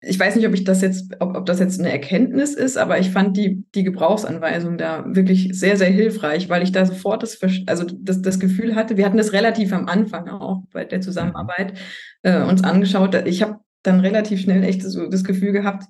ich 0.00 0.18
weiß 0.18 0.36
nicht, 0.36 0.46
ob 0.46 0.54
ich 0.54 0.64
das 0.64 0.80
jetzt, 0.80 1.14
ob, 1.18 1.36
ob 1.36 1.46
das 1.46 1.58
jetzt 1.58 1.80
eine 1.80 1.90
Erkenntnis 1.90 2.54
ist, 2.54 2.76
aber 2.76 2.98
ich 2.98 3.10
fand 3.10 3.36
die, 3.36 3.64
die 3.74 3.82
Gebrauchsanweisung 3.82 4.78
da 4.78 5.04
wirklich 5.08 5.50
sehr, 5.52 5.76
sehr 5.76 5.90
hilfreich, 5.90 6.48
weil 6.48 6.62
ich 6.62 6.70
da 6.70 6.86
sofort 6.86 7.22
das, 7.22 7.38
also 7.66 7.84
das, 7.84 8.22
das 8.22 8.38
Gefühl 8.38 8.76
hatte, 8.76 8.96
wir 8.96 9.04
hatten 9.04 9.16
das 9.16 9.32
relativ 9.32 9.72
am 9.72 9.86
Anfang 9.86 10.28
auch 10.28 10.62
bei 10.72 10.84
der 10.84 11.00
Zusammenarbeit 11.00 11.78
äh, 12.22 12.42
uns 12.42 12.62
angeschaut. 12.62 13.14
Ich 13.26 13.42
habe 13.42 13.58
dann 13.82 14.00
relativ 14.00 14.40
schnell 14.40 14.62
echt 14.62 14.82
so 14.82 15.08
das 15.08 15.24
Gefühl 15.24 15.52
gehabt, 15.52 15.84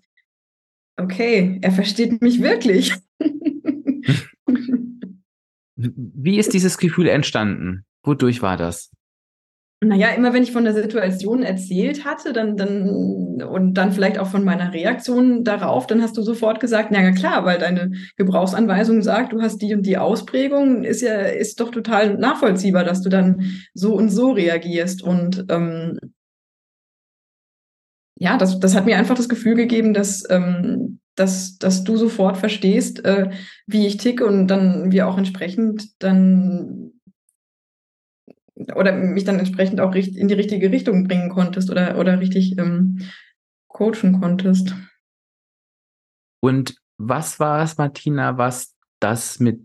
okay, 0.97 1.59
er 1.61 1.73
versteht 1.73 2.23
mich 2.23 2.43
wirklich. 2.43 2.95
Wie 5.77 6.39
ist 6.39 6.55
dieses 6.55 6.79
Gefühl 6.79 7.09
entstanden? 7.09 7.85
Wodurch 8.03 8.43
war 8.43 8.57
das? 8.57 8.91
Naja, 9.81 10.09
immer 10.09 10.33
wenn 10.33 10.43
ich 10.43 10.51
von 10.51 10.65
der 10.65 10.75
Situation 10.75 11.45
erzählt 11.45 12.05
hatte, 12.05 12.33
dann, 12.33 12.57
dann, 12.57 13.41
und 13.43 13.75
dann 13.75 13.93
vielleicht 13.93 14.19
auch 14.19 14.27
von 14.27 14.43
meiner 14.43 14.73
Reaktion 14.73 15.45
darauf, 15.45 15.87
dann 15.87 16.03
hast 16.03 16.17
du 16.17 16.23
sofort 16.23 16.59
gesagt, 16.59 16.91
na 16.91 17.01
ja 17.01 17.13
klar, 17.13 17.45
weil 17.45 17.59
deine 17.59 17.93
Gebrauchsanweisung 18.17 19.03
sagt, 19.03 19.33
du 19.33 19.41
hast 19.41 19.59
die 19.63 19.75
und 19.75 19.87
die 19.87 19.97
Ausprägung, 19.97 20.83
ist 20.83 21.01
ja, 21.01 21.21
ist 21.21 21.61
doch 21.61 21.71
total 21.71 22.19
nachvollziehbar, 22.19 22.83
dass 22.83 23.03
du 23.03 23.09
dann 23.09 23.63
so 23.73 23.95
und 23.95 24.09
so 24.09 24.33
reagierst. 24.33 25.01
Und 25.01 25.45
ähm, 25.49 26.01
ja, 28.19 28.37
das, 28.37 28.59
das 28.59 28.75
hat 28.75 28.85
mir 28.85 28.99
einfach 28.99 29.15
das 29.15 29.29
Gefühl 29.29 29.55
gegeben, 29.55 29.95
dass, 29.95 30.25
ähm, 30.29 30.99
dass, 31.15 31.57
dass 31.59 31.85
du 31.85 31.97
sofort 31.97 32.37
verstehst, 32.37 33.05
äh, 33.05 33.31
wie 33.69 33.87
ich 33.87 33.97
ticke 33.99 34.27
und 34.27 34.49
dann 34.49 34.91
wir 34.91 35.07
auch 35.07 35.19
entsprechend 35.19 36.03
dann 36.03 36.95
oder 38.75 38.93
mich 38.93 39.25
dann 39.25 39.39
entsprechend 39.39 39.81
auch 39.81 39.95
in 39.95 40.29
die 40.29 40.35
richtige 40.35 40.71
Richtung 40.71 41.07
bringen 41.07 41.31
konntest 41.31 41.71
oder, 41.71 41.99
oder 41.99 42.21
richtig 42.21 42.59
ähm, 42.59 42.99
coachen 43.69 44.21
konntest. 44.21 44.75
Und 46.41 46.77
was 46.99 47.39
war 47.39 47.63
es, 47.63 47.79
Martina, 47.79 48.39
was 48.39 48.77
das 49.01 49.39
mit 49.39 49.61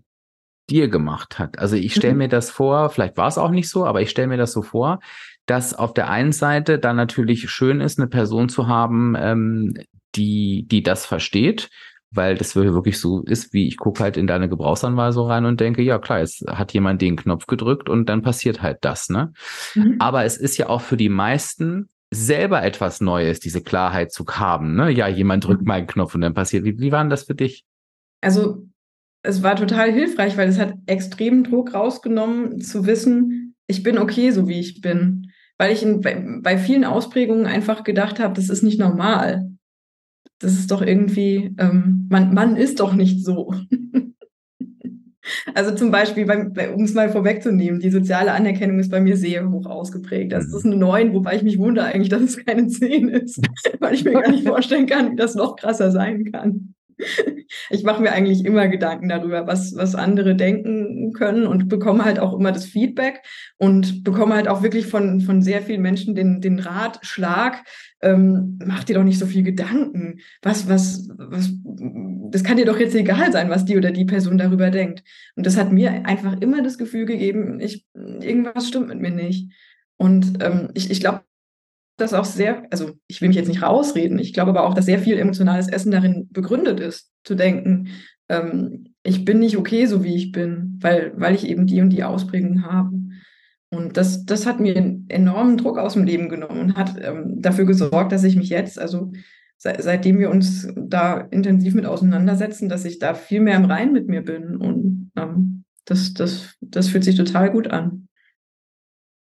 dir 0.69 0.87
gemacht 0.87 1.39
hat? 1.39 1.57
Also 1.59 1.75
ich 1.75 1.93
stelle 1.93 2.13
mhm. 2.13 2.19
mir 2.19 2.29
das 2.29 2.51
vor, 2.51 2.89
vielleicht 2.89 3.17
war 3.17 3.27
es 3.27 3.37
auch 3.37 3.51
nicht 3.51 3.69
so, 3.69 3.85
aber 3.85 4.01
ich 4.01 4.09
stelle 4.09 4.27
mir 4.27 4.37
das 4.37 4.53
so 4.53 4.61
vor, 4.61 4.99
dass 5.45 5.73
auf 5.73 5.93
der 5.93 6.09
einen 6.09 6.31
Seite 6.31 6.79
dann 6.79 6.95
natürlich 6.95 7.49
schön 7.49 7.81
ist, 7.81 7.99
eine 7.99 8.07
Person 8.07 8.49
zu 8.49 8.67
haben, 8.67 9.15
ähm, 9.17 9.73
die, 10.15 10.67
die 10.67 10.83
das 10.83 11.05
versteht, 11.05 11.69
weil 12.15 12.35
das 12.35 12.55
wirklich 12.55 12.99
so 12.99 13.23
ist, 13.23 13.53
wie 13.53 13.67
ich 13.67 13.77
gucke 13.77 14.03
halt 14.03 14.17
in 14.17 14.27
deine 14.27 14.49
Gebrauchsanweisung 14.49 15.27
rein 15.27 15.45
und 15.45 15.59
denke, 15.59 15.81
ja 15.81 15.99
klar, 15.99 16.19
jetzt 16.19 16.45
hat 16.47 16.73
jemand 16.73 17.01
den 17.01 17.15
Knopf 17.15 17.47
gedrückt 17.47 17.89
und 17.89 18.07
dann 18.07 18.21
passiert 18.21 18.61
halt 18.61 18.79
das, 18.81 19.09
ne? 19.09 19.33
Mhm. 19.75 19.95
Aber 19.99 20.23
es 20.23 20.37
ist 20.37 20.57
ja 20.57 20.69
auch 20.69 20.81
für 20.81 20.97
die 20.97 21.09
meisten 21.09 21.89
selber 22.11 22.63
etwas 22.63 23.01
Neues, 23.01 23.39
diese 23.39 23.61
Klarheit 23.61 24.11
zu 24.11 24.25
haben, 24.27 24.75
ne? 24.75 24.91
Ja, 24.91 25.07
jemand 25.07 25.45
drückt 25.45 25.61
mhm. 25.61 25.67
meinen 25.67 25.87
Knopf 25.87 26.15
und 26.15 26.21
dann 26.21 26.33
passiert. 26.33 26.63
Wie, 26.63 26.79
wie 26.79 26.91
war 26.91 27.03
denn 27.03 27.09
das 27.09 27.23
für 27.23 27.35
dich? 27.35 27.65
Also, 28.21 28.67
es 29.23 29.41
war 29.41 29.55
total 29.55 29.91
hilfreich, 29.91 30.37
weil 30.37 30.49
es 30.49 30.59
hat 30.59 30.73
extremen 30.85 31.43
Druck 31.43 31.73
rausgenommen, 31.73 32.61
zu 32.61 32.85
wissen, 32.85 33.55
ich 33.67 33.81
bin 33.83 33.97
okay, 33.97 34.31
so 34.31 34.47
wie 34.47 34.59
ich 34.59 34.81
bin. 34.81 35.31
Weil 35.57 35.71
ich 35.71 35.83
in, 35.83 36.01
bei, 36.01 36.23
bei 36.41 36.57
vielen 36.57 36.83
Ausprägungen 36.83 37.45
einfach 37.45 37.83
gedacht 37.83 38.19
habe, 38.19 38.33
das 38.33 38.49
ist 38.49 38.63
nicht 38.63 38.79
normal 38.79 39.52
das 40.43 40.53
ist 40.53 40.71
doch 40.71 40.81
irgendwie, 40.81 41.55
ähm, 41.57 42.07
man, 42.09 42.33
man 42.33 42.55
ist 42.55 42.79
doch 42.79 42.93
nicht 42.93 43.23
so. 43.23 43.53
also 45.55 45.73
zum 45.73 45.91
Beispiel, 45.91 46.25
bei, 46.25 46.71
um 46.71 46.83
es 46.83 46.93
mal 46.93 47.09
vorwegzunehmen, 47.09 47.79
die 47.79 47.89
soziale 47.89 48.33
Anerkennung 48.33 48.79
ist 48.79 48.91
bei 48.91 48.99
mir 48.99 49.15
sehr 49.15 49.49
hoch 49.49 49.65
ausgeprägt. 49.65 50.33
Das 50.33 50.45
ist 50.45 50.65
eine 50.65 50.75
9, 50.75 51.13
wobei 51.13 51.35
ich 51.35 51.43
mich 51.43 51.57
wundere 51.57 51.85
eigentlich, 51.85 52.09
dass 52.09 52.21
es 52.21 52.45
keine 52.45 52.67
10 52.67 53.07
ist, 53.09 53.39
weil 53.79 53.93
ich 53.93 54.03
mir 54.03 54.13
gar 54.13 54.29
nicht 54.29 54.43
vorstellen 54.47 54.85
kann, 54.85 55.11
wie 55.11 55.15
das 55.15 55.35
noch 55.35 55.55
krasser 55.55 55.91
sein 55.91 56.31
kann 56.31 56.73
ich 57.69 57.83
mache 57.83 58.01
mir 58.01 58.11
eigentlich 58.11 58.45
immer 58.45 58.67
Gedanken 58.67 59.09
darüber, 59.09 59.47
was, 59.47 59.75
was 59.75 59.95
andere 59.95 60.35
denken 60.35 61.13
können 61.13 61.47
und 61.47 61.69
bekomme 61.69 62.05
halt 62.05 62.19
auch 62.19 62.33
immer 62.33 62.51
das 62.51 62.65
Feedback 62.65 63.21
und 63.57 64.03
bekomme 64.03 64.35
halt 64.35 64.47
auch 64.47 64.63
wirklich 64.63 64.87
von, 64.87 65.21
von 65.21 65.41
sehr 65.41 65.61
vielen 65.61 65.81
Menschen 65.81 66.15
den, 66.15 66.41
den 66.41 66.59
Ratschlag, 66.59 67.63
ähm, 68.01 68.59
mach 68.63 68.83
dir 68.83 68.95
doch 68.95 69.03
nicht 69.03 69.19
so 69.19 69.25
viel 69.25 69.43
Gedanken. 69.43 70.19
Was, 70.41 70.67
was, 70.67 71.09
was, 71.17 71.51
das 72.31 72.43
kann 72.43 72.57
dir 72.57 72.65
doch 72.65 72.79
jetzt 72.79 72.95
egal 72.95 73.31
sein, 73.31 73.49
was 73.49 73.65
die 73.65 73.77
oder 73.77 73.91
die 73.91 74.05
Person 74.05 74.37
darüber 74.37 74.69
denkt. 74.69 75.03
Und 75.35 75.45
das 75.45 75.57
hat 75.57 75.71
mir 75.71 76.05
einfach 76.05 76.39
immer 76.41 76.61
das 76.61 76.77
Gefühl 76.77 77.05
gegeben, 77.05 77.59
ich, 77.59 77.85
irgendwas 77.93 78.67
stimmt 78.67 78.89
mit 78.89 78.99
mir 78.99 79.11
nicht. 79.11 79.51
Und 79.97 80.43
ähm, 80.43 80.69
ich, 80.73 80.91
ich 80.91 80.99
glaube, 80.99 81.21
dass 81.97 82.13
auch 82.13 82.25
sehr, 82.25 82.65
also 82.71 82.91
ich 83.07 83.21
will 83.21 83.27
mich 83.27 83.37
jetzt 83.37 83.47
nicht 83.47 83.61
rausreden, 83.61 84.19
ich 84.19 84.33
glaube 84.33 84.51
aber 84.51 84.65
auch, 84.65 84.73
dass 84.73 84.85
sehr 84.85 84.99
viel 84.99 85.17
emotionales 85.17 85.67
Essen 85.67 85.91
darin 85.91 86.27
begründet 86.31 86.79
ist, 86.79 87.11
zu 87.23 87.35
denken, 87.35 87.89
ähm, 88.29 88.95
ich 89.03 89.25
bin 89.25 89.39
nicht 89.39 89.57
okay, 89.57 89.85
so 89.85 90.03
wie 90.03 90.15
ich 90.15 90.31
bin, 90.31 90.79
weil, 90.81 91.13
weil 91.15 91.35
ich 91.35 91.47
eben 91.47 91.67
die 91.67 91.81
und 91.81 91.89
die 91.89 92.03
Ausprägung 92.03 92.63
habe. 92.63 92.91
Und 93.69 93.97
das, 93.97 94.25
das 94.25 94.45
hat 94.45 94.59
mir 94.59 94.75
einen 94.75 95.05
enormen 95.09 95.57
Druck 95.57 95.77
aus 95.77 95.93
dem 95.93 96.03
Leben 96.03 96.29
genommen 96.29 96.59
und 96.59 96.75
hat 96.75 96.95
ähm, 97.01 97.41
dafür 97.41 97.65
gesorgt, 97.65 98.11
dass 98.11 98.23
ich 98.23 98.35
mich 98.35 98.49
jetzt, 98.49 98.79
also 98.79 99.11
se 99.57 99.73
seitdem 99.79 100.19
wir 100.19 100.29
uns 100.29 100.67
da 100.75 101.17
intensiv 101.31 101.73
mit 101.73 101.85
auseinandersetzen, 101.85 102.69
dass 102.69 102.85
ich 102.85 102.99
da 102.99 103.13
viel 103.13 103.41
mehr 103.41 103.57
im 103.57 103.65
Rein 103.65 103.91
mit 103.91 104.07
mir 104.07 104.21
bin. 104.21 104.55
Und 104.57 105.11
ähm, 105.15 105.63
das, 105.85 106.13
das, 106.13 106.55
das 106.61 106.87
fühlt 106.87 107.03
sich 107.03 107.15
total 107.15 107.51
gut 107.51 107.67
an. 107.67 108.07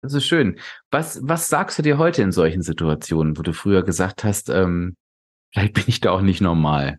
Das 0.05 0.13
ist 0.13 0.27
schön. 0.27 0.61
Was, 0.91 1.19
was 1.23 1.49
sagst 1.49 1.79
du 1.79 1.83
dir 1.83 1.97
heute 1.97 2.21
in 2.21 2.31
solchen 2.31 2.61
Situationen, 2.61 3.39
wo 3.39 3.43
du 3.43 3.55
früher 3.55 3.83
gesagt 3.83 4.23
hast, 4.23 4.51
ähm, 4.51 4.99
vielleicht 5.51 5.73
bin 5.73 5.85
ich 5.87 6.03
da 6.03 6.11
auch 6.11 6.21
nicht 6.21 6.43
normal? 6.43 6.99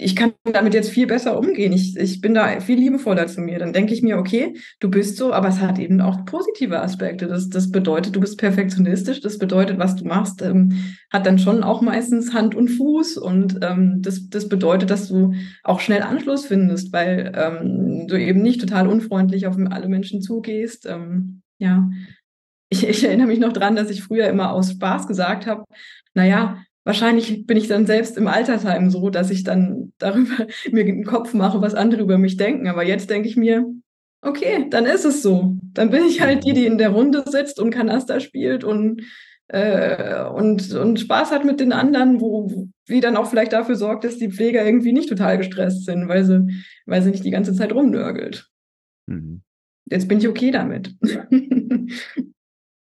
Ich 0.00 0.14
kann 0.14 0.32
damit 0.44 0.74
jetzt 0.74 0.90
viel 0.90 1.08
besser 1.08 1.36
umgehen. 1.36 1.72
Ich, 1.72 1.96
ich 1.96 2.20
bin 2.20 2.32
da 2.32 2.60
viel 2.60 2.78
liebevoller 2.78 3.26
zu 3.26 3.40
mir. 3.40 3.58
Dann 3.58 3.72
denke 3.72 3.92
ich 3.92 4.00
mir, 4.00 4.16
okay, 4.16 4.54
du 4.78 4.88
bist 4.88 5.16
so, 5.16 5.32
aber 5.32 5.48
es 5.48 5.58
hat 5.58 5.80
eben 5.80 6.00
auch 6.00 6.24
positive 6.24 6.80
Aspekte. 6.80 7.26
Das, 7.26 7.48
das 7.48 7.72
bedeutet, 7.72 8.14
du 8.14 8.20
bist 8.20 8.38
perfektionistisch. 8.38 9.20
Das 9.20 9.38
bedeutet, 9.38 9.78
was 9.80 9.96
du 9.96 10.04
machst, 10.04 10.40
ähm, 10.40 10.94
hat 11.12 11.26
dann 11.26 11.40
schon 11.40 11.64
auch 11.64 11.82
meistens 11.82 12.32
Hand 12.32 12.54
und 12.54 12.68
Fuß. 12.68 13.16
Und 13.16 13.58
ähm, 13.62 14.00
das, 14.00 14.28
das 14.28 14.48
bedeutet, 14.48 14.90
dass 14.90 15.08
du 15.08 15.34
auch 15.64 15.80
schnell 15.80 16.02
Anschluss 16.02 16.46
findest, 16.46 16.92
weil 16.92 17.32
ähm, 17.34 18.06
du 18.06 18.16
eben 18.16 18.40
nicht 18.40 18.60
total 18.60 18.86
unfreundlich 18.86 19.48
auf 19.48 19.56
alle 19.70 19.88
Menschen 19.88 20.22
zugehst. 20.22 20.86
Ähm, 20.86 21.42
ja, 21.58 21.90
ich, 22.70 22.86
ich 22.86 23.02
erinnere 23.04 23.26
mich 23.26 23.40
noch 23.40 23.52
dran, 23.52 23.74
dass 23.74 23.90
ich 23.90 24.04
früher 24.04 24.28
immer 24.28 24.52
aus 24.52 24.70
Spaß 24.70 25.08
gesagt 25.08 25.46
habe, 25.46 25.64
naja, 26.14 26.62
wahrscheinlich 26.88 27.46
bin 27.46 27.58
ich 27.58 27.68
dann 27.68 27.84
selbst 27.84 28.16
im 28.16 28.26
Altersheim 28.26 28.88
so, 28.88 29.10
dass 29.10 29.28
ich 29.30 29.44
dann 29.44 29.92
darüber 29.98 30.46
mir 30.72 30.86
den 30.86 31.04
Kopf 31.04 31.34
mache, 31.34 31.60
was 31.60 31.74
andere 31.74 32.00
über 32.00 32.16
mich 32.16 32.38
denken. 32.38 32.66
Aber 32.66 32.82
jetzt 32.82 33.10
denke 33.10 33.28
ich 33.28 33.36
mir, 33.36 33.66
okay, 34.22 34.66
dann 34.70 34.86
ist 34.86 35.04
es 35.04 35.22
so. 35.22 35.58
Dann 35.74 35.90
bin 35.90 36.04
ich 36.06 36.22
halt 36.22 36.44
die, 36.44 36.54
die 36.54 36.64
in 36.64 36.78
der 36.78 36.88
Runde 36.88 37.24
sitzt 37.26 37.60
und 37.60 37.70
Kanaster 37.70 38.20
spielt 38.20 38.64
und, 38.64 39.02
äh, 39.48 40.24
und, 40.24 40.72
und 40.72 40.98
Spaß 40.98 41.30
hat 41.30 41.44
mit 41.44 41.60
den 41.60 41.72
anderen, 41.72 42.22
wo, 42.22 42.70
wie 42.86 43.00
dann 43.00 43.18
auch 43.18 43.28
vielleicht 43.28 43.52
dafür 43.52 43.76
sorgt, 43.76 44.04
dass 44.04 44.16
die 44.16 44.32
Pfleger 44.32 44.64
irgendwie 44.64 44.92
nicht 44.92 45.10
total 45.10 45.36
gestresst 45.36 45.84
sind, 45.84 46.08
weil 46.08 46.24
sie, 46.24 46.64
weil 46.86 47.02
sie 47.02 47.10
nicht 47.10 47.24
die 47.24 47.30
ganze 47.30 47.52
Zeit 47.52 47.70
rumnörgelt. 47.70 48.48
Mhm. 49.06 49.42
Jetzt 49.90 50.08
bin 50.08 50.20
ich 50.20 50.28
okay 50.28 50.52
damit. 50.52 50.94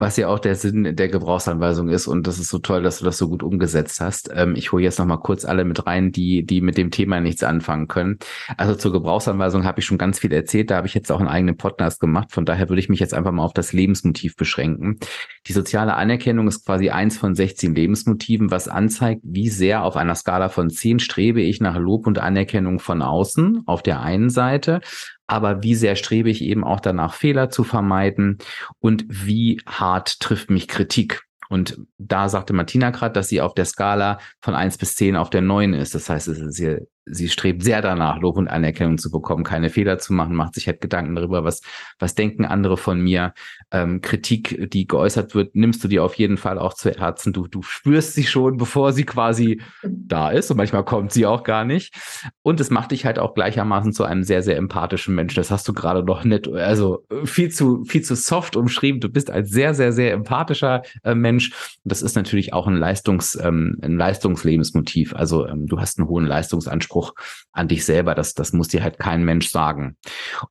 Was 0.05 0.19
ja 0.19 0.29
auch 0.29 0.39
der 0.39 0.55
Sinn 0.55 0.97
der 0.97 1.09
Gebrauchsanweisung 1.09 1.89
ist 1.89 2.09
und 2.09 2.27
das 2.27 2.39
ist 2.39 2.51
so 2.51 2.59
toll, 2.59 2.83
dass 2.83 2.99
du 2.99 3.07
das 3.07 3.17
so 3.17 3.27
gut 3.27 3.43
umgesetzt 3.43 4.03
hast. 4.03 4.31
Ähm, 4.35 4.55
ich 4.55 4.71
hole 4.71 4.83
jetzt 4.83 4.99
noch 4.99 5.07
mal 5.07 5.17
kurz 5.17 5.47
alle 5.47 5.65
mit 5.65 5.87
rein, 5.87 6.13
die 6.13 6.45
die 6.45 6.61
mit 6.61 6.77
dem 6.77 6.91
Thema 6.91 7.21
nichts 7.21 7.43
anfangen 7.43 7.89
können. 7.89 8.19
Also 8.59 8.75
zur 8.75 8.93
Gebrauchsanweisung 8.93 9.65
habe 9.65 9.81
ich 9.81 9.87
schon 9.87 9.97
ganz 9.97 10.19
viel 10.19 10.31
erzählt. 10.35 10.71
Da 10.71 10.77
habe 10.77 10.87
ich 10.87 10.93
jetzt 10.93 11.11
auch 11.11 11.21
einen 11.21 11.31
eigenen 11.31 11.57
Podcast 11.57 12.01
gemacht. 12.01 12.33
Von 12.33 12.45
daher 12.45 12.69
würde 12.69 12.81
ich 12.81 12.91
mich 12.91 13.01
jetzt 13.01 13.15
einfach 13.15 13.33
mal 13.33 13.45
auf 13.45 13.55
das 13.55 13.73
Lebensmotiv 13.73 14.37
beschränken. 14.37 14.99
Die 15.47 15.55
soziale 15.55 15.95
Anerkennung 15.95 16.49
ist 16.49 16.67
quasi 16.67 16.91
eins 16.91 17.17
von 17.17 17.35
16 17.35 17.75
Lebensmotiven, 17.75 18.51
was 18.51 18.69
anzeigt, 18.69 19.23
wie 19.25 19.49
sehr 19.49 19.85
auf 19.85 19.97
einer 19.97 20.17
Skala 20.17 20.51
von 20.51 20.69
10 20.69 20.99
strebe 20.99 21.41
ich 21.41 21.63
nach 21.63 21.79
Lob 21.79 22.07
und 22.07 22.19
Anerkennung 22.19 22.79
von 22.79 23.01
außen 23.01 23.63
auf 23.65 23.83
der 23.83 24.03
einen 24.03 24.29
Seite 24.29 24.83
aber 25.27 25.63
wie 25.63 25.75
sehr 25.75 25.97
strebe 25.97 26.31
ich 26.31 26.43
eben 26.43 26.65
auch 26.65 26.81
danach, 26.81 27.15
Fehler 27.15 27.51
zu 27.51 27.65
vermeiden 27.65 28.39
und 28.79 29.05
wie 29.09 29.61
hart 29.67 30.21
trifft 30.21 30.51
mich 30.51 30.69
Kritik. 30.69 31.23
Und 31.49 31.79
da 31.99 32.29
sagte 32.29 32.53
Martina 32.53 32.91
gerade, 32.91 33.13
dass 33.13 33.29
sie 33.29 33.41
auf 33.41 33.55
der 33.55 33.65
Skala 33.65 34.19
von 34.41 34.55
eins 34.55 34.79
bis 34.79 34.97
zehn 34.97 35.17
auf 35.17 35.31
der 35.31 35.43
neun 35.43 35.75
ist. 35.75 35.95
Das 35.95 36.09
heißt, 36.09 36.29
ihr 36.59 36.87
sie 37.07 37.29
strebt 37.29 37.63
sehr 37.63 37.83
danach, 37.83 38.19
Lob 38.19 38.37
und 38.37 38.49
Anerkennung 38.49 38.99
zu 38.99 39.11
bekommen, 39.11 39.45
keine 39.45 39.71
Fehler 39.71 39.99
zu 39.99 40.13
machen, 40.13 40.35
macht 40.35 40.55
sich 40.55 40.67
halt 40.67 40.81
Gedanken 40.81 41.15
darüber, 41.15 41.45
was, 41.45 41.61
was 41.99 42.15
denken 42.15 42.45
andere 42.45 42.77
von 42.77 43.01
mir. 43.01 43.35
Ähm, 43.75 44.01
Kritik, 44.01 44.71
die 44.73 44.87
geäußert 44.87 45.35
wird, 45.35 45.55
nimmst 45.55 45.85
du 45.85 45.89
dir 45.89 46.03
auf 46.05 46.15
jeden 46.15 46.37
Fall 46.37 46.59
auch 46.59 46.75
zu 46.75 46.91
Herzen. 46.91 47.33
Du, 47.33 47.47
du 47.47 47.63
spürst 47.63 48.15
sie 48.15 48.25
schon, 48.25 48.57
bevor 48.57 48.93
sie 48.93 49.05
quasi 49.05 49.61
da 49.83 50.31
ist. 50.31 50.51
Und 50.51 50.57
manchmal 50.57 50.85
kommt 50.85 51.13
sie 51.13 51.27
auch 51.27 51.43
gar 51.43 51.65
nicht. 51.65 51.95
Und 52.43 52.61
es 52.61 52.71
macht 52.71 52.93
dich 52.93 53.05
halt 53.05 53.19
auch 53.19 53.35
gleichermaßen 53.35 53.93
zu 53.93 54.05
einem 54.05 54.23
sehr, 54.23 54.43
sehr 54.43 54.57
empathischen 54.57 55.15
Menschen. 55.15 55.37
Das 55.37 55.51
hast 55.51 55.69
du 55.69 55.73
gerade 55.73 56.03
noch 56.05 56.25
nicht, 56.25 56.49
also 56.49 57.05
viel 57.25 57.51
zu, 57.51 57.85
viel 57.85 58.03
zu 58.03 58.15
soft 58.15 58.57
umschrieben. 58.57 59.01
Du 59.01 59.09
bist 59.09 59.31
ein 59.31 59.45
sehr, 59.45 59.75
sehr, 59.75 59.93
sehr 59.93 60.13
empathischer 60.13 60.83
äh, 61.03 61.15
Mensch. 61.15 61.51
Und 61.83 61.91
das 61.91 62.03
ist 62.03 62.17
natürlich 62.17 62.53
auch 62.53 62.67
ein 62.67 62.77
Leistungs, 62.77 63.39
ähm, 63.43 63.79
ein 63.83 63.97
Leistungslebensmotiv. 63.97 65.15
Also 65.15 65.47
ähm, 65.47 65.67
du 65.67 65.81
hast 65.81 65.99
einen 65.99 66.09
hohen 66.09 66.25
Leistungsanspruch 66.25 66.95
Anspruch 66.95 67.15
an 67.53 67.69
dich 67.69 67.85
selber. 67.85 68.15
Das, 68.15 68.35
das 68.35 68.53
muss 68.53 68.69
dir 68.69 68.83
halt 68.83 68.99
kein 68.99 69.25
Mensch 69.25 69.49
sagen. 69.49 69.97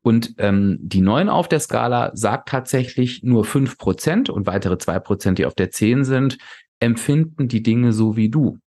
Und 0.02 0.36
ähm, 0.38 0.78
die 0.82 1.02
neun 1.02 1.30
auf 1.30 1.48
der 1.48 1.60
Skala 1.60 2.12
sagt 2.14 2.50
tatsächlich 2.50 3.13
nur 3.22 3.46
fünf 3.46 3.78
Prozent 3.78 4.30
und 4.30 4.48
weitere 4.48 4.78
zwei 4.78 5.00
Prozent, 5.00 5.38
die 5.38 5.46
auf 5.46 5.54
der 5.54 5.70
zehn 5.70 6.04
sind, 6.04 6.38
empfinden 6.80 7.48
die 7.48 7.62
Dinge 7.62 7.94
so 7.94 8.16
wie 8.16 8.30
du. 8.30 8.58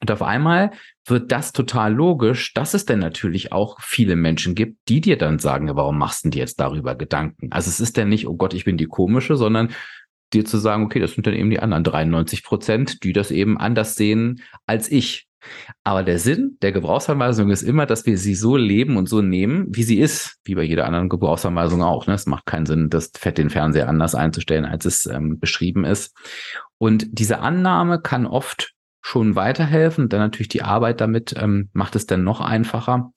Und 0.00 0.10
auf 0.10 0.22
einmal 0.22 0.70
wird 1.06 1.30
das 1.30 1.52
total 1.52 1.94
logisch, 1.94 2.54
dass 2.54 2.74
es 2.74 2.86
denn 2.86 3.00
natürlich 3.00 3.52
auch 3.52 3.80
viele 3.80 4.16
Menschen 4.16 4.54
gibt, 4.54 4.78
die 4.88 5.00
dir 5.00 5.18
dann 5.18 5.38
sagen, 5.38 5.68
warum 5.74 5.98
machst 5.98 6.24
du 6.24 6.30
dir 6.30 6.38
jetzt 6.38 6.58
darüber 6.58 6.94
Gedanken? 6.94 7.52
Also 7.52 7.68
es 7.68 7.80
ist 7.80 7.96
denn 7.96 8.08
nicht, 8.08 8.26
oh 8.26 8.36
Gott, 8.36 8.54
ich 8.54 8.64
bin 8.64 8.78
die 8.78 8.86
komische, 8.86 9.36
sondern 9.36 9.72
dir 10.32 10.44
zu 10.44 10.58
sagen, 10.58 10.84
okay, 10.84 11.00
das 11.00 11.12
sind 11.12 11.26
dann 11.26 11.34
eben 11.34 11.50
die 11.50 11.60
anderen 11.60 11.84
93 11.84 12.44
Prozent, 12.44 13.04
die 13.04 13.12
das 13.12 13.30
eben 13.30 13.58
anders 13.58 13.94
sehen 13.94 14.42
als 14.66 14.90
ich. 14.90 15.28
Aber 15.84 16.02
der 16.02 16.18
Sinn 16.18 16.58
der 16.62 16.72
Gebrauchsanweisung 16.72 17.50
ist 17.50 17.62
immer, 17.62 17.86
dass 17.86 18.06
wir 18.06 18.18
sie 18.18 18.34
so 18.34 18.56
leben 18.56 18.96
und 18.96 19.08
so 19.08 19.22
nehmen, 19.22 19.66
wie 19.70 19.82
sie 19.82 19.98
ist, 19.98 20.38
wie 20.44 20.54
bei 20.54 20.62
jeder 20.62 20.86
anderen 20.86 21.08
Gebrauchsanweisung 21.08 21.82
auch. 21.82 22.06
Ne? 22.06 22.14
Es 22.14 22.26
macht 22.26 22.46
keinen 22.46 22.66
Sinn, 22.66 22.90
das 22.90 23.12
Fett 23.16 23.38
den 23.38 23.50
Fernseher 23.50 23.88
anders 23.88 24.14
einzustellen, 24.14 24.64
als 24.64 24.84
es 24.84 25.06
ähm, 25.06 25.38
beschrieben 25.38 25.84
ist. 25.84 26.16
Und 26.78 27.06
diese 27.10 27.40
Annahme 27.40 28.00
kann 28.00 28.26
oft 28.26 28.74
schon 29.02 29.34
weiterhelfen. 29.36 30.08
Dann 30.08 30.20
natürlich 30.20 30.48
die 30.48 30.62
Arbeit 30.62 31.00
damit 31.00 31.34
ähm, 31.36 31.70
macht 31.72 31.96
es 31.96 32.06
dann 32.06 32.24
noch 32.24 32.40
einfacher. 32.40 33.12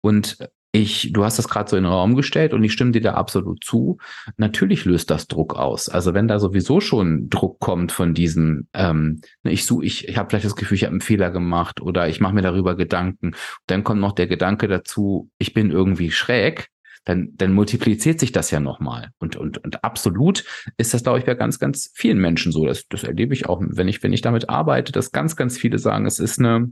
Und 0.00 0.38
ich, 0.72 1.12
du 1.12 1.24
hast 1.24 1.38
das 1.38 1.48
gerade 1.48 1.70
so 1.70 1.76
in 1.76 1.84
den 1.84 1.92
Raum 1.92 2.14
gestellt 2.14 2.52
und 2.52 2.62
ich 2.62 2.72
stimme 2.72 2.92
dir 2.92 3.00
da 3.00 3.14
absolut 3.14 3.64
zu. 3.64 3.98
Natürlich 4.36 4.84
löst 4.84 5.10
das 5.10 5.26
Druck 5.26 5.54
aus. 5.54 5.88
Also 5.88 6.12
wenn 6.12 6.28
da 6.28 6.38
sowieso 6.38 6.80
schon 6.80 7.30
Druck 7.30 7.58
kommt 7.58 7.90
von 7.90 8.12
diesem, 8.12 8.68
ähm, 8.74 9.22
ne, 9.42 9.52
ich 9.52 9.64
suche, 9.64 9.86
ich, 9.86 10.08
ich 10.08 10.18
habe 10.18 10.28
vielleicht 10.28 10.44
das 10.44 10.56
Gefühl, 10.56 10.76
ich 10.76 10.84
habe 10.84 10.92
einen 10.92 11.00
Fehler 11.00 11.30
gemacht 11.30 11.80
oder 11.80 12.08
ich 12.08 12.20
mache 12.20 12.34
mir 12.34 12.42
darüber 12.42 12.76
Gedanken. 12.76 13.32
Dann 13.66 13.82
kommt 13.82 14.00
noch 14.00 14.12
der 14.12 14.26
Gedanke 14.26 14.68
dazu, 14.68 15.30
ich 15.38 15.54
bin 15.54 15.70
irgendwie 15.70 16.10
schräg. 16.10 16.68
Dann, 17.04 17.30
dann 17.36 17.54
multipliziert 17.54 18.20
sich 18.20 18.32
das 18.32 18.50
ja 18.50 18.60
nochmal. 18.60 19.12
Und, 19.18 19.36
und, 19.36 19.56
und 19.64 19.82
absolut 19.82 20.44
ist 20.76 20.92
das, 20.92 21.02
glaube 21.02 21.18
ich, 21.18 21.24
bei 21.24 21.34
ganz, 21.34 21.58
ganz 21.58 21.90
vielen 21.94 22.18
Menschen 22.18 22.52
so. 22.52 22.66
Das, 22.66 22.86
das 22.88 23.04
erlebe 23.04 23.32
ich 23.32 23.46
auch, 23.46 23.62
wenn 23.62 23.88
ich, 23.88 24.02
wenn 24.02 24.12
ich 24.12 24.20
damit 24.20 24.50
arbeite, 24.50 24.92
dass 24.92 25.12
ganz, 25.12 25.34
ganz 25.34 25.56
viele 25.56 25.78
sagen, 25.78 26.04
es 26.04 26.18
ist 26.18 26.38
eine 26.38 26.70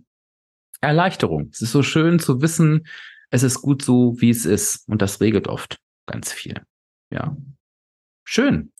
Erleichterung. 0.83 1.49
Es 1.53 1.63
ist 1.63 1.73
so 1.73 1.83
schön 1.83 2.19
zu 2.19 2.43
wissen, 2.43 2.87
es 3.31 3.43
ist 3.43 3.63
gut 3.63 3.83
so, 3.83 4.15
wie 4.19 4.31
es 4.31 4.45
ist. 4.45 4.89
Und 4.89 5.03
das 5.03 5.21
regelt 5.21 5.49
oft 5.49 5.79
ganz 6.07 6.33
viel. 6.33 6.63
Ja. 7.11 7.37
Schön. 8.25 8.73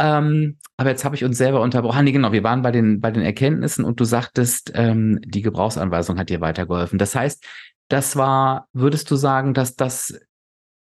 Ähm, 0.00 0.58
aber 0.76 0.90
jetzt 0.90 1.04
habe 1.04 1.16
ich 1.16 1.24
uns 1.24 1.38
selber 1.38 1.60
unterbrochen. 1.60 2.04
Nee, 2.04 2.12
genau, 2.12 2.32
wir 2.32 2.44
waren 2.44 2.62
bei 2.62 2.70
den, 2.70 3.00
bei 3.00 3.10
den 3.10 3.22
Erkenntnissen 3.22 3.84
und 3.84 3.98
du 3.98 4.04
sagtest, 4.04 4.70
ähm, 4.74 5.18
die 5.24 5.42
Gebrauchsanweisung 5.42 6.18
hat 6.18 6.28
dir 6.28 6.40
weitergeholfen. 6.40 6.98
Das 6.98 7.14
heißt, 7.14 7.44
das 7.88 8.16
war, 8.16 8.68
würdest 8.72 9.10
du 9.10 9.16
sagen, 9.16 9.54
dass 9.54 9.74
das 9.74 10.20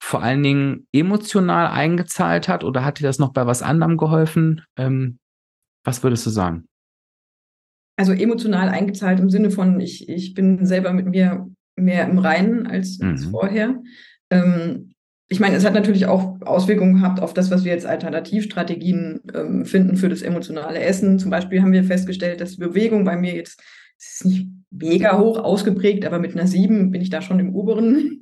vor 0.02 0.22
allen 0.22 0.42
Dingen 0.42 0.88
emotional 0.92 1.68
eingezahlt 1.68 2.48
hat 2.48 2.64
oder 2.64 2.84
hat 2.84 2.98
dir 2.98 3.04
das 3.04 3.18
noch 3.18 3.32
bei 3.32 3.46
was 3.46 3.62
anderem 3.62 3.96
geholfen? 3.96 4.62
Ähm, 4.76 5.18
was 5.84 6.02
würdest 6.02 6.26
du 6.26 6.30
sagen? 6.30 6.68
Also 7.96 8.12
emotional 8.12 8.68
eingezahlt 8.68 9.20
im 9.20 9.30
Sinne 9.30 9.50
von, 9.50 9.80
ich, 9.80 10.08
ich 10.08 10.34
bin 10.34 10.66
selber 10.66 10.92
mit 10.92 11.06
mir 11.06 11.48
mehr 11.76 12.08
im 12.08 12.18
Reinen 12.18 12.66
als, 12.66 12.98
mhm. 12.98 13.10
als 13.10 13.24
vorher. 13.26 13.82
Ähm, 14.30 14.92
ich 15.28 15.40
meine, 15.40 15.56
es 15.56 15.64
hat 15.64 15.74
natürlich 15.74 16.06
auch 16.06 16.40
Auswirkungen 16.42 16.94
gehabt 16.94 17.20
auf 17.20 17.34
das, 17.34 17.50
was 17.50 17.64
wir 17.64 17.72
jetzt 17.72 17.86
Alternativstrategien 17.86 19.20
ähm, 19.34 19.64
finden 19.64 19.96
für 19.96 20.08
das 20.08 20.22
emotionale 20.22 20.80
Essen. 20.80 21.18
Zum 21.18 21.30
Beispiel 21.30 21.62
haben 21.62 21.72
wir 21.72 21.84
festgestellt, 21.84 22.40
dass 22.40 22.52
die 22.52 22.60
Bewegung 22.60 23.04
bei 23.04 23.16
mir 23.16 23.34
jetzt 23.34 23.60
ist 23.98 24.24
nicht 24.24 24.48
mega 24.70 25.18
hoch 25.18 25.38
ausgeprägt, 25.38 26.04
aber 26.04 26.18
mit 26.18 26.32
einer 26.32 26.46
7 26.46 26.90
bin 26.90 27.00
ich 27.00 27.10
da 27.10 27.22
schon 27.22 27.40
im 27.40 27.54
oberen, 27.54 28.18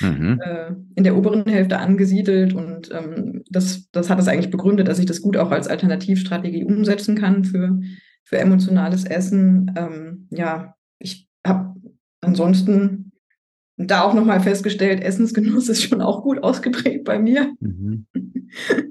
mhm. 0.00 0.40
äh, 0.44 0.72
in 0.94 1.04
der 1.04 1.16
oberen 1.16 1.46
Hälfte 1.46 1.78
angesiedelt. 1.78 2.52
Und 2.52 2.90
ähm, 2.92 3.42
das, 3.50 3.90
das 3.90 4.10
hat 4.10 4.18
es 4.18 4.28
eigentlich 4.28 4.50
begründet, 4.50 4.88
dass 4.88 4.98
ich 4.98 5.06
das 5.06 5.22
gut 5.22 5.36
auch 5.36 5.50
als 5.50 5.68
Alternativstrategie 5.68 6.64
umsetzen 6.64 7.16
kann 7.16 7.44
für, 7.44 7.80
für 8.22 8.38
emotionales 8.38 9.04
Essen. 9.04 9.72
Ähm, 9.76 10.28
ja, 10.30 10.74
ich 10.98 11.28
habe 11.46 11.74
ansonsten 12.24 13.12
da 13.76 14.02
auch 14.02 14.14
nochmal 14.14 14.40
festgestellt, 14.40 15.02
Essensgenuss 15.02 15.68
ist 15.68 15.82
schon 15.82 16.00
auch 16.00 16.22
gut 16.22 16.42
ausgeprägt 16.42 17.04
bei 17.04 17.18
mir. 17.18 17.54
Mhm. 17.60 18.06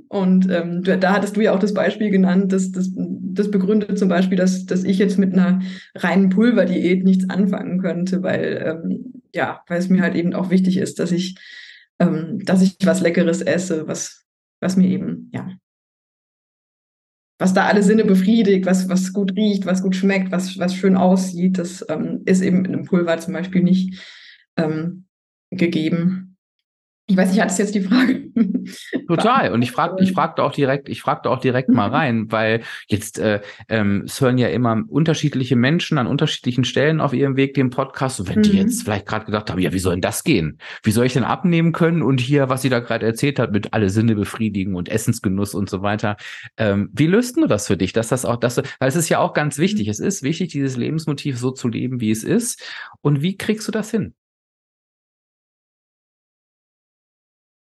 Und 0.09 0.47
ähm, 0.51 0.83
da 0.83 1.13
hattest 1.13 1.37
du 1.37 1.41
ja 1.41 1.53
auch 1.53 1.59
das 1.59 1.73
Beispiel 1.73 2.11
genannt, 2.11 2.51
dass 2.51 2.71
das, 2.71 2.91
das 2.95 3.49
begründet 3.49 3.97
zum 3.97 4.09
Beispiel, 4.09 4.37
dass, 4.37 4.65
dass 4.65 4.83
ich 4.83 4.99
jetzt 4.99 5.17
mit 5.17 5.33
einer 5.33 5.61
reinen 5.95 6.29
Pulverdiät 6.29 7.03
nichts 7.03 7.29
anfangen 7.29 7.79
könnte, 7.79 8.21
weil 8.21 8.61
ähm, 8.63 9.23
ja, 9.33 9.61
weil 9.67 9.79
es 9.79 9.89
mir 9.89 10.01
halt 10.01 10.15
eben 10.15 10.33
auch 10.33 10.49
wichtig 10.49 10.77
ist, 10.77 10.99
dass 10.99 11.11
ich, 11.11 11.35
ähm, 11.99 12.39
dass 12.43 12.61
ich 12.61 12.77
was 12.83 13.01
Leckeres 13.01 13.41
esse, 13.41 13.87
was, 13.87 14.25
was 14.59 14.77
mir 14.77 14.87
eben, 14.87 15.31
ja, 15.33 15.49
was 17.39 17.53
da 17.53 17.65
alle 17.65 17.83
Sinne 17.83 18.05
befriedigt, 18.05 18.65
was, 18.65 18.87
was 18.89 19.13
gut 19.13 19.35
riecht, 19.35 19.65
was 19.65 19.81
gut 19.81 19.95
schmeckt, 19.95 20.31
was, 20.31 20.57
was 20.59 20.75
schön 20.75 20.95
aussieht, 20.95 21.57
das 21.57 21.85
ähm, 21.89 22.21
ist 22.25 22.41
eben 22.41 22.65
in 22.65 22.73
einem 22.73 22.85
Pulver 22.85 23.17
zum 23.19 23.33
Beispiel 23.33 23.63
nicht 23.63 24.01
ähm, 24.57 25.05
gegeben. 25.49 26.32
Ich 27.05 27.17
weiß 27.17 27.31
nicht, 27.31 27.41
hat 27.41 27.51
es 27.51 27.57
jetzt 27.57 27.75
die 27.75 27.81
Frage? 27.81 28.31
Total. 29.07 29.51
Und 29.51 29.61
ich 29.61 29.71
fragte, 29.71 30.01
ich 30.01 30.13
fragte 30.13 30.41
auch 30.41 30.53
direkt, 30.53 30.87
ich 30.87 31.01
fragte 31.01 31.29
auch 31.29 31.39
direkt 31.39 31.67
mal 31.67 31.89
rein, 31.91 32.31
weil 32.31 32.63
jetzt 32.87 33.19
äh, 33.19 33.41
ähm, 33.67 34.03
es 34.05 34.21
hören 34.21 34.37
ja 34.37 34.47
immer 34.47 34.81
unterschiedliche 34.87 35.57
Menschen 35.57 35.97
an 35.97 36.07
unterschiedlichen 36.07 36.63
Stellen 36.63 37.01
auf 37.01 37.13
ihrem 37.13 37.35
Weg 37.35 37.55
den 37.55 37.71
Podcast. 37.71 38.21
Und 38.21 38.29
wenn 38.29 38.37
mhm. 38.37 38.43
die 38.43 38.57
jetzt 38.57 38.83
vielleicht 38.83 39.05
gerade 39.05 39.25
gedacht 39.25 39.51
haben, 39.51 39.59
ja, 39.59 39.73
wie 39.73 39.79
soll 39.79 39.95
denn 39.95 40.01
das 40.01 40.23
gehen? 40.23 40.59
Wie 40.81 40.91
soll 40.91 41.05
ich 41.05 41.11
denn 41.11 41.25
abnehmen 41.25 41.73
können? 41.73 42.03
Und 42.03 42.21
hier, 42.21 42.47
was 42.47 42.61
sie 42.61 42.69
da 42.69 42.79
gerade 42.79 43.05
erzählt 43.05 43.37
hat, 43.37 43.51
mit 43.51 43.73
alle 43.73 43.89
Sinne 43.89 44.15
befriedigen 44.15 44.75
und 44.75 44.87
Essensgenuss 44.87 45.53
und 45.53 45.69
so 45.69 45.81
weiter. 45.81 46.15
Ähm, 46.55 46.89
wie 46.93 47.07
löst 47.07 47.35
du 47.35 47.47
das 47.47 47.67
für 47.67 47.75
dich? 47.75 47.91
Dass 47.91 48.07
das 48.07 48.23
auch, 48.23 48.37
dass 48.37 48.55
du, 48.55 48.61
weil 48.79 48.87
es 48.87 48.95
ist 48.95 49.09
ja 49.09 49.19
auch 49.19 49.33
ganz 49.33 49.57
wichtig. 49.57 49.89
Es 49.89 49.99
ist 49.99 50.23
wichtig, 50.23 50.53
dieses 50.53 50.77
Lebensmotiv 50.77 51.37
so 51.37 51.51
zu 51.51 51.67
leben, 51.67 51.99
wie 51.99 52.11
es 52.11 52.23
ist. 52.23 52.63
Und 53.01 53.21
wie 53.21 53.35
kriegst 53.35 53.67
du 53.67 53.73
das 53.73 53.91
hin? 53.91 54.13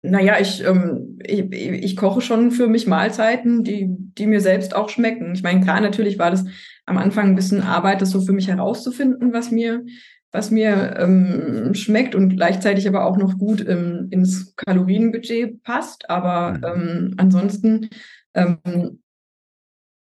Naja, 0.01 0.37
ich, 0.39 0.63
ähm, 0.63 1.19
ich, 1.23 1.51
ich 1.51 1.97
koche 1.97 2.21
schon 2.21 2.51
für 2.51 2.67
mich 2.67 2.87
Mahlzeiten, 2.87 3.63
die, 3.63 3.87
die 3.89 4.27
mir 4.27 4.39
selbst 4.39 4.73
auch 4.75 4.89
schmecken. 4.89 5.33
Ich 5.33 5.43
meine, 5.43 5.61
klar, 5.61 5.81
natürlich 5.81 6.17
war 6.17 6.31
das 6.31 6.45
am 6.85 6.97
Anfang 6.97 7.27
ein 7.27 7.35
bisschen 7.35 7.61
Arbeit, 7.61 8.01
das 8.01 8.11
so 8.11 8.21
für 8.21 8.31
mich 8.31 8.47
herauszufinden, 8.47 9.33
was 9.33 9.51
mir, 9.51 9.85
was 10.31 10.51
mir 10.51 10.95
ähm, 10.97 11.73
schmeckt 11.73 12.15
und 12.15 12.37
gleichzeitig 12.37 12.87
aber 12.87 13.05
auch 13.05 13.17
noch 13.17 13.37
gut 13.37 13.65
ähm, 13.67 14.07
ins 14.09 14.55
Kalorienbudget 14.55 15.63
passt. 15.63 16.09
Aber 16.09 16.53
mhm. 16.53 16.63
ähm, 16.63 17.13
ansonsten 17.17 17.89
ähm, 18.33 19.01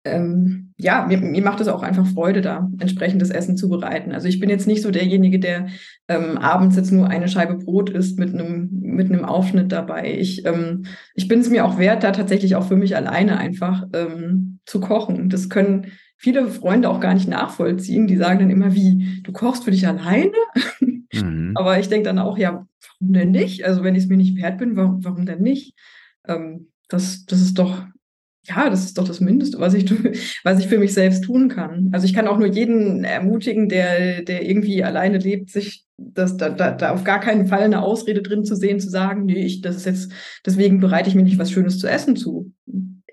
ähm, 0.04 0.74
ja, 0.78 1.06
mir, 1.08 1.20
mir 1.20 1.44
macht 1.44 1.62
es 1.62 1.68
auch 1.68 1.84
einfach 1.84 2.08
Freude, 2.08 2.42
da 2.42 2.70
entsprechendes 2.80 3.30
Essen 3.30 3.56
zu 3.56 3.70
bereiten. 3.70 4.12
Also 4.12 4.28
ich 4.28 4.40
bin 4.40 4.50
jetzt 4.50 4.66
nicht 4.66 4.82
so 4.82 4.90
derjenige, 4.90 5.40
der 5.40 5.68
ähm, 6.08 6.38
abends 6.38 6.76
jetzt 6.76 6.92
nur 6.92 7.08
eine 7.08 7.28
Scheibe 7.28 7.56
Brot 7.56 7.90
isst 7.92 8.18
mit 8.18 8.34
einem 8.34 8.70
mit 8.72 9.12
einem 9.12 9.26
Aufschnitt 9.26 9.72
dabei. 9.72 10.18
Ich, 10.18 10.46
ähm, 10.46 10.86
ich 11.14 11.28
bin 11.28 11.40
es 11.40 11.50
mir 11.50 11.66
auch 11.66 11.78
wert, 11.78 12.04
da 12.04 12.12
tatsächlich 12.12 12.56
auch 12.56 12.68
für 12.68 12.76
mich 12.76 12.96
alleine 12.96 13.38
einfach 13.38 13.88
ähm, 13.94 14.60
zu 14.66 14.80
kochen. 14.80 15.30
Das 15.30 15.50
können 15.50 15.92
viele 16.18 16.48
Freunde 16.48 16.90
auch 16.90 17.00
gar 17.00 17.14
nicht 17.14 17.28
nachvollziehen. 17.28 18.08
Die 18.08 18.18
sagen 18.18 18.40
dann 18.40 18.50
immer, 18.50 18.74
wie, 18.76 19.22
du 19.24 19.32
kochst 19.32 19.64
für 19.64 19.72
dich 19.72 19.88
alleine? 19.88 20.32
Mhm. 20.80 21.54
Aber 21.56 21.80
ich 21.80 21.90
denke 21.90 22.06
dann 22.06 22.20
auch, 22.20 22.38
ja, 22.38 22.52
warum 23.00 23.14
denn 23.14 23.32
nicht? 23.32 23.66
Also 23.66 23.84
wenn 23.84 23.96
ich 23.96 24.04
es 24.04 24.10
mir 24.10 24.18
nicht 24.18 24.38
wert 24.38 24.58
bin, 24.58 24.76
warum, 24.76 25.04
warum 25.04 25.26
denn 25.26 25.42
nicht? 25.42 25.76
Ähm, 26.28 26.68
das, 26.90 27.26
das 27.26 27.42
ist 27.42 27.58
doch 27.58 27.84
ja, 28.44 28.70
das 28.70 28.86
ist 28.86 28.98
doch 28.98 29.08
das 29.08 29.20
Mindeste, 29.20 29.60
was 29.60 29.74
ich, 29.74 29.90
was 30.44 30.60
ich 30.60 30.68
für 30.68 30.80
mich 30.80 30.94
selbst 30.94 31.24
tun 31.24 31.50
kann. 31.50 31.90
Also 31.92 32.06
ich 32.06 32.14
kann 32.14 32.28
auch 32.28 32.38
nur 32.38 32.48
jeden 32.48 33.04
ermutigen, 33.04 33.70
der, 33.70 34.24
der 34.24 34.48
irgendwie 34.48 34.84
alleine 34.84 35.18
lebt, 35.18 35.52
sich 35.52 35.86
das, 35.98 36.38
da, 36.38 36.50
da, 36.50 36.72
da 36.72 36.92
auf 36.92 37.04
gar 37.04 37.20
keinen 37.20 37.46
Fall 37.48 37.62
eine 37.62 37.84
Ausrede 37.84 38.22
drin 38.22 38.44
zu 38.44 38.56
sehen, 38.56 38.80
zu 38.80 38.90
sagen, 38.90 39.26
nee, 39.26 39.46
ich, 39.46 39.62
das 39.62 39.76
ist 39.76 39.86
jetzt, 39.86 40.12
deswegen 40.46 40.80
bereite 40.80 41.10
ich 41.10 41.16
mir 41.16 41.24
nicht 41.24 41.38
was 41.38 41.52
Schönes 41.52 41.78
zu 41.78 41.88
essen 41.88 42.16
zu. 42.16 42.52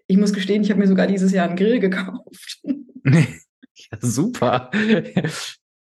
Ich 0.06 0.16
muss 0.16 0.32
gestehen, 0.32 0.62
ich 0.62 0.70
habe 0.70 0.80
mir 0.80 0.88
sogar 0.88 1.06
dieses 1.06 1.32
Jahr 1.32 1.46
einen 1.46 1.56
Grill 1.56 1.80
gekauft. 1.80 2.62
ja, 3.04 3.98
super. 4.00 4.70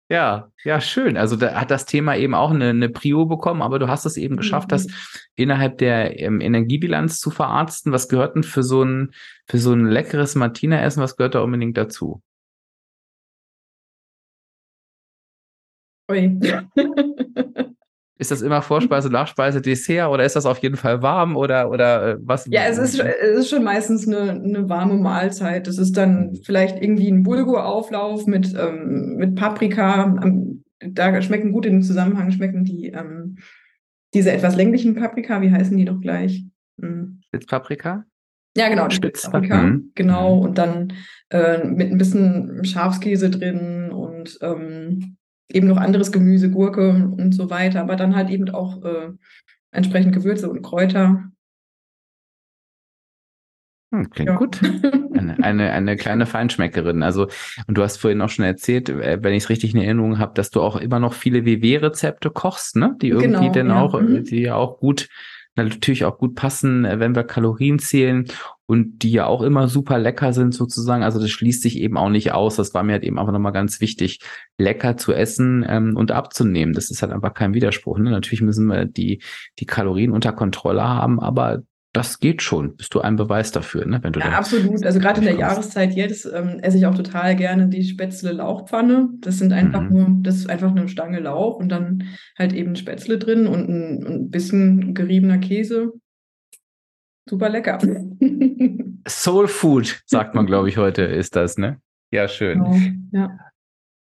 Ja, 0.09 0.51
ja, 0.63 0.79
schön. 0.79 1.17
Also 1.17 1.35
da 1.35 1.55
hat 1.55 1.69
das 1.69 1.85
Thema 1.85 2.15
eben 2.15 2.33
auch 2.33 2.51
eine, 2.51 2.69
eine 2.69 2.87
Prio 2.87 3.25
bekommen, 3.25 3.61
aber 3.61 3.77
du 3.77 3.89
hast 3.89 4.05
es 4.05 4.15
eben 4.15 4.37
geschafft, 4.37 4.67
mhm. 4.67 4.71
das 4.71 4.87
innerhalb 5.35 5.77
der 5.79 6.17
ähm, 6.19 6.39
Energiebilanz 6.39 7.19
zu 7.19 7.29
verarzten. 7.29 7.91
Was 7.91 8.07
gehört 8.07 8.35
denn 8.35 8.43
für 8.43 8.63
so 8.63 8.83
ein, 8.83 9.11
für 9.47 9.57
so 9.57 9.73
ein 9.73 9.85
leckeres 9.85 10.35
Martina-Essen, 10.35 11.03
was 11.03 11.17
gehört 11.17 11.35
da 11.35 11.41
unbedingt 11.41 11.75
dazu? 11.75 12.21
Ui. 16.09 16.39
Ist 18.19 18.31
das 18.31 18.41
immer 18.41 18.61
Vorspeise, 18.61 19.09
Nachspeise, 19.09 19.61
Dessert 19.61 20.09
oder 20.09 20.25
ist 20.25 20.35
das 20.35 20.47
auf 20.47 20.57
jeden 20.59 20.75
Fall 20.75 21.03
warm 21.03 21.35
oder, 21.35 21.69
oder 21.69 22.13
äh, 22.13 22.17
was? 22.21 22.47
Ja, 22.49 22.63
es 22.65 22.77
ist, 22.79 22.99
es 22.99 23.39
ist 23.39 23.49
schon 23.49 23.63
meistens 23.63 24.07
eine, 24.07 24.31
eine 24.31 24.69
warme 24.69 24.95
Mahlzeit. 24.95 25.67
Das 25.67 25.77
ist 25.77 25.95
dann 25.95 26.35
vielleicht 26.43 26.81
irgendwie 26.81 27.11
ein 27.11 27.21
Bulgurauflauf 27.21 28.25
mit, 28.25 28.55
ähm, 28.57 29.15
mit 29.17 29.35
Paprika. 29.35 30.15
Da 30.79 31.21
schmecken 31.21 31.51
gut 31.51 31.67
in 31.67 31.73
dem 31.73 31.81
Zusammenhang, 31.83 32.31
schmecken 32.31 32.63
die 32.63 32.87
ähm, 32.87 33.37
diese 34.13 34.31
etwas 34.31 34.55
länglichen 34.55 34.95
Paprika, 34.95 35.41
wie 35.41 35.51
heißen 35.51 35.77
die 35.77 35.85
doch 35.85 35.99
gleich? 35.99 36.43
Mhm. 36.77 37.21
Spitzpaprika? 37.25 38.05
Ja, 38.55 38.69
genau, 38.69 38.89
Spitzpaprika. 38.89 39.61
Mhm. 39.61 39.91
Genau, 39.93 40.37
mhm. 40.37 40.41
und 40.41 40.57
dann 40.57 40.93
äh, 41.29 41.63
mit 41.63 41.91
ein 41.91 41.97
bisschen 41.97 42.63
Schafskäse 42.63 43.29
drin 43.29 43.91
und 43.91 44.39
ähm, 44.41 45.16
eben 45.49 45.67
noch 45.67 45.77
anderes 45.77 46.11
Gemüse, 46.11 46.51
Gurke 46.51 47.11
und 47.17 47.33
so 47.33 47.49
weiter, 47.49 47.81
aber 47.81 47.95
dann 47.95 48.15
halt 48.15 48.29
eben 48.29 48.49
auch 48.49 48.83
äh, 48.83 49.09
entsprechend 49.71 50.13
Gewürze 50.13 50.49
und 50.49 50.61
Kräuter. 50.61 51.31
Hm, 53.93 54.09
klingt 54.09 54.29
ja. 54.29 54.35
gut. 54.35 54.59
Eine, 55.17 55.43
eine, 55.43 55.71
eine 55.71 55.95
kleine 55.95 56.27
Feinschmeckerin. 56.27 57.01
Also, 57.01 57.27
und 57.65 57.75
du 57.75 57.81
hast 57.81 57.97
vorhin 57.97 58.21
auch 58.21 58.29
schon 58.29 58.45
erzählt, 58.45 58.87
äh, 58.87 59.17
wenn 59.23 59.33
ich 59.33 59.45
es 59.45 59.49
richtig 59.49 59.73
in 59.73 59.81
Erinnerung 59.81 60.19
habe, 60.19 60.35
dass 60.35 60.51
du 60.51 60.61
auch 60.61 60.75
immer 60.75 60.99
noch 60.99 61.13
viele 61.13 61.43
WW-Rezepte 61.43 62.29
kochst, 62.29 62.75
ne? 62.75 62.95
Die 63.01 63.09
irgendwie 63.09 63.47
genau, 63.47 63.51
dann 63.51 63.67
ja. 63.69 63.81
auch, 63.81 63.99
mhm. 63.99 64.23
die 64.25 64.41
ja 64.41 64.55
auch 64.55 64.77
gut 64.77 65.09
natürlich 65.55 66.05
auch 66.05 66.19
gut 66.19 66.35
passen, 66.35 66.85
äh, 66.85 66.99
wenn 66.99 67.15
wir 67.15 67.23
Kalorien 67.23 67.79
zählen 67.79 68.25
und 68.67 69.01
die 69.01 69.11
ja 69.11 69.25
auch 69.25 69.41
immer 69.41 69.69
super 69.69 69.97
lecker 69.97 70.33
sind 70.33 70.53
sozusagen. 70.53 71.01
Also 71.01 71.19
das 71.19 71.31
schließt 71.31 71.61
sich 71.61 71.79
eben 71.79 71.97
auch 71.97 72.09
nicht 72.09 72.33
aus. 72.33 72.57
Das 72.57 72.73
war 72.73 72.83
mir 72.83 72.93
halt 72.93 73.03
eben 73.03 73.17
einfach 73.17 73.31
nochmal 73.31 73.53
ganz 73.53 73.79
wichtig, 73.79 74.19
lecker 74.57 74.97
zu 74.97 75.13
essen 75.13 75.65
ähm, 75.67 75.95
und 75.95 76.11
abzunehmen. 76.11 76.73
Das 76.73 76.91
ist 76.91 77.01
halt 77.01 77.13
einfach 77.13 77.33
kein 77.33 77.53
Widerspruch. 77.53 77.97
Ne? 77.97 78.11
Natürlich 78.11 78.41
müssen 78.41 78.67
wir 78.67 78.85
die, 78.85 79.23
die 79.59 79.65
Kalorien 79.65 80.11
unter 80.11 80.33
Kontrolle 80.33 80.83
haben, 80.83 81.19
aber 81.19 81.63
das 81.93 82.19
geht 82.19 82.41
schon. 82.41 82.75
Bist 82.75 82.93
du 82.93 82.99
ein 82.99 83.15
Beweis 83.15 83.51
dafür, 83.51 83.85
ne? 83.85 83.99
Wenn 84.03 84.13
du 84.13 84.19
ja, 84.19 84.31
absolut. 84.31 84.85
Also 84.85 84.99
gerade 84.99 85.21
in 85.21 85.25
der 85.25 85.35
Jahreszeit 85.35 85.95
jetzt 85.95 86.29
ähm, 86.31 86.59
esse 86.61 86.77
ich 86.77 86.85
auch 86.85 86.93
total 86.93 87.35
gerne 87.35 87.69
die 87.69 87.83
Spätzle 87.83 88.33
Lauchpfanne. 88.33 89.09
Das 89.21 89.39
sind 89.39 89.53
einfach 89.53 89.81
mhm. 89.81 89.89
nur, 89.89 90.07
das 90.21 90.35
ist 90.35 90.49
einfach 90.49 90.69
eine 90.69 90.89
Stange 90.89 91.19
Lauch 91.21 91.55
und 91.55 91.69
dann 91.69 92.03
halt 92.37 92.53
eben 92.53 92.75
Spätzle 92.75 93.17
drin 93.17 93.47
und 93.47 93.69
ein, 93.69 94.05
ein 94.05 94.29
bisschen 94.29 94.93
geriebener 94.93 95.37
Käse. 95.37 95.93
Super 97.29 97.49
lecker. 97.49 97.79
Soul 99.07 99.47
Food, 99.47 100.01
sagt 100.05 100.35
man, 100.35 100.45
glaube 100.45 100.69
ich, 100.69 100.77
heute 100.77 101.03
ist 101.03 101.35
das, 101.35 101.57
ne? 101.57 101.81
Ja, 102.11 102.27
schön. 102.27 102.63
Genau, 102.63 102.77
ja. 103.11 103.39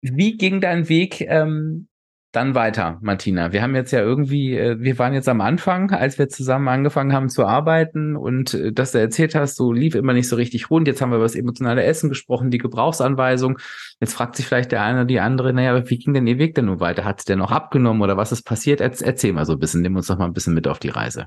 Wie 0.00 0.36
ging 0.36 0.60
dein 0.60 0.88
Weg 0.88 1.20
ähm, 1.20 1.88
dann 2.32 2.54
weiter, 2.54 2.98
Martina. 3.02 3.52
Wir 3.52 3.62
haben 3.62 3.74
jetzt 3.74 3.92
ja 3.92 4.00
irgendwie, 4.00 4.56
äh, 4.56 4.80
wir 4.80 4.98
waren 4.98 5.12
jetzt 5.12 5.28
am 5.28 5.42
Anfang, 5.42 5.90
als 5.90 6.18
wir 6.18 6.30
zusammen 6.30 6.66
angefangen 6.68 7.12
haben 7.12 7.28
zu 7.28 7.44
arbeiten 7.44 8.16
und 8.16 8.54
äh, 8.54 8.72
dass 8.72 8.92
du 8.92 8.98
erzählt 8.98 9.34
hast, 9.34 9.56
so 9.56 9.70
lief 9.70 9.94
immer 9.94 10.14
nicht 10.14 10.28
so 10.28 10.36
richtig 10.36 10.70
rund. 10.70 10.88
Jetzt 10.88 11.02
haben 11.02 11.10
wir 11.10 11.16
über 11.16 11.26
das 11.26 11.34
emotionale 11.34 11.84
Essen 11.84 12.08
gesprochen, 12.08 12.50
die 12.50 12.58
Gebrauchsanweisung. 12.58 13.58
Jetzt 14.00 14.14
fragt 14.14 14.36
sich 14.36 14.46
vielleicht 14.46 14.72
der 14.72 14.82
eine 14.82 15.00
oder 15.00 15.04
die 15.04 15.20
andere, 15.20 15.52
naja, 15.52 15.88
wie 15.88 15.98
ging 15.98 16.14
denn 16.14 16.26
ihr 16.26 16.38
Weg 16.38 16.54
denn 16.54 16.64
nun 16.64 16.80
weiter? 16.80 17.04
Hat 17.04 17.18
es 17.20 17.26
denn 17.26 17.38
noch 17.38 17.52
abgenommen 17.52 18.00
oder 18.00 18.16
was 18.16 18.32
ist 18.32 18.44
passiert? 18.44 18.80
Erzähl 18.80 19.34
mal 19.34 19.44
so 19.44 19.52
ein 19.52 19.58
bisschen, 19.58 19.82
nimm 19.82 19.94
uns 19.94 20.06
doch 20.06 20.18
mal 20.18 20.24
ein 20.24 20.32
bisschen 20.32 20.54
mit 20.54 20.66
auf 20.66 20.78
die 20.78 20.88
Reise. 20.88 21.26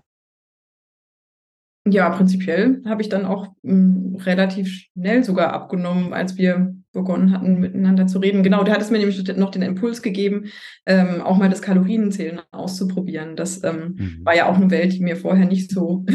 Ja, 1.88 2.10
prinzipiell 2.10 2.82
habe 2.86 3.04
ich 3.04 3.10
dann 3.10 3.26
auch 3.26 3.48
mh, 3.62 3.72
hm, 3.72 4.16
relativ 4.26 4.68
schnell 4.70 5.24
sogar 5.24 5.54
abgenommen, 5.54 6.14
als 6.14 6.36
wir 6.36 6.76
begonnen 6.92 7.32
hatten, 7.32 7.60
miteinander 7.60 8.08
zu 8.08 8.18
reden. 8.18 8.42
Genau, 8.42 8.64
der 8.64 8.74
hat 8.74 8.82
es 8.82 8.90
mir 8.90 8.98
nämlich 8.98 9.22
noch 9.38 9.52
den 9.52 9.62
Impuls 9.62 10.02
gegeben, 10.02 10.46
ähm, 10.88 11.22
auch 11.22 11.38
mal 11.38 11.50
das 11.50 11.62
Kalorienzählen 11.62 12.42
auszuprobieren. 12.52 13.36
Das 13.36 13.64
ähm, 13.64 13.96
mhm. 13.98 14.20
war 14.24 14.36
ja 14.36 14.50
auch 14.50 14.56
eine 14.56 14.72
Welt, 14.72 14.94
die 14.94 15.02
mir 15.02 15.16
vorher 15.16 15.46
nicht 15.46 15.70
so 15.70 16.06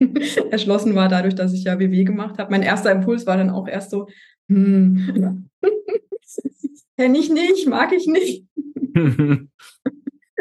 erschlossen 0.50 0.96
war, 0.96 1.08
dadurch, 1.08 1.36
dass 1.36 1.52
ich 1.52 1.62
ja 1.64 1.78
WW 1.78 2.02
gemacht 2.02 2.38
habe. 2.38 2.50
Mein 2.50 2.62
erster 2.62 2.90
Impuls 2.90 3.26
war 3.26 3.36
dann 3.36 3.50
auch 3.50 3.68
erst 3.68 3.90
so, 3.90 4.08
hm, 4.48 5.48
kenne 6.96 7.18
ich 7.18 7.30
nicht, 7.30 7.68
mag 7.68 7.92
ich 7.92 8.08
nicht. 8.08 8.46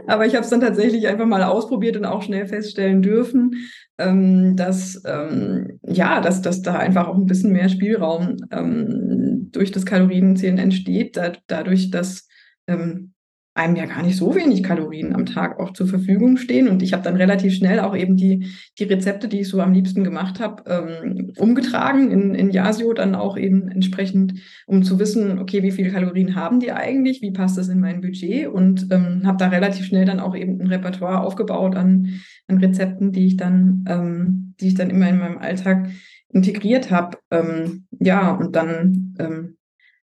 Aber 0.07 0.25
ich 0.25 0.33
habe 0.33 0.43
es 0.43 0.49
dann 0.49 0.61
tatsächlich 0.61 1.07
einfach 1.07 1.27
mal 1.27 1.43
ausprobiert 1.43 1.95
und 1.95 2.05
auch 2.05 2.23
schnell 2.23 2.47
feststellen 2.47 3.03
dürfen, 3.03 3.55
ähm, 3.99 4.55
dass, 4.55 5.01
ähm, 5.05 5.79
ja, 5.83 6.21
dass, 6.21 6.41
dass 6.41 6.61
da 6.61 6.77
einfach 6.77 7.07
auch 7.07 7.15
ein 7.15 7.25
bisschen 7.25 7.51
mehr 7.51 7.69
Spielraum 7.69 8.37
ähm, 8.51 9.49
durch 9.51 9.71
das 9.71 9.85
Kalorienzählen 9.85 10.57
entsteht, 10.57 11.17
da, 11.17 11.33
dadurch, 11.47 11.91
dass 11.91 12.27
ähm, 12.67 13.13
einem 13.59 13.75
ja 13.75 13.85
gar 13.85 14.01
nicht 14.01 14.15
so 14.15 14.35
wenig 14.35 14.63
Kalorien 14.63 15.13
am 15.13 15.25
Tag 15.25 15.59
auch 15.59 15.73
zur 15.73 15.87
Verfügung 15.87 16.37
stehen. 16.37 16.69
Und 16.69 16.81
ich 16.81 16.93
habe 16.93 17.03
dann 17.03 17.17
relativ 17.17 17.53
schnell 17.53 17.79
auch 17.81 17.95
eben 17.95 18.15
die, 18.15 18.47
die 18.79 18.85
Rezepte, 18.85 19.27
die 19.27 19.41
ich 19.41 19.49
so 19.49 19.59
am 19.61 19.73
liebsten 19.73 20.03
gemacht 20.03 20.39
habe, 20.39 20.63
ähm, 20.65 21.33
umgetragen 21.37 22.09
in, 22.09 22.33
in 22.35 22.51
Yasio, 22.51 22.93
dann 22.93 23.15
auch 23.15 23.37
eben 23.37 23.67
entsprechend, 23.67 24.35
um 24.65 24.83
zu 24.83 24.97
wissen, 24.97 25.39
okay, 25.39 25.61
wie 25.61 25.71
viele 25.71 25.91
Kalorien 25.91 26.35
haben 26.35 26.59
die 26.59 26.71
eigentlich, 26.71 27.21
wie 27.21 27.31
passt 27.31 27.57
das 27.57 27.67
in 27.67 27.81
mein 27.81 28.01
Budget 28.01 28.47
und 28.47 28.87
ähm, 28.91 29.23
habe 29.25 29.37
da 29.37 29.49
relativ 29.49 29.85
schnell 29.85 30.05
dann 30.05 30.21
auch 30.21 30.35
eben 30.35 30.61
ein 30.61 30.67
Repertoire 30.67 31.21
aufgebaut 31.21 31.75
an, 31.75 32.21
an 32.47 32.57
Rezepten, 32.57 33.11
die 33.11 33.27
ich 33.27 33.37
dann, 33.37 33.83
ähm, 33.87 34.55
die 34.61 34.67
ich 34.69 34.75
dann 34.75 34.89
immer 34.89 35.09
in 35.09 35.19
meinem 35.19 35.37
Alltag 35.37 35.89
integriert 36.29 36.91
habe. 36.91 37.17
Ähm, 37.29 37.85
ja, 37.99 38.31
und 38.31 38.55
dann 38.55 39.15
ähm, 39.19 39.57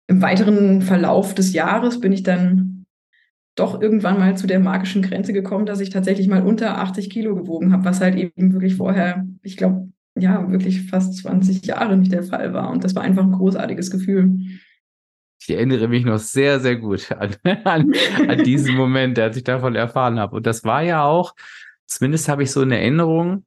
im 0.09 0.21
weiteren 0.21 0.83
Verlauf 0.83 1.35
des 1.35 1.53
Jahres 1.53 2.01
bin 2.01 2.13
ich 2.13 2.23
dann 2.23 2.80
doch 3.61 3.81
irgendwann 3.81 4.19
mal 4.19 4.37
zu 4.37 4.47
der 4.47 4.59
magischen 4.59 5.03
Grenze 5.03 5.33
gekommen, 5.33 5.67
dass 5.67 5.81
ich 5.81 5.91
tatsächlich 5.91 6.29
mal 6.29 6.43
unter 6.43 6.79
80 6.79 7.11
Kilo 7.11 7.35
gewogen 7.35 7.73
habe, 7.73 7.85
was 7.85 8.01
halt 8.01 8.17
eben 8.17 8.53
wirklich 8.53 8.77
vorher, 8.77 9.27
ich 9.43 9.57
glaube, 9.57 9.91
ja, 10.19 10.51
wirklich 10.51 10.89
fast 10.91 11.17
20 11.19 11.65
Jahre 11.67 11.97
nicht 11.97 12.13
der 12.13 12.23
Fall 12.23 12.53
war. 12.53 12.71
Und 12.71 12.83
das 12.83 12.95
war 12.95 13.03
einfach 13.03 13.23
ein 13.23 13.33
großartiges 13.33 13.91
Gefühl. 13.91 14.39
Ich 15.41 15.51
erinnere 15.51 15.89
mich 15.89 16.05
noch 16.05 16.19
sehr, 16.19 16.61
sehr 16.61 16.77
gut 16.77 17.13
an, 17.13 17.37
an, 17.65 17.93
an 18.29 18.45
diesen 18.45 18.75
Moment, 18.77 19.19
als 19.19 19.37
ich 19.37 19.45
davon 19.45 19.75
erfahren 19.75 20.19
habe. 20.19 20.37
Und 20.37 20.47
das 20.47 20.65
war 20.65 20.83
ja 20.83 21.05
auch, 21.05 21.35
zumindest 21.87 22.29
habe 22.29 22.43
ich 22.43 22.51
so 22.51 22.61
eine 22.61 22.79
Erinnerung, 22.79 23.45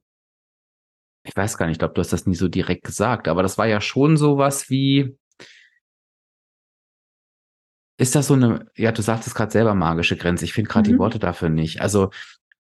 ich 1.26 1.36
weiß 1.36 1.56
gar 1.56 1.66
nicht, 1.66 1.74
ich 1.74 1.78
glaube, 1.78 1.94
du 1.94 2.00
hast 2.00 2.12
das 2.12 2.26
nie 2.26 2.34
so 2.34 2.48
direkt 2.48 2.84
gesagt, 2.84 3.28
aber 3.28 3.42
das 3.42 3.56
war 3.56 3.66
ja 3.66 3.80
schon 3.80 4.16
sowas 4.16 4.68
wie, 4.68 5.16
ist 7.96 8.14
das 8.14 8.26
so 8.26 8.34
eine, 8.34 8.66
ja, 8.76 8.92
du 8.92 9.02
sagtest 9.02 9.34
gerade 9.34 9.52
selber 9.52 9.74
magische 9.74 10.16
Grenze. 10.16 10.44
Ich 10.44 10.52
finde 10.52 10.70
gerade 10.70 10.88
mhm. 10.88 10.94
die 10.94 10.98
Worte 10.98 11.18
dafür 11.18 11.48
nicht. 11.48 11.80
Also, 11.80 12.10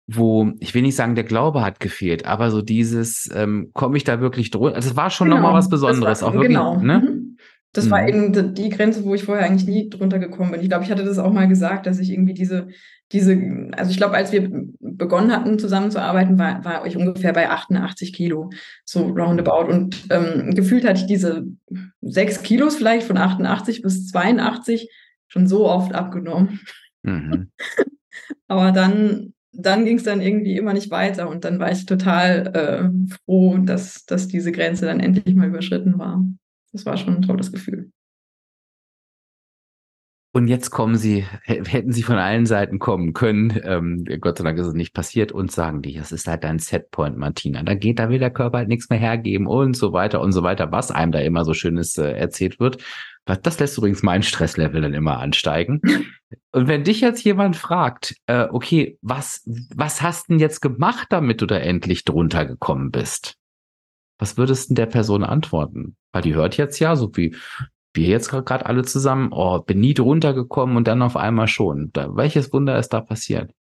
wo, 0.05 0.51
ich 0.59 0.73
will 0.73 0.81
nicht 0.81 0.95
sagen, 0.95 1.15
der 1.15 1.23
Glaube 1.23 1.63
hat 1.63 1.79
gefehlt, 1.79 2.25
aber 2.25 2.51
so 2.51 2.61
dieses, 2.61 3.29
ähm, 3.33 3.71
komme 3.73 3.97
ich 3.97 4.03
da 4.03 4.19
wirklich 4.19 4.51
drunter? 4.51 4.75
Also, 4.75 4.89
es 4.91 4.95
war 4.95 5.09
schon 5.09 5.29
genau, 5.29 5.37
nochmal 5.37 5.53
was 5.55 5.69
Besonderes. 5.69 6.21
War, 6.21 6.29
auch 6.29 6.33
wirklich, 6.33 6.49
genau. 6.49 6.77
Ne? 6.77 6.99
Mhm. 6.99 7.37
Das 7.71 7.87
mhm. 7.87 7.91
war 7.91 8.07
eben 8.07 8.53
die 8.53 8.69
Grenze, 8.69 9.03
wo 9.03 9.15
ich 9.15 9.23
vorher 9.23 9.45
eigentlich 9.45 9.67
nie 9.67 9.89
drunter 9.89 10.19
gekommen 10.19 10.51
bin. 10.51 10.61
Ich 10.61 10.69
glaube, 10.69 10.83
ich 10.83 10.91
hatte 10.91 11.03
das 11.03 11.17
auch 11.17 11.33
mal 11.33 11.47
gesagt, 11.47 11.87
dass 11.87 11.97
ich 11.97 12.11
irgendwie 12.11 12.35
diese, 12.35 12.67
diese, 13.11 13.35
also 13.71 13.89
ich 13.89 13.97
glaube, 13.97 14.15
als 14.15 14.31
wir 14.31 14.47
begonnen 14.79 15.31
hatten 15.31 15.57
zusammenzuarbeiten, 15.57 16.37
war, 16.37 16.63
war 16.63 16.85
ich 16.85 16.95
ungefähr 16.95 17.33
bei 17.33 17.49
88 17.49 18.13
Kilo, 18.13 18.51
so 18.85 19.07
roundabout. 19.07 19.71
Und 19.71 20.03
ähm, 20.11 20.51
gefühlt 20.53 20.85
hatte 20.85 21.01
ich 21.01 21.07
diese 21.07 21.45
sechs 22.01 22.43
Kilos 22.43 22.75
vielleicht 22.75 23.07
von 23.07 23.17
88 23.17 23.81
bis 23.81 24.07
82 24.07 24.89
schon 25.33 25.47
so 25.47 25.67
oft 25.67 25.93
abgenommen. 25.93 26.59
Mhm. 27.01 27.49
Aber 28.47 28.71
dann, 28.71 29.33
dann 29.51 29.83
ging 29.83 29.97
es 29.97 30.03
dann 30.03 30.21
irgendwie 30.21 30.55
immer 30.57 30.73
nicht 30.73 30.91
weiter 30.91 31.27
und 31.27 31.43
dann 31.43 31.59
war 31.59 31.71
ich 31.71 31.87
total 31.87 32.47
äh, 32.55 33.15
froh, 33.25 33.57
dass, 33.57 34.05
dass 34.05 34.27
diese 34.27 34.51
Grenze 34.51 34.85
dann 34.85 34.99
endlich 34.99 35.35
mal 35.35 35.47
überschritten 35.47 35.97
war. 35.97 36.23
Das 36.71 36.85
war 36.85 36.97
schon 36.97 37.17
ein 37.17 37.21
tolles 37.23 37.51
Gefühl. 37.51 37.91
Und 40.35 40.47
jetzt 40.47 40.71
kommen 40.71 40.95
sie, 40.95 41.25
hätten 41.43 41.91
sie 41.91 42.01
von 42.01 42.17
allen 42.17 42.47
Seiten 42.47 42.79
kommen 42.79 43.13
können, 43.13 43.61
ähm, 43.63 44.03
Gott 44.19 44.39
sei 44.39 44.43
Dank 44.43 44.57
ist 44.57 44.65
es 44.65 44.73
nicht 44.73 44.95
passiert, 44.95 45.31
und 45.31 45.51
sagen 45.51 45.83
die, 45.83 45.93
das 45.93 46.11
ist 46.11 46.27
halt 46.27 46.43
dein 46.43 46.57
Setpoint, 46.57 47.17
Martina. 47.17 47.61
Da 47.61 47.75
geht, 47.75 47.99
da 47.99 48.09
will 48.09 48.17
der 48.17 48.31
Körper 48.31 48.57
halt 48.57 48.67
nichts 48.67 48.89
mehr 48.89 48.97
hergeben 48.97 49.45
und 49.45 49.77
so 49.77 49.93
weiter 49.93 50.21
und 50.21 50.31
so 50.31 50.41
weiter, 50.41 50.71
was 50.71 50.89
einem 50.89 51.11
da 51.11 51.19
immer 51.19 51.45
so 51.45 51.53
Schönes 51.53 51.97
äh, 51.99 52.13
erzählt 52.13 52.59
wird. 52.59 52.83
Das 53.25 53.59
lässt 53.59 53.77
übrigens 53.77 54.01
mein 54.01 54.23
Stresslevel 54.23 54.81
dann 54.81 54.95
immer 54.95 55.19
ansteigen. 55.19 55.81
Und 56.51 56.67
wenn 56.67 56.83
dich 56.83 56.99
jetzt 56.99 57.23
jemand 57.23 57.55
fragt, 57.55 58.15
äh, 58.25 58.47
okay, 58.49 58.97
was, 59.03 59.43
was 59.45 60.01
hast 60.01 60.29
denn 60.29 60.39
jetzt 60.39 60.61
gemacht, 60.61 61.07
damit 61.11 61.41
du 61.41 61.45
da 61.45 61.57
endlich 61.57 62.05
drunter 62.05 62.45
gekommen 62.45 62.89
bist? 62.89 63.35
Was 64.17 64.35
würdest 64.35 64.71
du 64.71 64.73
der 64.73 64.87
Person 64.87 65.23
antworten? 65.23 65.95
Weil 66.11 66.23
die 66.23 66.33
hört 66.33 66.57
jetzt 66.57 66.79
ja, 66.79 66.95
so 66.95 67.15
wie 67.15 67.35
wir 67.93 68.07
jetzt 68.07 68.29
gerade 68.29 68.65
alle 68.65 68.83
zusammen, 68.83 69.29
oh, 69.31 69.59
bin 69.59 69.79
nie 69.79 69.93
drunter 69.93 70.33
gekommen 70.33 70.77
und 70.77 70.87
dann 70.87 71.01
auf 71.01 71.15
einmal 71.15 71.47
schon. 71.47 71.91
Da, 71.93 72.15
welches 72.15 72.51
Wunder 72.51 72.77
ist 72.77 72.89
da 72.89 73.01
passiert? 73.01 73.53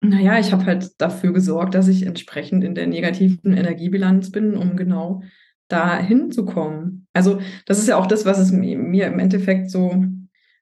Naja, 0.00 0.38
ich 0.38 0.52
habe 0.52 0.64
halt 0.66 1.00
dafür 1.00 1.32
gesorgt, 1.32 1.74
dass 1.74 1.88
ich 1.88 2.04
entsprechend 2.04 2.62
in 2.64 2.74
der 2.74 2.86
negativen 2.86 3.54
Energiebilanz 3.54 4.30
bin, 4.30 4.56
um 4.56 4.76
genau 4.76 5.22
da 5.68 5.98
hinzukommen. 5.98 7.08
Also 7.12 7.40
das 7.64 7.78
ist 7.78 7.88
ja 7.88 7.96
auch 7.96 8.06
das, 8.06 8.24
was 8.24 8.38
es 8.38 8.52
mir 8.52 9.06
im 9.06 9.18
Endeffekt 9.18 9.70
so, 9.70 10.04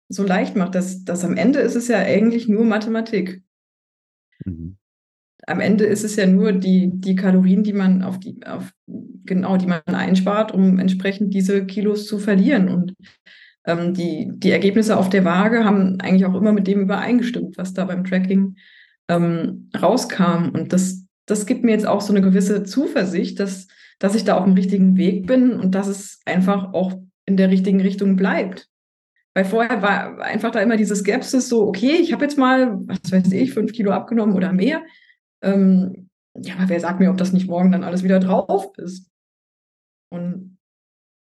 so 0.09 0.23
leicht 0.25 0.57
macht, 0.57 0.75
dass, 0.75 1.05
dass 1.05 1.25
am 1.25 1.37
Ende 1.37 1.59
ist 1.61 1.75
es 1.75 1.89
ja 1.89 1.99
eigentlich 1.99 2.49
nur 2.49 2.65
Mathematik. 2.65 3.43
Mhm. 4.45 4.79
Am 5.47 5.61
Ende 5.61 5.85
ist 5.85 6.05
es 6.05 6.17
ja 6.17 6.27
nur 6.27 6.53
die, 6.53 6.91
die 6.93 7.17
Kalorien, 7.17 7.63
die 7.63 7.73
man 7.73 8.03
auf 8.03 8.19
die, 8.19 8.39
auf, 8.47 8.73
genau, 9.25 9.57
die 9.57 9.67
man 9.67 9.83
einspart, 9.87 10.53
um 10.53 10.79
entsprechend 10.79 11.35
diese 11.35 11.67
Kilos 11.67 12.07
zu 12.07 12.19
verlieren. 12.19 12.69
Und 12.69 12.95
ähm, 13.67 13.95
die, 13.95 14.31
die 14.35 14.51
Ergebnisse 14.51 14.97
auf 14.97 15.11
der 15.11 15.25
Waage 15.25 15.65
haben 15.65 16.01
eigentlich 16.01 16.27
auch 16.27 16.35
immer 16.35 16.53
mit 16.53 16.67
dem 16.67 16.81
übereingestimmt, 16.81 17.59
was 17.59 17.75
da 17.75 17.85
beim 17.85 18.05
Tracking 18.05 18.57
ähm, 19.09 19.71
rauskam. 19.77 20.51
Und 20.53 20.73
das, 20.73 21.07
das 21.27 21.47
gibt 21.47 21.65
mir 21.65 21.73
jetzt 21.73 21.87
auch 21.87 22.01
so 22.01 22.13
eine 22.13 22.23
gewisse 22.23 22.65
Zuversicht, 22.65 23.41
dass, 23.41 23.67
dass 23.99 24.15
ich 24.15 24.25
da 24.25 24.37
auf 24.37 24.45
dem 24.45 24.55
richtigen 24.55 24.97
Weg 24.97 25.27
bin 25.27 25.53
und 25.53 25.75
dass 25.75 25.89
es 25.89 26.21
einfach 26.25 26.73
auch 26.73 26.95
in 27.27 27.37
der 27.37 27.51
richtigen 27.51 27.81
Richtung 27.81 28.17
bleibt. 28.17 28.69
Weil 29.35 29.45
vorher 29.45 29.83
war 29.83 30.21
einfach 30.21 30.53
da 30.53 30.61
immer 30.61 30.77
diese 30.77 30.95
Skepsis 30.95 31.49
so, 31.49 31.67
okay, 31.67 31.97
ich 32.01 32.13
habe 32.13 32.25
jetzt 32.25 32.39
mal, 32.39 32.79
was 32.87 33.11
weiß 33.11 33.33
ich, 33.33 33.53
fünf 33.53 33.73
Kilo 33.73 33.91
abgenommen 33.91 34.37
oder 34.37 34.53
mehr. 34.53 34.83
Ähm, 35.45 36.09
ja, 36.37 36.55
aber 36.55 36.69
wer 36.69 36.81
sagt 36.81 36.99
mir, 36.99 37.11
ob 37.11 37.17
das 37.17 37.33
nicht 37.33 37.49
morgen 37.49 37.71
dann 37.71 37.85
alles 37.85 38.03
wieder 38.03 38.19
drauf 38.19 38.77
ist? 38.79 39.09
Und 40.11 40.59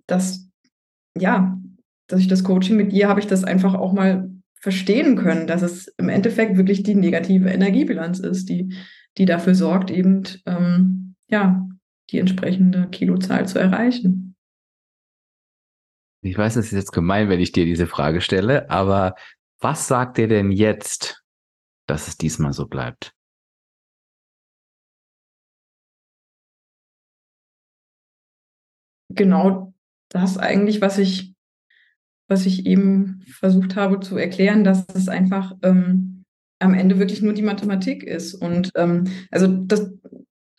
das, 0.06 0.50
ja, 1.16 1.58
dass 2.08 2.20
ich 2.20 2.28
das 2.28 2.44
Coaching 2.44 2.76
mit 2.76 2.92
dir 2.92 3.08
habe 3.08 3.20
ich 3.20 3.26
das 3.26 3.44
einfach 3.44 3.74
auch 3.74 3.92
mal 3.92 4.30
verstehen 4.60 5.16
können, 5.16 5.46
dass 5.46 5.62
es 5.62 5.88
im 5.96 6.08
Endeffekt 6.08 6.56
wirklich 6.56 6.82
die 6.82 6.94
negative 6.94 7.48
Energiebilanz 7.48 8.18
ist, 8.18 8.48
die, 8.48 8.74
die 9.16 9.24
dafür 9.24 9.54
sorgt, 9.54 9.90
eben 9.90 10.24
ähm, 10.44 11.14
ja, 11.28 11.66
die 12.10 12.18
entsprechende 12.18 12.88
Kilozahl 12.88 13.48
zu 13.48 13.58
erreichen. 13.58 14.36
Ich 16.22 16.36
weiß, 16.36 16.56
es 16.56 16.66
ist 16.66 16.72
jetzt 16.72 16.92
gemein, 16.92 17.30
wenn 17.30 17.40
ich 17.40 17.52
dir 17.52 17.64
diese 17.64 17.86
Frage 17.86 18.20
stelle, 18.20 18.68
aber 18.68 19.14
was 19.60 19.88
sagt 19.88 20.18
dir 20.18 20.28
denn 20.28 20.52
jetzt, 20.52 21.22
dass 21.86 22.08
es 22.08 22.18
diesmal 22.18 22.52
so 22.52 22.66
bleibt? 22.66 23.14
Genau 29.14 29.74
das 30.08 30.38
eigentlich, 30.38 30.80
was 30.80 30.98
ich 30.98 31.30
was 32.30 32.46
ich 32.46 32.64
eben 32.64 33.22
versucht 33.26 33.74
habe 33.74 33.98
zu 33.98 34.16
erklären, 34.16 34.62
dass 34.62 34.86
es 34.94 35.08
einfach 35.08 35.56
ähm, 35.62 36.24
am 36.60 36.74
Ende 36.74 36.98
wirklich 36.98 37.22
nur 37.22 37.32
die 37.32 37.42
Mathematik 37.42 38.04
ist. 38.04 38.34
Und 38.34 38.70
ähm, 38.76 39.04
also 39.32 39.48
das, 39.48 39.90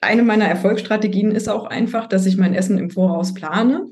eine 0.02 0.24
meiner 0.24 0.45
Erfolgsstrategien 0.45 1.32
ist 1.32 1.47
auch 1.47 1.66
einfach, 1.66 2.08
dass 2.08 2.26
ich 2.26 2.36
mein 2.36 2.54
Essen 2.54 2.78
im 2.78 2.89
Voraus 2.89 3.34
plane. 3.34 3.88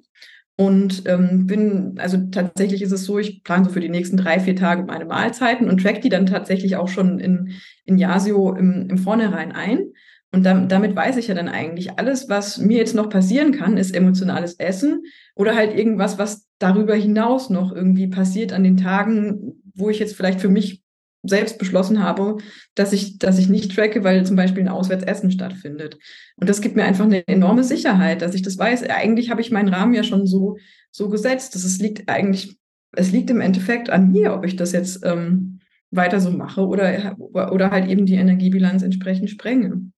Und 0.57 1.03
ähm, 1.05 1.47
bin, 1.47 1.95
also 1.99 2.17
tatsächlich 2.17 2.81
ist 2.81 2.91
es 2.91 3.05
so, 3.05 3.17
ich 3.17 3.43
plane 3.45 3.63
so 3.63 3.71
für 3.71 3.79
die 3.79 3.87
nächsten 3.87 4.17
drei, 4.17 4.41
vier 4.41 4.57
Tage 4.57 4.83
meine 4.83 5.05
Mahlzeiten 5.05 5.69
und 5.69 5.81
track 5.81 6.01
die 6.01 6.09
dann 6.09 6.25
tatsächlich 6.25 6.75
auch 6.75 6.89
schon 6.89 7.19
in, 7.19 7.53
in 7.85 7.97
Yasio 7.97 8.53
im, 8.55 8.89
im 8.89 8.97
Vornherein 8.97 9.53
ein. 9.53 9.93
Und 10.31 10.43
damit 10.43 10.95
weiß 10.95 11.17
ich 11.17 11.27
ja 11.27 11.33
dann 11.33 11.49
eigentlich, 11.49 11.97
alles, 11.97 12.29
was 12.29 12.59
mir 12.59 12.77
jetzt 12.77 12.93
noch 12.93 13.09
passieren 13.09 13.51
kann, 13.51 13.77
ist 13.77 13.95
emotionales 13.95 14.53
Essen 14.59 15.03
oder 15.35 15.55
halt 15.55 15.75
irgendwas, 15.75 16.19
was 16.19 16.47
darüber 16.59 16.93
hinaus 16.93 17.49
noch 17.49 17.71
irgendwie 17.71 18.07
passiert 18.07 18.53
an 18.53 18.63
den 18.63 18.77
Tagen, 18.77 19.59
wo 19.73 19.89
ich 19.89 19.97
jetzt 19.97 20.15
vielleicht 20.15 20.39
für 20.39 20.49
mich 20.49 20.83
selbst 21.23 21.57
beschlossen 21.57 22.01
habe, 22.01 22.37
dass 22.75 22.93
ich, 22.93 23.17
dass 23.17 23.39
ich 23.39 23.49
nicht 23.49 23.75
tracke, 23.75 24.03
weil 24.03 24.25
zum 24.25 24.35
Beispiel 24.35 24.63
ein 24.63 24.69
Auswärtsessen 24.69 25.31
stattfindet. 25.31 25.97
Und 26.37 26.47
das 26.47 26.61
gibt 26.61 26.75
mir 26.75 26.83
einfach 26.83 27.05
eine 27.05 27.27
enorme 27.27 27.63
Sicherheit, 27.63 28.21
dass 28.21 28.35
ich 28.35 28.41
das 28.41 28.57
weiß. 28.57 28.83
Eigentlich 28.83 29.29
habe 29.29 29.41
ich 29.41 29.51
meinen 29.51 29.73
Rahmen 29.73 29.93
ja 29.93 30.03
schon 30.03 30.27
so, 30.27 30.57
so 30.91 31.09
gesetzt, 31.09 31.55
dass 31.55 31.63
es 31.63 31.79
liegt 31.79 32.07
eigentlich, 32.07 32.57
es 32.95 33.11
liegt 33.11 33.29
im 33.31 33.41
Endeffekt 33.41 33.89
an 33.89 34.11
mir, 34.11 34.33
ob 34.33 34.45
ich 34.45 34.55
das 34.55 34.71
jetzt 34.71 35.05
ähm, 35.05 35.59
weiter 35.91 36.19
so 36.19 36.31
mache 36.31 36.65
oder, 36.65 37.17
oder 37.19 37.71
halt 37.71 37.89
eben 37.89 38.05
die 38.05 38.15
Energiebilanz 38.15 38.83
entsprechend 38.83 39.29
sprenge. 39.29 39.91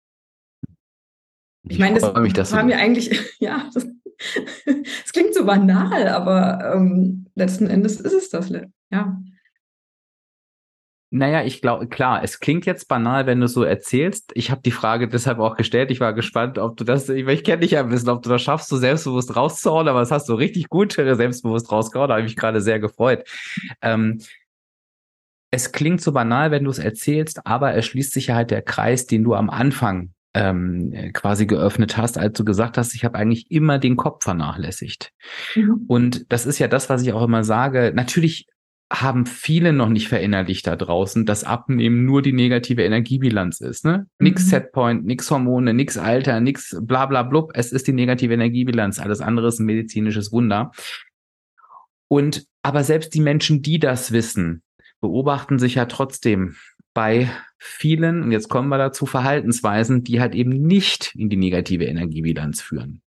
Ich, 1.70 1.78
meine, 1.78 2.00
das 2.00 2.12
mich, 2.14 2.52
war 2.52 2.64
mir 2.64 2.78
eigentlich, 2.78 3.10
ja, 3.38 3.70
das, 3.72 3.86
das, 4.66 5.12
klingt 5.12 5.34
so 5.34 5.44
banal, 5.44 6.08
aber 6.08 6.74
ähm, 6.74 7.26
letzten 7.36 7.68
Endes 7.68 8.00
ist 8.00 8.12
es 8.12 8.28
das, 8.28 8.52
ja. 8.90 9.20
Naja, 11.12 11.42
ich 11.42 11.60
glaube, 11.60 11.88
klar, 11.88 12.22
es 12.22 12.38
klingt 12.38 12.66
jetzt 12.66 12.86
banal, 12.86 13.26
wenn 13.26 13.40
du 13.40 13.48
so 13.48 13.64
erzählst. 13.64 14.30
Ich 14.34 14.52
habe 14.52 14.62
die 14.62 14.70
Frage 14.70 15.08
deshalb 15.08 15.40
auch 15.40 15.56
gestellt. 15.56 15.90
Ich 15.90 15.98
war 15.98 16.12
gespannt, 16.12 16.56
ob 16.58 16.76
du 16.76 16.84
das, 16.84 17.08
ich, 17.08 17.26
ich 17.26 17.42
kenne 17.42 17.60
dich 17.60 17.72
ja 17.72 17.80
ein 17.80 17.88
bisschen, 17.88 18.10
ob 18.10 18.22
du 18.22 18.30
das 18.30 18.42
schaffst, 18.42 18.68
so 18.68 18.76
selbstbewusst 18.76 19.34
rauszuhauen, 19.34 19.88
aber 19.88 20.00
das 20.00 20.12
hast 20.12 20.28
du 20.28 20.34
richtig 20.34 20.68
gut 20.68 20.92
selbstbewusst 20.92 21.70
rausgehauen. 21.72 22.08
Da 22.08 22.14
habe 22.14 22.22
ich 22.22 22.30
mich 22.30 22.36
gerade 22.36 22.60
sehr 22.60 22.78
gefreut. 22.78 23.24
Ähm, 23.82 24.20
es 25.52 25.72
klingt 25.72 26.00
so 26.00 26.12
banal, 26.12 26.52
wenn 26.52 26.62
du 26.62 26.70
es 26.70 26.78
erzählst, 26.78 27.44
aber 27.44 27.74
es 27.74 27.86
schließt 27.86 28.12
sich 28.12 28.28
ja 28.28 28.36
halt 28.36 28.52
der 28.52 28.62
Kreis, 28.62 29.06
den 29.06 29.24
du 29.24 29.34
am 29.34 29.50
Anfang 29.50 30.12
ähm, 30.34 31.10
quasi 31.12 31.46
geöffnet 31.46 31.96
hast, 31.96 32.18
als 32.18 32.36
du 32.36 32.44
gesagt 32.44 32.78
hast, 32.78 32.94
ich 32.94 33.04
habe 33.04 33.18
eigentlich 33.18 33.50
immer 33.50 33.78
den 33.78 33.96
Kopf 33.96 34.24
vernachlässigt. 34.24 35.12
Mhm. 35.56 35.84
Und 35.88 36.32
das 36.32 36.46
ist 36.46 36.58
ja 36.58 36.68
das, 36.68 36.88
was 36.88 37.02
ich 37.02 37.12
auch 37.12 37.22
immer 37.22 37.44
sage. 37.44 37.92
Natürlich 37.94 38.46
haben 38.92 39.24
viele 39.24 39.72
noch 39.72 39.88
nicht 39.88 40.08
verinnerlicht 40.08 40.66
da 40.66 40.74
draußen, 40.74 41.24
dass 41.24 41.44
Abnehmen 41.44 42.04
nur 42.04 42.22
die 42.22 42.32
negative 42.32 42.82
Energiebilanz 42.82 43.60
ist. 43.60 43.84
Ne? 43.84 44.06
Mhm. 44.18 44.24
Nix 44.24 44.48
Setpoint, 44.48 45.04
nix 45.04 45.30
Hormone, 45.30 45.74
nix 45.74 45.96
Alter, 45.96 46.40
nix 46.40 46.76
bla 46.80 47.06
bla 47.06 47.22
blub. 47.22 47.52
Es 47.54 47.72
ist 47.72 47.86
die 47.86 47.92
negative 47.92 48.34
Energiebilanz. 48.34 48.98
Alles 48.98 49.20
andere 49.20 49.48
ist 49.48 49.60
ein 49.60 49.66
medizinisches 49.66 50.32
Wunder. 50.32 50.72
Und 52.08 52.46
aber 52.62 52.84
selbst 52.84 53.14
die 53.14 53.20
Menschen, 53.20 53.62
die 53.62 53.78
das 53.78 54.12
wissen, 54.12 54.62
beobachten 55.00 55.58
sich 55.58 55.76
ja 55.76 55.86
trotzdem 55.86 56.56
bei 56.94 57.30
vielen, 57.58 58.22
und 58.22 58.32
jetzt 58.32 58.48
kommen 58.48 58.68
wir 58.68 58.78
dazu, 58.78 59.06
Verhaltensweisen, 59.06 60.02
die 60.02 60.20
halt 60.20 60.34
eben 60.34 60.50
nicht 60.50 61.14
in 61.14 61.28
die 61.28 61.36
negative 61.36 61.84
Energiebilanz 61.84 62.60
führen. 62.60 63.02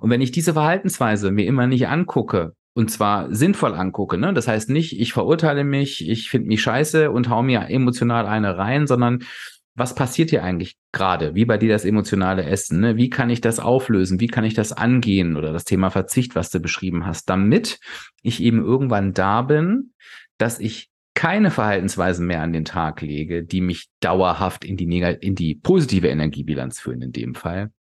Und 0.00 0.10
wenn 0.10 0.20
ich 0.20 0.32
diese 0.32 0.54
Verhaltensweise 0.54 1.30
mir 1.30 1.46
immer 1.46 1.66
nicht 1.66 1.88
angucke, 1.88 2.54
und 2.74 2.90
zwar 2.90 3.32
sinnvoll 3.32 3.74
angucke, 3.74 4.18
ne? 4.18 4.34
das 4.34 4.48
heißt 4.48 4.68
nicht, 4.68 4.98
ich 4.98 5.12
verurteile 5.12 5.62
mich, 5.62 6.08
ich 6.08 6.28
finde 6.28 6.48
mich 6.48 6.62
scheiße 6.62 7.10
und 7.10 7.28
hau 7.28 7.42
mir 7.42 7.70
emotional 7.70 8.26
eine 8.26 8.58
rein, 8.58 8.86
sondern 8.86 9.20
was 9.76 9.94
passiert 9.94 10.30
hier 10.30 10.44
eigentlich 10.44 10.76
gerade? 10.92 11.34
Wie 11.34 11.44
bei 11.44 11.58
dir 11.58 11.68
das 11.68 11.84
emotionale 11.84 12.44
Essen? 12.44 12.80
Ne? 12.80 12.96
Wie 12.96 13.10
kann 13.10 13.30
ich 13.30 13.40
das 13.40 13.58
auflösen? 13.58 14.20
Wie 14.20 14.28
kann 14.28 14.44
ich 14.44 14.54
das 14.54 14.72
angehen? 14.72 15.36
Oder 15.36 15.52
das 15.52 15.64
Thema 15.64 15.90
Verzicht, 15.90 16.36
was 16.36 16.50
du 16.50 16.60
beschrieben 16.60 17.06
hast, 17.06 17.28
damit 17.28 17.80
ich 18.22 18.40
eben 18.40 18.62
irgendwann 18.62 19.14
da 19.14 19.42
bin, 19.42 19.92
dass 20.38 20.60
ich 20.60 20.90
keine 21.14 21.50
Verhaltensweisen 21.50 22.26
mehr 22.26 22.42
an 22.42 22.52
den 22.52 22.64
Tag 22.64 23.00
lege, 23.00 23.44
die 23.44 23.60
mich 23.60 23.88
dauerhaft 24.00 24.64
in 24.64 24.76
die, 24.76 24.86
in 25.20 25.34
die 25.34 25.54
positive 25.54 26.08
Energiebilanz 26.08 26.80
führen 26.80 27.02
in 27.02 27.12
dem 27.12 27.34
Fall, 27.34 27.72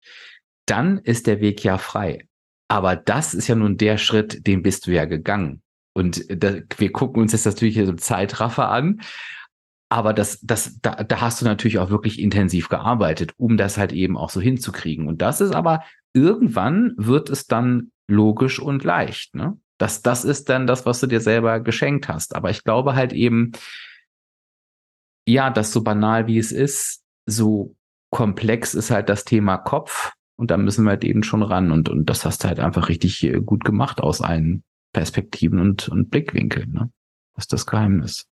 dann 0.66 1.00
ist 1.00 1.28
der 1.28 1.42
Weg 1.42 1.64
ja 1.64 1.78
frei. 1.78 2.28
Aber 2.68 2.96
das 2.96 3.34
ist 3.34 3.48
ja 3.48 3.56
nun 3.56 3.78
der 3.78 3.98
Schritt, 3.98 4.48
den 4.48 4.62
bist 4.62 4.88
du 4.88 4.92
ja 4.92 5.06
gegangen. 5.06 5.62
Und 5.94 6.26
da, 6.30 6.56
wir 6.78 6.92
gucken 6.92 7.22
uns 7.22 7.34
jetzt 7.34 7.46
natürlich 7.46 7.76
so 7.76 7.94
Zeitraffer 7.94 8.70
an. 8.70 9.02
Aber 9.90 10.14
das, 10.14 10.40
das, 10.42 10.80
da, 10.82 11.04
da 11.04 11.22
hast 11.22 11.42
du 11.42 11.46
natürlich 11.46 11.78
auch 11.78 11.92
wirklich 11.92 12.20
intensiv 12.20 12.70
gearbeitet, 12.70 13.34
um 13.38 13.58
das 13.58 13.78
halt 13.78 13.92
eben 13.94 14.18
auch 14.18 14.32
so 14.32 14.42
hinzukriegen. 14.42 15.08
Und 15.08 15.22
das 15.22 15.40
ist 15.40 15.54
aber 15.54 15.84
irgendwann 16.14 16.94
wird 16.98 17.30
es 17.30 17.46
dann 17.46 17.92
logisch 18.08 18.60
und 18.60 18.84
leicht. 18.84 19.36
Ne? 19.36 19.58
Das, 19.84 20.02
das 20.02 20.24
ist 20.24 20.48
dann 20.48 20.66
das, 20.66 20.86
was 20.86 21.02
du 21.02 21.08
dir 21.08 21.20
selber 21.20 21.60
geschenkt 21.60 22.08
hast. 22.08 22.38
Aber 22.38 22.50
ich 22.50 22.64
glaube 22.64 22.96
halt 22.96 23.12
eben, 23.12 23.52
ja, 25.28 25.50
das 25.50 25.74
so 25.74 25.84
banal 25.84 26.26
wie 26.26 26.38
es 26.38 26.54
ist, 26.54 27.04
so 27.26 27.76
komplex 28.10 28.76
ist 28.76 28.92
halt 28.92 29.10
das 29.10 29.26
Thema 29.26 29.58
Kopf. 29.58 30.14
Und 30.38 30.52
da 30.52 30.58
müssen 30.58 30.86
wir 30.86 30.92
halt 30.92 31.04
eben 31.04 31.22
schon 31.22 31.44
ran. 31.44 31.70
Und, 31.70 31.90
und 31.90 32.10
das 32.10 32.24
hast 32.24 32.46
du 32.46 32.48
halt 32.48 32.62
einfach 32.62 32.88
richtig 32.88 33.22
äh, 33.26 33.42
gut 33.42 33.66
gemacht 33.66 34.00
aus 34.00 34.22
allen 34.22 34.64
Perspektiven 34.94 35.60
und, 35.60 35.90
und 35.90 36.10
Blickwinkeln. 36.10 36.72
Ne? 36.72 36.90
Das 37.36 37.44
ist 37.44 37.52
das 37.52 37.66
Geheimnis. 37.66 38.30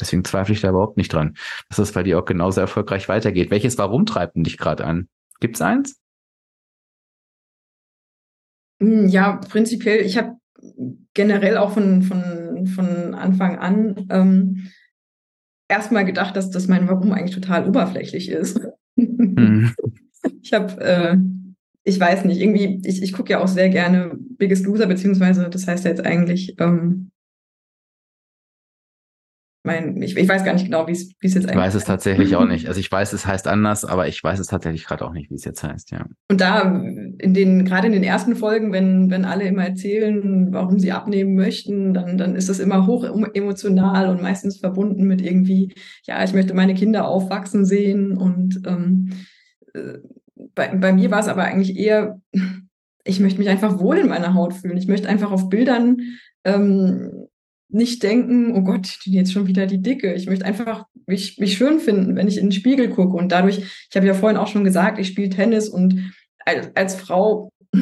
Deswegen 0.00 0.24
zweifle 0.24 0.54
ich 0.54 0.62
da 0.62 0.70
überhaupt 0.70 0.96
nicht 0.96 1.12
dran, 1.12 1.36
dass 1.68 1.76
das 1.76 1.92
bei 1.92 2.02
dir 2.02 2.18
auch 2.18 2.24
genauso 2.24 2.62
erfolgreich 2.62 3.10
weitergeht. 3.10 3.50
Welches 3.50 3.76
Warum 3.76 4.06
treibt 4.06 4.36
denn 4.36 4.44
dich 4.44 4.56
gerade 4.56 4.86
an? 4.86 5.10
Gibt's 5.38 5.60
eins? 5.60 6.00
Hm, 8.80 9.08
ja, 9.08 9.36
prinzipiell, 9.36 10.00
ich 10.00 10.16
habe 10.16 10.38
generell 11.14 11.56
auch 11.56 11.72
von, 11.72 12.02
von, 12.02 12.66
von 12.66 13.14
Anfang 13.14 13.58
an 13.58 14.06
ähm, 14.10 14.68
erstmal 15.68 16.04
gedacht, 16.04 16.36
dass 16.36 16.50
das 16.50 16.68
mein 16.68 16.88
Warum 16.88 17.12
eigentlich 17.12 17.34
total 17.34 17.68
oberflächlich 17.68 18.30
ist. 18.30 18.60
Mhm. 18.96 19.72
Ich 20.42 20.52
habe, 20.52 20.80
äh, 20.80 21.16
ich 21.84 22.00
weiß 22.00 22.24
nicht, 22.24 22.40
irgendwie, 22.40 22.80
ich, 22.84 23.00
ich 23.00 23.12
gucke 23.12 23.30
ja 23.30 23.40
auch 23.40 23.46
sehr 23.46 23.68
gerne 23.68 24.16
Biggest 24.16 24.66
Loser, 24.66 24.86
beziehungsweise 24.86 25.48
das 25.48 25.68
heißt 25.68 25.84
ja 25.84 25.90
jetzt 25.90 26.04
eigentlich 26.04 26.56
ähm, 26.58 27.12
mein, 29.66 30.00
ich, 30.00 30.16
ich 30.16 30.28
weiß 30.28 30.44
gar 30.44 30.54
nicht 30.54 30.64
genau, 30.64 30.86
wie 30.86 30.92
es 30.92 31.12
jetzt 31.20 31.36
eigentlich 31.36 31.50
Ich 31.50 31.56
weiß 31.56 31.74
es 31.74 31.84
tatsächlich 31.84 32.36
auch 32.36 32.46
nicht. 32.46 32.66
Also 32.76 32.80
ich 32.80 32.90
weiß, 32.90 33.12
es 33.12 33.26
heißt 33.26 33.46
anders, 33.48 33.84
aber 33.84 34.08
ich 34.08 34.22
weiß 34.22 34.38
es 34.38 34.46
tatsächlich 34.46 34.86
gerade 34.86 35.04
auch 35.04 35.12
nicht, 35.12 35.30
wie 35.30 35.34
es 35.34 35.44
jetzt 35.44 35.62
heißt, 35.62 35.90
ja. 35.90 36.06
Und 36.30 36.40
da 36.40 36.62
in 36.62 37.34
den, 37.34 37.64
gerade 37.64 37.86
in 37.86 37.92
den 37.92 38.02
ersten 38.02 38.36
Folgen, 38.36 38.72
wenn, 38.72 39.10
wenn 39.10 39.24
alle 39.24 39.46
immer 39.46 39.64
erzählen, 39.64 40.52
warum 40.52 40.78
sie 40.78 40.92
abnehmen 40.92 41.34
möchten, 41.34 41.94
dann, 41.94 42.16
dann 42.16 42.34
ist 42.34 42.48
das 42.48 42.58
immer 42.58 42.86
hoch 42.86 43.04
emotional 43.34 44.08
und 44.08 44.22
meistens 44.22 44.58
verbunden 44.58 45.04
mit 45.04 45.20
irgendwie, 45.20 45.74
ja, 46.04 46.22
ich 46.24 46.32
möchte 46.32 46.54
meine 46.54 46.74
Kinder 46.74 47.06
aufwachsen 47.06 47.64
sehen. 47.64 48.16
Und 48.16 48.62
ähm, 48.66 49.10
äh, 49.74 49.98
bei, 50.54 50.68
bei 50.74 50.92
mir 50.92 51.10
war 51.10 51.20
es 51.20 51.28
aber 51.28 51.44
eigentlich 51.44 51.76
eher, 51.76 52.20
ich 53.04 53.20
möchte 53.20 53.38
mich 53.38 53.48
einfach 53.48 53.78
wohl 53.78 53.98
in 53.98 54.08
meiner 54.08 54.34
Haut 54.34 54.54
fühlen. 54.54 54.76
Ich 54.76 54.88
möchte 54.88 55.08
einfach 55.08 55.30
auf 55.30 55.48
Bildern 55.48 55.98
ähm, 56.44 57.25
nicht 57.68 58.02
denken, 58.02 58.54
oh 58.54 58.62
Gott, 58.62 58.98
jetzt 59.04 59.32
schon 59.32 59.46
wieder 59.46 59.66
die 59.66 59.82
Dicke. 59.82 60.14
Ich 60.14 60.26
möchte 60.26 60.44
einfach 60.44 60.86
mich, 61.06 61.38
mich 61.38 61.56
schön 61.56 61.80
finden, 61.80 62.16
wenn 62.16 62.28
ich 62.28 62.38
in 62.38 62.46
den 62.46 62.52
Spiegel 62.52 62.90
gucke. 62.90 63.16
Und 63.16 63.32
dadurch, 63.32 63.58
ich 63.58 63.96
habe 63.96 64.06
ja 64.06 64.14
vorhin 64.14 64.38
auch 64.38 64.46
schon 64.46 64.64
gesagt, 64.64 64.98
ich 64.98 65.08
spiele 65.08 65.30
Tennis 65.30 65.68
und 65.68 66.12
als, 66.44 66.70
als 66.74 66.94
Frau 66.94 67.50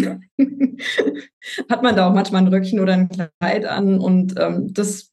hat 1.70 1.82
man 1.82 1.96
da 1.96 2.08
auch 2.08 2.14
manchmal 2.14 2.42
ein 2.42 2.48
Röckchen 2.48 2.80
oder 2.80 2.94
ein 2.94 3.08
Kleid 3.08 3.66
an. 3.66 3.98
Und 3.98 4.34
ähm, 4.38 4.72
das, 4.72 5.12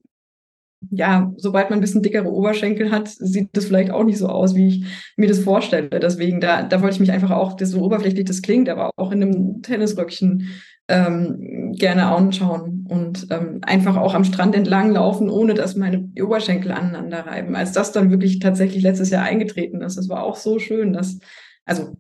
ja, 0.89 1.33
sobald 1.37 1.69
man 1.69 1.79
ein 1.79 1.81
bisschen 1.81 2.01
dickere 2.01 2.31
Oberschenkel 2.31 2.91
hat, 2.91 3.09
sieht 3.09 3.49
das 3.53 3.65
vielleicht 3.65 3.91
auch 3.91 4.03
nicht 4.03 4.17
so 4.17 4.27
aus, 4.27 4.55
wie 4.55 4.67
ich 4.67 4.85
mir 5.17 5.27
das 5.27 5.39
vorstelle. 5.39 5.89
Deswegen, 5.89 6.39
da, 6.39 6.63
da 6.63 6.81
wollte 6.81 6.95
ich 6.95 6.99
mich 7.01 7.11
einfach 7.11 7.31
auch, 7.31 7.55
das 7.55 7.71
so 7.71 7.81
oberflächlich 7.81 8.25
das 8.25 8.41
klingt, 8.41 8.69
aber 8.69 8.91
auch 8.95 9.11
in 9.11 9.21
einem 9.21 9.61
Tennisröckchen 9.61 10.49
ähm, 10.87 11.73
gerne 11.77 12.07
anschauen 12.07 12.85
und 12.89 13.27
ähm, 13.29 13.59
einfach 13.61 13.95
auch 13.95 14.13
am 14.13 14.23
Strand 14.23 14.55
entlang 14.55 14.91
laufen, 14.91 15.29
ohne 15.29 15.53
dass 15.53 15.75
meine 15.75 16.09
Oberschenkel 16.21 16.71
aneinander 16.71 17.25
reiben. 17.25 17.55
Als 17.55 17.71
das 17.71 17.91
dann 17.91 18.11
wirklich 18.11 18.39
tatsächlich 18.39 18.83
letztes 18.83 19.09
Jahr 19.09 19.23
eingetreten 19.23 19.81
ist, 19.81 19.97
das 19.97 20.09
war 20.09 20.23
auch 20.23 20.35
so 20.35 20.59
schön, 20.59 20.93
dass, 20.93 21.19
also, 21.65 21.95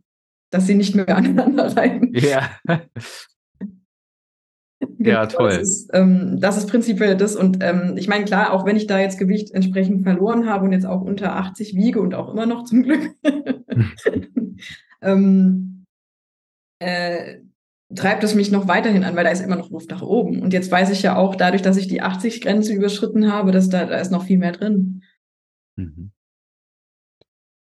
dass 0.49 0.67
sie 0.67 0.75
nicht 0.75 0.95
mehr 0.95 1.07
aneinander 1.15 1.75
reiben. 1.75 2.11
Ja. 2.13 2.49
ja, 2.67 2.87
genau, 4.97 5.25
toll. 5.27 5.51
Das 5.51 5.61
ist, 5.61 5.89
ähm, 5.93 6.39
das 6.41 6.57
ist 6.57 6.67
prinzipiell 6.67 7.15
das. 7.15 7.35
Und 7.35 7.63
ähm, 7.63 7.95
ich 7.95 8.09
meine, 8.09 8.25
klar, 8.25 8.51
auch 8.51 8.65
wenn 8.65 8.75
ich 8.75 8.87
da 8.87 8.99
jetzt 8.99 9.17
Gewicht 9.17 9.51
entsprechend 9.51 10.03
verloren 10.03 10.49
habe 10.49 10.65
und 10.65 10.73
jetzt 10.73 10.85
auch 10.85 11.01
unter 11.01 11.37
80 11.37 11.75
wiege 11.75 12.01
und 12.01 12.13
auch 12.13 12.33
immer 12.33 12.45
noch 12.45 12.65
zum 12.65 12.83
Glück, 12.83 13.11
ähm, 15.01 15.85
äh, 16.79 17.37
treibt 17.95 18.23
es 18.23 18.35
mich 18.35 18.51
noch 18.51 18.67
weiterhin 18.67 19.03
an, 19.03 19.15
weil 19.15 19.23
da 19.23 19.31
ist 19.31 19.41
immer 19.41 19.55
noch 19.55 19.69
Luft 19.69 19.89
nach 19.89 20.01
oben. 20.01 20.41
Und 20.41 20.53
jetzt 20.53 20.71
weiß 20.71 20.89
ich 20.91 21.01
ja 21.01 21.15
auch, 21.15 21.35
dadurch, 21.35 21.61
dass 21.61 21.77
ich 21.77 21.87
die 21.87 22.01
80-Grenze 22.01 22.73
überschritten 22.73 23.31
habe, 23.31 23.51
dass 23.51 23.69
da, 23.69 23.85
da 23.85 23.97
ist 23.97 24.11
noch 24.11 24.25
viel 24.25 24.37
mehr 24.37 24.51
drin. 24.51 25.03
Mhm. 25.75 26.11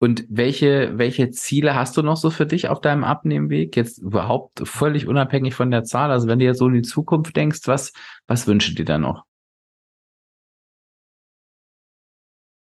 Und 0.00 0.26
welche, 0.28 0.96
welche 0.96 1.30
Ziele 1.30 1.74
hast 1.74 1.96
du 1.96 2.02
noch 2.02 2.16
so 2.16 2.30
für 2.30 2.46
dich 2.46 2.68
auf 2.68 2.80
deinem 2.80 3.02
Abnehmweg? 3.02 3.76
Jetzt 3.76 3.98
überhaupt 3.98 4.66
völlig 4.68 5.08
unabhängig 5.08 5.54
von 5.54 5.72
der 5.72 5.82
Zahl. 5.82 6.12
Also 6.12 6.28
wenn 6.28 6.38
du 6.38 6.44
jetzt 6.44 6.58
so 6.58 6.68
in 6.68 6.74
die 6.74 6.82
Zukunft 6.82 7.34
denkst, 7.34 7.62
was, 7.64 7.92
was 8.28 8.46
wünschst 8.46 8.70
du 8.70 8.74
dir 8.76 8.84
da 8.84 8.98
noch? 8.98 9.24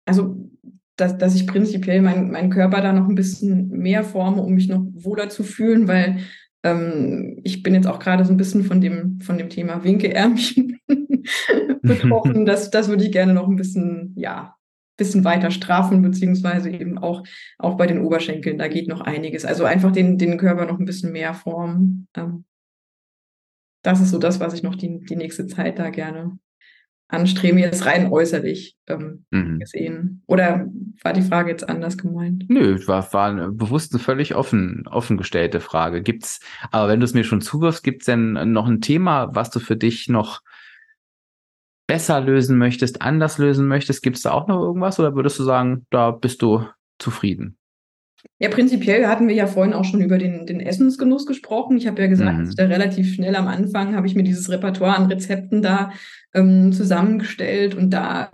Also, 0.07 0.51
dass, 0.97 1.17
dass 1.19 1.37
ich 1.37 1.47
prinzipiell 1.47 2.03
meinen 2.03 2.33
mein 2.33 2.51
Körper 2.51 2.81
da 2.81 2.93
noch 2.93 3.09
ein 3.09 3.15
bisschen 3.15 3.69
mehr 3.69 4.03
forme, 4.03 4.43
um 4.43 4.55
mich 4.55 4.69
noch 4.69 4.83
wohler 4.93 5.29
zu 5.29 5.45
fühlen, 5.45 5.87
weil 5.87 6.19
ähm, 6.63 7.41
ich 7.43 7.63
bin 7.63 7.75
jetzt 7.75 7.87
auch 7.87 7.99
gerade 7.99 8.25
so 8.25 8.33
ein 8.33 8.37
bisschen 8.37 8.65
von 8.65 8.81
dem, 8.81 9.21
von 9.21 9.39
dem 9.39 9.49
Thema 9.49 9.83
Winkeärmchen 9.85 10.79
betroffen. 11.83 12.45
Das, 12.47 12.71
das 12.71 12.89
würde 12.89 13.05
ich 13.05 13.13
gerne 13.13 13.35
noch 13.35 13.49
ein 13.49 13.57
bisschen, 13.57 14.15
ja, 14.17 14.57
bisschen 14.97 15.25
weiter 15.25 15.51
straffen, 15.51 16.03
beziehungsweise 16.03 16.71
eben 16.71 16.99
auch, 16.99 17.25
auch 17.59 17.77
bei 17.77 17.87
den 17.87 18.01
Oberschenkeln. 18.01 18.59
Da 18.59 18.69
geht 18.69 18.89
noch 18.89 19.01
einiges. 19.01 19.45
Also 19.45 19.65
einfach 19.65 19.93
den, 19.93 20.19
den 20.19 20.37
Körper 20.37 20.67
noch 20.67 20.79
ein 20.79 20.85
bisschen 20.85 21.13
mehr 21.13 21.33
formen. 21.33 22.09
Ähm, 22.15 22.45
das 23.83 24.01
ist 24.01 24.11
so 24.11 24.19
das, 24.19 24.41
was 24.41 24.53
ich 24.53 24.63
noch 24.63 24.75
die, 24.75 25.01
die 25.01 25.17
nächste 25.17 25.47
Zeit 25.47 25.79
da 25.79 25.89
gerne 25.89 26.39
anstreben, 27.11 27.59
jetzt 27.59 27.87
rein 27.87 28.11
äußerlich 28.11 28.77
ähm, 28.87 29.25
mhm. 29.31 29.59
gesehen? 29.59 30.23
Oder 30.27 30.67
war 31.03 31.13
die 31.13 31.23
Frage 31.23 31.51
jetzt 31.51 31.69
anders 31.69 31.99
gemeint? 31.99 32.45
Nö, 32.49 32.79
war, 32.87 33.13
war 33.13 33.31
eine 33.31 33.51
bewusst 33.51 33.93
eine 33.93 34.03
völlig 34.03 34.35
offen, 34.35 34.85
offen 34.91 35.17
gestellte 35.17 35.61
Frage. 35.61 36.03
Gibt's, 36.03 36.41
aber 36.71 36.89
wenn 36.89 37.01
du 37.01 37.05
es 37.05 37.15
mir 37.15 37.25
schon 37.25 37.41
zuwirfst, 37.41 37.83
gibt's 37.83 38.07
denn 38.07 38.53
noch 38.53 38.67
ein 38.67 38.81
Thema, 38.81 39.35
was 39.35 39.51
du 39.51 39.61
für 39.61 39.77
dich 39.77 40.09
noch 40.09 40.41
besser 41.87 42.21
lösen 42.21 42.57
möchtest, 42.59 43.03
anders 43.03 43.39
lösen 43.39 43.67
möchtest? 43.67 44.03
Gibt's 44.03 44.23
da 44.23 44.31
auch 44.33 44.47
noch 44.47 44.61
irgendwas 44.61 44.99
oder 45.01 45.15
würdest 45.15 45.39
du 45.39 45.45
sagen, 45.45 45.87
da 45.91 46.11
bist 46.11 46.43
du 46.43 46.67
zufrieden? 46.99 47.57
Ja, 48.39 48.49
prinzipiell 48.49 49.07
hatten 49.07 49.29
wir 49.29 49.35
ja 49.35 49.47
vorhin 49.47 49.75
auch 49.75 49.85
schon 49.85 50.01
über 50.01 50.19
den, 50.19 50.47
den 50.47 50.61
Essensgenuss 50.61 51.27
gesprochen. 51.27 51.77
Ich 51.77 51.87
habe 51.87 52.01
ja 52.01 52.09
gesagt, 52.09 52.39
mhm. 52.39 52.55
da 52.57 52.65
relativ 52.65 53.15
schnell 53.15 53.37
am 53.37 53.49
Anfang 53.49 53.95
habe 53.95 54.07
ich 54.07 54.15
mir 54.15 54.23
dieses 54.23 54.51
Repertoire 54.51 54.97
an 54.97 55.07
Rezepten 55.07 55.63
da 55.63 55.93
ähm, 56.35 56.73
zusammengestellt 56.73 57.75
und 57.75 57.91
da, 57.91 58.31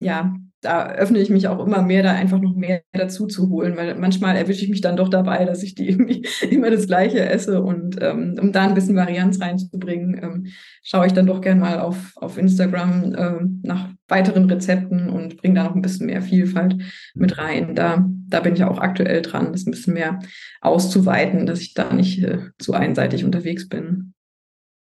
ja, 0.00 0.36
da 0.60 0.90
öffne 0.90 1.18
ich 1.20 1.30
mich 1.30 1.46
auch 1.46 1.64
immer 1.64 1.82
mehr, 1.82 2.02
da 2.02 2.12
einfach 2.12 2.40
noch 2.40 2.54
mehr 2.54 2.82
dazu 2.92 3.26
zu 3.26 3.48
holen, 3.48 3.76
weil 3.76 3.94
manchmal 3.94 4.36
erwische 4.36 4.64
ich 4.64 4.70
mich 4.70 4.80
dann 4.80 4.96
doch 4.96 5.08
dabei, 5.08 5.44
dass 5.44 5.62
ich 5.62 5.74
die 5.74 5.88
irgendwie 5.88 6.26
immer 6.50 6.70
das 6.70 6.86
Gleiche 6.86 7.20
esse 7.20 7.62
und 7.62 7.96
ähm, 8.00 8.36
um 8.40 8.52
da 8.52 8.64
ein 8.64 8.74
bisschen 8.74 8.96
Varianz 8.96 9.40
reinzubringen, 9.40 10.20
ähm, 10.22 10.46
schaue 10.82 11.06
ich 11.06 11.12
dann 11.12 11.26
doch 11.26 11.40
gern 11.40 11.60
mal 11.60 11.78
auf, 11.78 12.12
auf 12.16 12.38
Instagram 12.38 13.14
ähm, 13.16 13.60
nach 13.62 13.90
weiteren 14.08 14.50
Rezepten 14.50 15.10
und 15.10 15.36
bringe 15.36 15.54
da 15.54 15.64
noch 15.64 15.74
ein 15.74 15.82
bisschen 15.82 16.06
mehr 16.06 16.22
Vielfalt 16.22 16.76
mit 17.14 17.38
rein. 17.38 17.74
Da, 17.74 18.04
da 18.28 18.40
bin 18.40 18.54
ich 18.54 18.64
auch 18.64 18.78
aktuell 18.78 19.22
dran, 19.22 19.52
das 19.52 19.66
ein 19.66 19.70
bisschen 19.70 19.94
mehr 19.94 20.18
auszuweiten, 20.60 21.46
dass 21.46 21.60
ich 21.60 21.74
da 21.74 21.92
nicht 21.92 22.22
äh, 22.24 22.50
zu 22.58 22.72
einseitig 22.72 23.24
unterwegs 23.24 23.68
bin. 23.68 24.14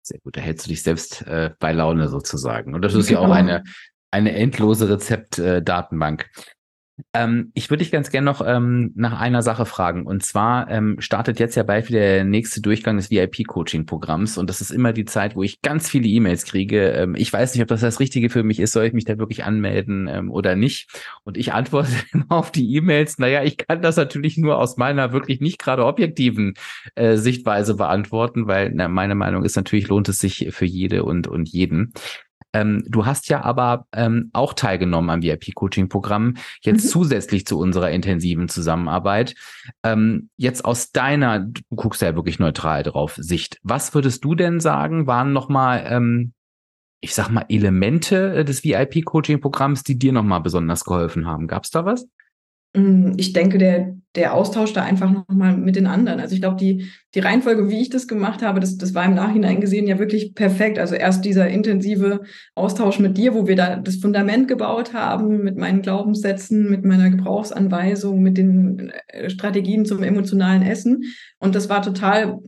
Sehr 0.03 0.19
gut, 0.21 0.37
da 0.37 0.41
hältst 0.41 0.67
du 0.67 0.71
dich 0.71 0.83
selbst 0.83 1.27
äh, 1.27 1.51
bei 1.59 1.73
Laune 1.73 2.09
sozusagen. 2.09 2.75
Und 2.75 2.83
das 2.83 2.95
ist 2.95 3.09
genau. 3.09 3.21
ja 3.21 3.27
auch 3.27 3.37
genau. 3.37 3.53
eine, 3.53 3.65
eine 4.11 4.33
endlose 4.35 4.89
Rezeptdatenbank. 4.89 6.23
Äh, 6.23 6.51
ähm, 7.13 7.51
ich 7.55 7.71
würde 7.71 7.83
dich 7.83 7.93
ganz 7.93 8.11
gerne 8.11 8.25
noch 8.25 8.43
ähm, 8.47 8.93
nach 8.95 9.19
einer 9.19 9.43
Sache 9.43 9.67
fragen. 9.67 10.07
Und 10.07 10.25
zwar 10.25 10.71
ähm, 10.71 10.97
startet 11.01 11.39
jetzt 11.39 11.55
ja 11.55 11.63
bald 11.63 11.89
wieder 11.89 12.01
der 12.01 12.25
nächste 12.25 12.61
Durchgang 12.61 12.97
des 12.97 13.11
VIP-Coaching-Programms. 13.11 14.39
Und 14.39 14.51
das 14.51 14.61
ist 14.61 14.71
immer 14.71 14.93
die 14.93 15.05
Zeit, 15.05 15.37
wo 15.37 15.43
ich 15.43 15.63
ganz 15.63 15.89
viele 15.89 16.09
E-Mails 16.09 16.45
kriege. 16.45 16.91
Ähm, 16.91 17.15
ich 17.17 17.33
weiß 17.33 17.55
nicht, 17.55 17.63
ob 17.63 17.69
das 17.69 17.81
das 17.81 18.01
Richtige 18.01 18.31
für 18.31 18.43
mich 18.43 18.61
ist. 18.61 18.73
Soll 18.73 18.85
ich 18.85 18.93
mich 18.93 19.05
da 19.05 19.19
wirklich 19.19 19.45
anmelden 19.45 20.09
ähm, 20.09 20.31
oder 20.31 20.57
nicht? 20.57 20.91
Und 21.25 21.37
ich 21.37 21.53
antworte 21.53 21.91
immer 22.13 22.31
auf 22.31 22.51
die 22.53 22.75
E-Mails. 22.75 23.19
Naja, 23.19 23.43
ich 23.43 23.57
kann 23.57 23.83
das 23.83 23.97
natürlich 23.97 24.37
nur 24.37 24.59
aus 24.59 24.77
meiner 24.77 25.13
wirklich 25.13 25.41
nicht 25.41 25.59
gerade 25.59 25.85
objektiven 25.85 26.55
äh, 26.95 27.17
Sichtweise 27.17 27.75
beantworten, 27.75 28.47
weil 28.47 28.71
na, 28.75 28.89
meine 28.89 29.15
Meinung 29.15 29.45
ist 29.45 29.57
natürlich, 29.57 29.89
lohnt 29.89 30.09
es 30.09 30.19
sich 30.19 30.49
für 30.51 30.67
jede 30.67 31.05
und, 31.05 31.27
und 31.27 31.49
jeden. 31.49 31.93
Ähm, 32.53 32.85
du 32.89 33.07
hast 33.07 33.29
ja 33.29 33.43
aber 33.43 33.87
ähm, 33.93 34.31
auch 34.33 34.55
teilgenommen 34.55 35.11
am 35.11 35.23
VIP-Coaching-Programm, 35.23 36.35
jetzt 36.63 36.85
mhm. 36.85 36.89
zusätzlich 36.89 37.47
zu 37.47 37.59
unserer 37.59 37.91
intensiven 37.91 38.49
Zusammenarbeit. 38.49 39.35
Ähm, 39.83 40.31
jetzt 40.37 40.65
aus 40.65 40.93
deiner, 40.93 41.41
du 41.41 41.63
guckst 41.75 42.03
ja 42.03 42.15
wirklich 42.15 42.39
neutral 42.39 42.83
drauf, 42.83 43.17
Sicht. 43.17 43.59
Was 43.63 43.95
würdest 43.95 44.25
du 44.25 44.35
denn 44.35 44.61
sagen, 44.61 45.07
waren 45.07 45.33
nochmal, 45.33 45.85
ähm, 45.89 46.33
ich 47.01 47.15
sag 47.15 47.31
mal, 47.31 47.47
Elemente 47.49 48.35
äh, 48.35 48.45
des 48.45 48.65
VIP-Coaching-Programms, 48.65 49.85
die 49.85 49.99
dir 49.99 50.13
nochmal 50.13 50.41
besonders 50.41 50.85
geholfen 50.85 51.27
haben? 51.27 51.47
Gab 51.47 51.65
es 51.65 51.71
da 51.71 51.85
was? 51.85 52.07
Mm, 52.75 53.13
ich 53.17 53.33
denke, 53.33 53.59
der, 53.59 53.97
der 54.15 54.35
Austausch 54.35 54.73
da 54.73 54.83
einfach 54.83 55.11
nochmal 55.11 55.57
mit 55.57 55.77
den 55.77 55.87
anderen. 55.87 56.21
Also 56.21 56.35
ich 56.35 56.41
glaube, 56.41 56.57
die, 56.57 56.89
die 57.15 57.21
Reihenfolge, 57.21 57.69
wie 57.69 57.81
ich 57.81 57.91
das 57.91 58.09
gemacht 58.09 58.43
habe, 58.43 58.61
das, 58.61 58.77
das 58.77 58.95
war 58.95 59.05
im 59.05 59.15
Nachhinein 59.15 59.61
gesehen 59.61 59.87
ja 59.87 59.99
wirklich 59.99 60.35
perfekt. 60.35 60.79
Also 60.79 60.95
erst 60.95 61.25
dieser 61.25 61.49
intensive 61.49 62.21
Austausch 62.55 62.99
mit 62.99 63.17
dir, 63.17 63.35
wo 63.35 63.47
wir 63.47 63.57
da 63.57 63.77
das 63.77 63.97
Fundament 63.97 64.49
gebaut 64.49 64.95
haben, 64.95 65.43
mit 65.43 65.57
meinen 65.57 65.83
Glaubenssätzen, 65.83 66.71
mit 66.71 66.85
meiner 66.85 67.11
Gebrauchsanweisung, 67.11 68.21
mit 68.21 68.39
den 68.39 68.93
äh, 69.09 69.31
Strategien 69.31 69.85
zum 69.85 70.03
emotionalen 70.03 70.63
Essen. 70.63 71.05
Und 71.39 71.55
das 71.55 71.69
war 71.69 71.83
total 71.83 72.39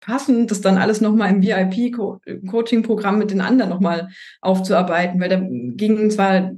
passend, 0.00 0.50
das 0.50 0.60
dann 0.60 0.78
alles 0.78 1.00
nochmal 1.00 1.30
im 1.30 1.42
VIP-Coaching-Programm 1.42 3.18
mit 3.18 3.30
den 3.30 3.40
anderen 3.40 3.70
nochmal 3.70 4.08
aufzuarbeiten, 4.40 5.20
weil 5.20 5.28
da 5.28 5.40
ging 5.40 6.10
zwar 6.10 6.52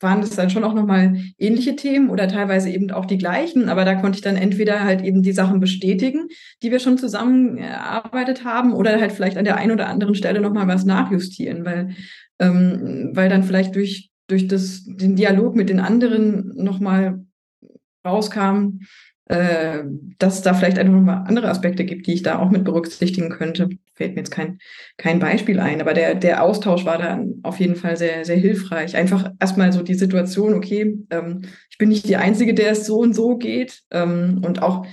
waren 0.00 0.22
das 0.22 0.30
dann 0.30 0.50
schon 0.50 0.64
auch 0.64 0.74
nochmal 0.74 1.16
ähnliche 1.38 1.76
Themen 1.76 2.10
oder 2.10 2.26
teilweise 2.26 2.70
eben 2.70 2.90
auch 2.90 3.04
die 3.04 3.18
gleichen, 3.18 3.68
aber 3.68 3.84
da 3.84 3.94
konnte 3.94 4.16
ich 4.16 4.22
dann 4.22 4.36
entweder 4.36 4.82
halt 4.84 5.02
eben 5.02 5.22
die 5.22 5.32
Sachen 5.32 5.60
bestätigen, 5.60 6.28
die 6.62 6.70
wir 6.70 6.80
schon 6.80 6.98
zusammen 6.98 7.58
erarbeitet 7.58 8.44
haben, 8.44 8.72
oder 8.72 8.98
halt 9.00 9.12
vielleicht 9.12 9.36
an 9.36 9.44
der 9.44 9.56
einen 9.56 9.72
oder 9.72 9.88
anderen 9.88 10.14
Stelle 10.14 10.40
nochmal 10.40 10.66
was 10.66 10.84
nachjustieren, 10.84 11.64
weil, 11.64 11.90
ähm, 12.38 13.10
weil 13.12 13.28
dann 13.28 13.44
vielleicht 13.44 13.74
durch, 13.74 14.10
durch 14.26 14.48
das, 14.48 14.84
den 14.84 15.16
Dialog 15.16 15.54
mit 15.54 15.68
den 15.68 15.80
anderen 15.80 16.52
nochmal 16.54 17.24
rauskam, 18.06 18.80
äh, 19.30 19.84
dass 20.18 20.34
es 20.34 20.42
da 20.42 20.54
vielleicht 20.54 20.76
einfach 20.76 20.92
nochmal 20.92 21.24
andere 21.28 21.48
Aspekte 21.48 21.84
gibt, 21.84 22.08
die 22.08 22.14
ich 22.14 22.24
da 22.24 22.40
auch 22.40 22.50
mit 22.50 22.64
berücksichtigen 22.64 23.30
könnte. 23.30 23.68
Fällt 23.94 24.14
mir 24.14 24.22
jetzt 24.22 24.32
kein, 24.32 24.58
kein 24.96 25.20
Beispiel 25.20 25.60
ein, 25.60 25.80
aber 25.80 25.94
der, 25.94 26.16
der 26.16 26.42
Austausch 26.42 26.84
war 26.84 26.98
da 26.98 27.22
auf 27.44 27.60
jeden 27.60 27.76
Fall 27.76 27.96
sehr, 27.96 28.24
sehr 28.24 28.36
hilfreich. 28.36 28.96
Einfach 28.96 29.30
erstmal 29.38 29.72
so 29.72 29.82
die 29.84 29.94
Situation, 29.94 30.54
okay, 30.54 30.98
ähm, 31.10 31.42
ich 31.70 31.78
bin 31.78 31.90
nicht 31.90 32.08
die 32.08 32.16
Einzige, 32.16 32.54
der 32.54 32.72
es 32.72 32.86
so 32.86 32.98
und 32.98 33.14
so 33.14 33.36
geht 33.36 33.82
ähm, 33.92 34.42
und 34.44 34.62
auch 34.62 34.84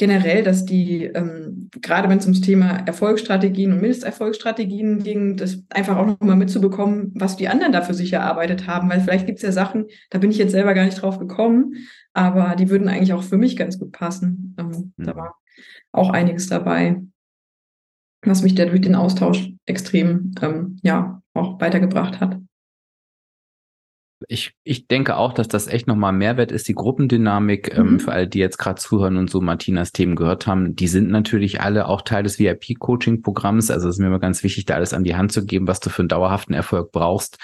generell, 0.00 0.42
dass 0.42 0.64
die, 0.64 1.04
ähm, 1.04 1.68
gerade 1.82 2.08
wenn 2.08 2.16
es 2.16 2.24
ums 2.24 2.40
Thema 2.40 2.78
Erfolgsstrategien 2.86 3.74
und 3.74 3.82
Misserfolgsstrategien 3.82 5.02
ging, 5.02 5.36
das 5.36 5.62
einfach 5.68 5.98
auch 5.98 6.06
nochmal 6.06 6.36
mitzubekommen, 6.36 7.12
was 7.14 7.36
die 7.36 7.48
anderen 7.48 7.72
da 7.72 7.82
für 7.82 7.92
sich 7.92 8.14
erarbeitet 8.14 8.66
haben, 8.66 8.88
weil 8.88 9.02
vielleicht 9.02 9.26
gibt 9.26 9.40
es 9.40 9.42
ja 9.42 9.52
Sachen, 9.52 9.88
da 10.08 10.18
bin 10.18 10.30
ich 10.30 10.38
jetzt 10.38 10.52
selber 10.52 10.72
gar 10.72 10.86
nicht 10.86 11.02
drauf 11.02 11.18
gekommen, 11.18 11.74
aber 12.14 12.56
die 12.56 12.70
würden 12.70 12.88
eigentlich 12.88 13.12
auch 13.12 13.22
für 13.22 13.36
mich 13.36 13.58
ganz 13.58 13.78
gut 13.78 13.92
passen. 13.92 14.56
Ähm, 14.58 14.94
mhm. 14.96 15.04
Da 15.04 15.14
war 15.14 15.36
auch 15.92 16.08
einiges 16.08 16.46
dabei, 16.46 17.02
was 18.22 18.42
mich 18.42 18.54
da 18.54 18.64
durch 18.64 18.80
den 18.80 18.94
Austausch 18.94 19.52
extrem, 19.66 20.34
ähm, 20.40 20.78
ja, 20.82 21.20
auch 21.34 21.60
weitergebracht 21.60 22.20
hat 22.20 22.38
ich, 24.28 24.54
ich 24.64 24.86
denke 24.86 25.16
auch, 25.16 25.32
dass 25.32 25.48
das 25.48 25.66
echt 25.66 25.86
nochmal 25.86 26.12
Mehrwert 26.12 26.52
ist, 26.52 26.68
die 26.68 26.74
Gruppendynamik, 26.74 27.76
ähm, 27.76 27.82
mhm. 27.82 27.92
ähm, 27.92 28.00
für 28.00 28.12
alle, 28.12 28.28
die 28.28 28.38
jetzt 28.38 28.58
gerade 28.58 28.80
zuhören 28.80 29.16
und 29.16 29.30
so 29.30 29.40
Martinas 29.40 29.92
Themen 29.92 30.16
gehört 30.16 30.46
haben, 30.46 30.76
die 30.76 30.88
sind 30.88 31.10
natürlich 31.10 31.60
alle 31.60 31.86
auch 31.86 32.02
Teil 32.02 32.22
des 32.22 32.38
VIP-Coaching-Programms. 32.38 33.70
Also 33.70 33.88
es 33.88 33.96
ist 33.96 34.00
mir 34.00 34.08
immer 34.08 34.18
ganz 34.18 34.42
wichtig, 34.42 34.66
da 34.66 34.74
alles 34.74 34.92
an 34.92 35.04
die 35.04 35.16
Hand 35.16 35.32
zu 35.32 35.44
geben, 35.44 35.66
was 35.66 35.80
du 35.80 35.90
für 35.90 36.02
einen 36.02 36.08
dauerhaften 36.08 36.54
Erfolg 36.54 36.92
brauchst. 36.92 37.38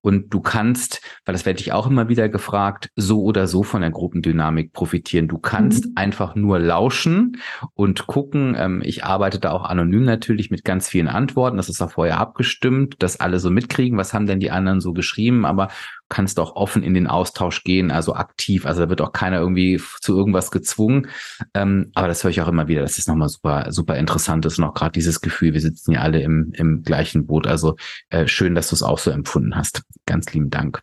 Und 0.00 0.32
du 0.32 0.40
kannst, 0.40 1.00
weil 1.24 1.32
das 1.32 1.44
werde 1.44 1.60
ich 1.60 1.72
auch 1.72 1.88
immer 1.88 2.08
wieder 2.08 2.28
gefragt, 2.28 2.90
so 2.94 3.22
oder 3.22 3.48
so 3.48 3.64
von 3.64 3.80
der 3.80 3.90
Gruppendynamik 3.90 4.72
profitieren. 4.72 5.26
Du 5.26 5.38
kannst 5.38 5.86
mhm. 5.86 5.92
einfach 5.96 6.36
nur 6.36 6.60
lauschen 6.60 7.38
und 7.74 8.06
gucken. 8.06 8.54
Ähm, 8.56 8.80
ich 8.84 9.04
arbeite 9.04 9.40
da 9.40 9.50
auch 9.50 9.64
anonym 9.64 10.04
natürlich 10.04 10.50
mit 10.50 10.64
ganz 10.64 10.88
vielen 10.88 11.08
Antworten. 11.08 11.56
Das 11.56 11.68
ist 11.68 11.82
auch 11.82 11.90
vorher 11.90 12.18
abgestimmt, 12.18 13.02
dass 13.02 13.18
alle 13.18 13.40
so 13.40 13.50
mitkriegen, 13.50 13.98
was 13.98 14.14
haben 14.14 14.26
denn 14.26 14.40
die 14.40 14.52
anderen 14.52 14.80
so 14.80 14.92
geschrieben. 14.92 15.44
Aber 15.44 15.68
kannst 16.08 16.40
auch 16.40 16.56
offen 16.56 16.82
in 16.82 16.94
den 16.94 17.06
Austausch 17.06 17.64
gehen, 17.64 17.90
also 17.90 18.14
aktiv. 18.14 18.66
Also 18.66 18.82
da 18.82 18.88
wird 18.88 19.00
auch 19.00 19.12
keiner 19.12 19.38
irgendwie 19.38 19.80
zu 20.00 20.16
irgendwas 20.16 20.50
gezwungen. 20.50 21.08
Ähm, 21.54 21.90
aber 21.94 22.08
das 22.08 22.24
höre 22.24 22.30
ich 22.30 22.40
auch 22.40 22.48
immer 22.48 22.68
wieder. 22.68 22.82
Das 22.82 22.98
ist 22.98 23.08
nochmal 23.08 23.28
super, 23.28 23.70
super 23.70 23.96
interessant 23.96 24.46
ist 24.46 24.58
und 24.58 24.64
auch 24.64 24.74
gerade 24.74 24.92
dieses 24.92 25.20
Gefühl, 25.20 25.52
wir 25.52 25.60
sitzen 25.60 25.92
ja 25.92 26.00
alle 26.00 26.20
im, 26.22 26.52
im 26.54 26.82
gleichen 26.82 27.26
Boot. 27.26 27.46
Also 27.46 27.76
äh, 28.10 28.26
schön, 28.26 28.54
dass 28.54 28.68
du 28.68 28.74
es 28.74 28.82
auch 28.82 28.98
so 28.98 29.10
empfunden 29.10 29.56
hast. 29.56 29.82
Ganz 30.06 30.32
lieben 30.32 30.50
Dank. 30.50 30.80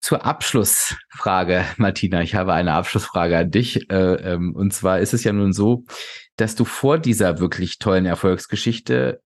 Zur 0.00 0.24
Abschlussfrage, 0.26 1.64
Martina. 1.76 2.22
Ich 2.22 2.34
habe 2.34 2.52
eine 2.52 2.72
Abschlussfrage 2.72 3.38
an 3.38 3.50
dich. 3.50 3.88
Äh, 3.90 4.14
ähm, 4.32 4.54
und 4.54 4.74
zwar 4.74 4.98
ist 4.98 5.14
es 5.14 5.24
ja 5.24 5.32
nun 5.32 5.52
so, 5.52 5.84
dass 6.36 6.56
du 6.56 6.64
vor 6.64 6.98
dieser 6.98 7.38
wirklich 7.38 7.78
tollen 7.78 8.04
Erfolgsgeschichte 8.04 9.22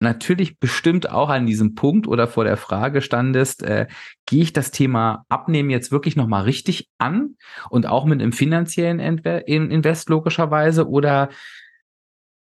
natürlich 0.00 0.58
bestimmt 0.58 1.10
auch 1.10 1.28
an 1.28 1.46
diesem 1.46 1.74
Punkt 1.74 2.08
oder 2.08 2.26
vor 2.26 2.44
der 2.44 2.56
Frage 2.56 3.02
standest, 3.02 3.62
äh, 3.62 3.86
gehe 4.26 4.42
ich 4.42 4.52
das 4.52 4.70
Thema 4.70 5.24
Abnehmen 5.28 5.70
jetzt 5.70 5.92
wirklich 5.92 6.16
nochmal 6.16 6.44
richtig 6.44 6.88
an 6.98 7.36
und 7.68 7.86
auch 7.86 8.06
mit 8.06 8.20
einem 8.20 8.32
finanziellen 8.32 8.98
Invest 8.98 10.08
logischerweise 10.08 10.88
oder 10.88 11.28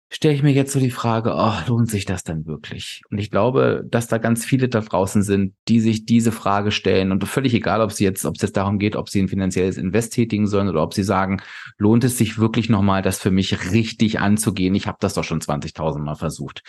stelle 0.10 0.34
ich 0.34 0.44
mir 0.44 0.52
jetzt 0.52 0.72
so 0.72 0.80
die 0.80 0.92
Frage, 0.92 1.34
oh, 1.36 1.54
lohnt 1.68 1.90
sich 1.90 2.06
das 2.06 2.24
dann 2.24 2.46
wirklich? 2.46 3.02
Und 3.10 3.18
ich 3.18 3.32
glaube, 3.32 3.84
dass 3.90 4.08
da 4.08 4.18
ganz 4.18 4.46
viele 4.46 4.70
da 4.70 4.82
draußen 4.82 5.24
sind, 5.24 5.56
die 5.68 5.80
sich 5.80 6.06
diese 6.06 6.32
Frage 6.32 6.72
stellen 6.72 7.12
und 7.12 7.24
völlig 7.26 7.54
egal, 7.54 7.82
ob 7.82 7.92
sie 7.92 8.04
jetzt, 8.04 8.26
ob 8.26 8.36
es 8.36 8.42
jetzt 8.42 8.56
darum 8.56 8.80
geht, 8.80 8.96
ob 8.96 9.10
sie 9.10 9.22
ein 9.22 9.28
finanzielles 9.28 9.78
Invest 9.78 10.14
tätigen 10.14 10.48
sollen 10.48 10.70
oder 10.70 10.84
ob 10.84 10.94
sie 10.94 11.04
sagen, 11.04 11.42
lohnt 11.78 12.04
es 12.04 12.18
sich 12.18 12.38
wirklich 12.38 12.70
nochmal, 12.70 13.02
das 13.02 13.20
für 13.20 13.32
mich 13.32 13.72
richtig 13.72 14.20
anzugehen? 14.20 14.76
Ich 14.76 14.88
habe 14.88 14.98
das 15.02 15.16
doch 15.16 15.24
schon 15.24 15.42
20.000 15.42 16.00
Mal 16.00 16.16
versucht. 16.16 16.62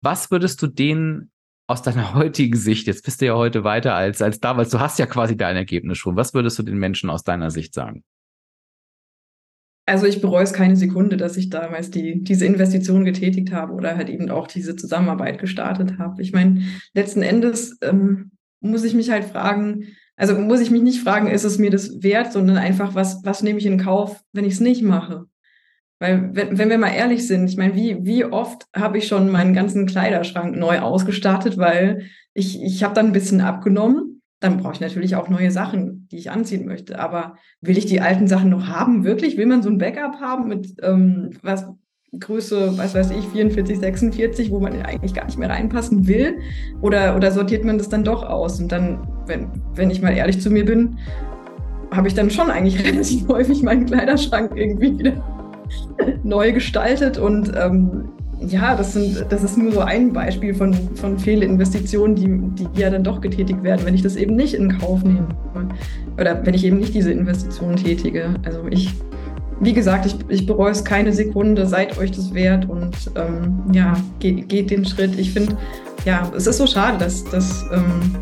Was 0.00 0.30
würdest 0.30 0.62
du 0.62 0.66
denen 0.66 1.30
aus 1.68 1.82
deiner 1.82 2.14
heutigen 2.14 2.56
Sicht, 2.56 2.86
jetzt 2.86 3.04
bist 3.04 3.20
du 3.20 3.26
ja 3.26 3.34
heute 3.34 3.62
weiter 3.64 3.94
als, 3.94 4.22
als 4.22 4.40
damals, 4.40 4.70
du 4.70 4.80
hast 4.80 4.98
ja 4.98 5.06
quasi 5.06 5.36
dein 5.36 5.56
Ergebnis 5.56 5.98
schon, 5.98 6.16
was 6.16 6.34
würdest 6.34 6.58
du 6.58 6.62
den 6.62 6.78
Menschen 6.78 7.10
aus 7.10 7.22
deiner 7.22 7.50
Sicht 7.50 7.74
sagen? 7.74 8.02
Also 9.86 10.04
ich 10.04 10.20
bereue 10.20 10.42
es 10.44 10.52
keine 10.52 10.76
Sekunde, 10.76 11.16
dass 11.16 11.38
ich 11.38 11.48
damals 11.48 11.90
die, 11.90 12.22
diese 12.22 12.44
Investition 12.44 13.06
getätigt 13.06 13.52
habe 13.52 13.72
oder 13.72 13.96
halt 13.96 14.10
eben 14.10 14.30
auch 14.30 14.46
diese 14.46 14.76
Zusammenarbeit 14.76 15.38
gestartet 15.38 15.96
habe. 15.98 16.20
Ich 16.20 16.32
meine, 16.32 16.62
letzten 16.92 17.22
Endes 17.22 17.78
ähm, 17.80 18.32
muss 18.60 18.84
ich 18.84 18.92
mich 18.92 19.10
halt 19.10 19.24
fragen, 19.24 19.86
also 20.16 20.38
muss 20.38 20.60
ich 20.60 20.70
mich 20.70 20.82
nicht 20.82 21.00
fragen, 21.00 21.28
ist 21.28 21.44
es 21.44 21.58
mir 21.58 21.70
das 21.70 22.02
wert, 22.02 22.32
sondern 22.32 22.58
einfach, 22.58 22.94
was, 22.94 23.24
was 23.24 23.42
nehme 23.42 23.58
ich 23.58 23.66
in 23.66 23.78
Kauf, 23.78 24.22
wenn 24.32 24.44
ich 24.44 24.54
es 24.54 24.60
nicht 24.60 24.82
mache? 24.82 25.24
Weil, 25.98 26.30
wenn, 26.32 26.58
wenn 26.58 26.70
wir 26.70 26.78
mal 26.78 26.92
ehrlich 26.92 27.26
sind, 27.26 27.48
ich 27.48 27.56
meine, 27.56 27.74
wie, 27.74 28.04
wie 28.04 28.24
oft 28.24 28.66
habe 28.74 28.98
ich 28.98 29.08
schon 29.08 29.30
meinen 29.30 29.54
ganzen 29.54 29.86
Kleiderschrank 29.86 30.56
neu 30.56 30.78
ausgestattet, 30.78 31.58
weil 31.58 32.02
ich, 32.34 32.62
ich 32.62 32.84
habe 32.84 32.94
dann 32.94 33.06
ein 33.06 33.12
bisschen 33.12 33.40
abgenommen. 33.40 34.22
Dann 34.40 34.58
brauche 34.58 34.74
ich 34.74 34.80
natürlich 34.80 35.16
auch 35.16 35.28
neue 35.28 35.50
Sachen, 35.50 36.06
die 36.12 36.18
ich 36.18 36.30
anziehen 36.30 36.66
möchte. 36.66 37.00
Aber 37.00 37.34
will 37.60 37.76
ich 37.76 37.86
die 37.86 38.00
alten 38.00 38.28
Sachen 38.28 38.50
noch 38.50 38.68
haben? 38.68 39.02
Wirklich? 39.02 39.36
Will 39.36 39.46
man 39.46 39.62
so 39.62 39.70
ein 39.70 39.78
Backup 39.78 40.20
haben 40.20 40.46
mit 40.46 40.76
ähm, 40.82 41.30
was 41.42 41.66
Größe, 42.18 42.78
was 42.78 42.94
weiß 42.94 43.10
ich, 43.10 43.26
44, 43.32 43.80
46, 43.80 44.50
wo 44.52 44.60
man 44.60 44.80
eigentlich 44.80 45.12
gar 45.12 45.24
nicht 45.24 45.38
mehr 45.38 45.50
reinpassen 45.50 46.06
will? 46.06 46.38
Oder, 46.80 47.16
oder 47.16 47.32
sortiert 47.32 47.64
man 47.64 47.78
das 47.78 47.88
dann 47.88 48.04
doch 48.04 48.22
aus? 48.22 48.60
Und 48.60 48.70
dann, 48.70 49.08
wenn, 49.26 49.50
wenn 49.74 49.90
ich 49.90 50.00
mal 50.00 50.16
ehrlich 50.16 50.40
zu 50.40 50.50
mir 50.50 50.64
bin, 50.64 50.96
habe 51.90 52.06
ich 52.06 52.14
dann 52.14 52.30
schon 52.30 52.48
eigentlich 52.48 52.84
relativ 52.86 53.26
häufig 53.26 53.64
meinen 53.64 53.86
Kleiderschrank 53.86 54.52
irgendwie 54.54 54.96
wieder 55.00 55.37
neu 56.22 56.52
gestaltet 56.52 57.18
und 57.18 57.52
ähm, 57.56 58.08
ja, 58.40 58.76
das, 58.76 58.92
sind, 58.92 59.26
das 59.30 59.42
ist 59.42 59.58
nur 59.58 59.72
so 59.72 59.80
ein 59.80 60.12
Beispiel 60.12 60.54
von, 60.54 60.72
von 60.94 61.18
Fehlinvestitionen, 61.18 62.14
die, 62.14 62.64
die 62.64 62.80
ja 62.80 62.88
dann 62.88 63.02
doch 63.02 63.20
getätigt 63.20 63.64
werden, 63.64 63.84
wenn 63.84 63.94
ich 63.94 64.02
das 64.02 64.14
eben 64.14 64.36
nicht 64.36 64.54
in 64.54 64.78
Kauf 64.78 65.02
nehme. 65.02 65.26
Oder 66.16 66.46
wenn 66.46 66.54
ich 66.54 66.64
eben 66.64 66.78
nicht 66.78 66.94
diese 66.94 67.10
Investitionen 67.10 67.74
tätige. 67.74 68.34
Also 68.44 68.60
ich 68.70 68.94
wie 69.60 69.72
gesagt, 69.72 70.06
ich, 70.06 70.16
ich 70.28 70.46
bereue 70.46 70.70
es 70.70 70.84
keine 70.84 71.12
Sekunde, 71.12 71.66
seid 71.66 71.98
euch 71.98 72.12
das 72.12 72.32
wert 72.32 72.68
und 72.68 72.94
ähm, 73.16 73.62
ja, 73.72 73.94
geht, 74.20 74.48
geht 74.48 74.70
den 74.70 74.84
Schritt. 74.84 75.18
Ich 75.18 75.32
finde, 75.32 75.56
ja, 76.04 76.30
es 76.36 76.46
ist 76.46 76.58
so 76.58 76.66
schade, 76.66 76.98
dass, 76.98 77.24
dass, 77.24 77.64
ähm, 77.72 78.16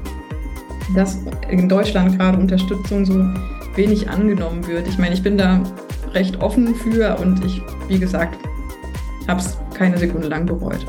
dass 0.94 1.18
in 1.50 1.68
Deutschland 1.68 2.18
gerade 2.18 2.38
Unterstützung 2.38 3.04
so 3.04 3.22
wenig 3.74 4.08
angenommen 4.08 4.66
wird. 4.66 4.88
Ich 4.88 4.98
meine, 4.98 5.14
ich 5.14 5.22
bin 5.22 5.36
da 5.36 5.60
recht 6.16 6.40
offen 6.40 6.74
für 6.74 7.16
und 7.18 7.44
ich, 7.44 7.60
wie 7.88 7.98
gesagt, 7.98 8.38
habe 9.28 9.38
es 9.38 9.58
keine 9.74 9.98
Sekunde 9.98 10.28
lang 10.28 10.46
bereut. 10.46 10.86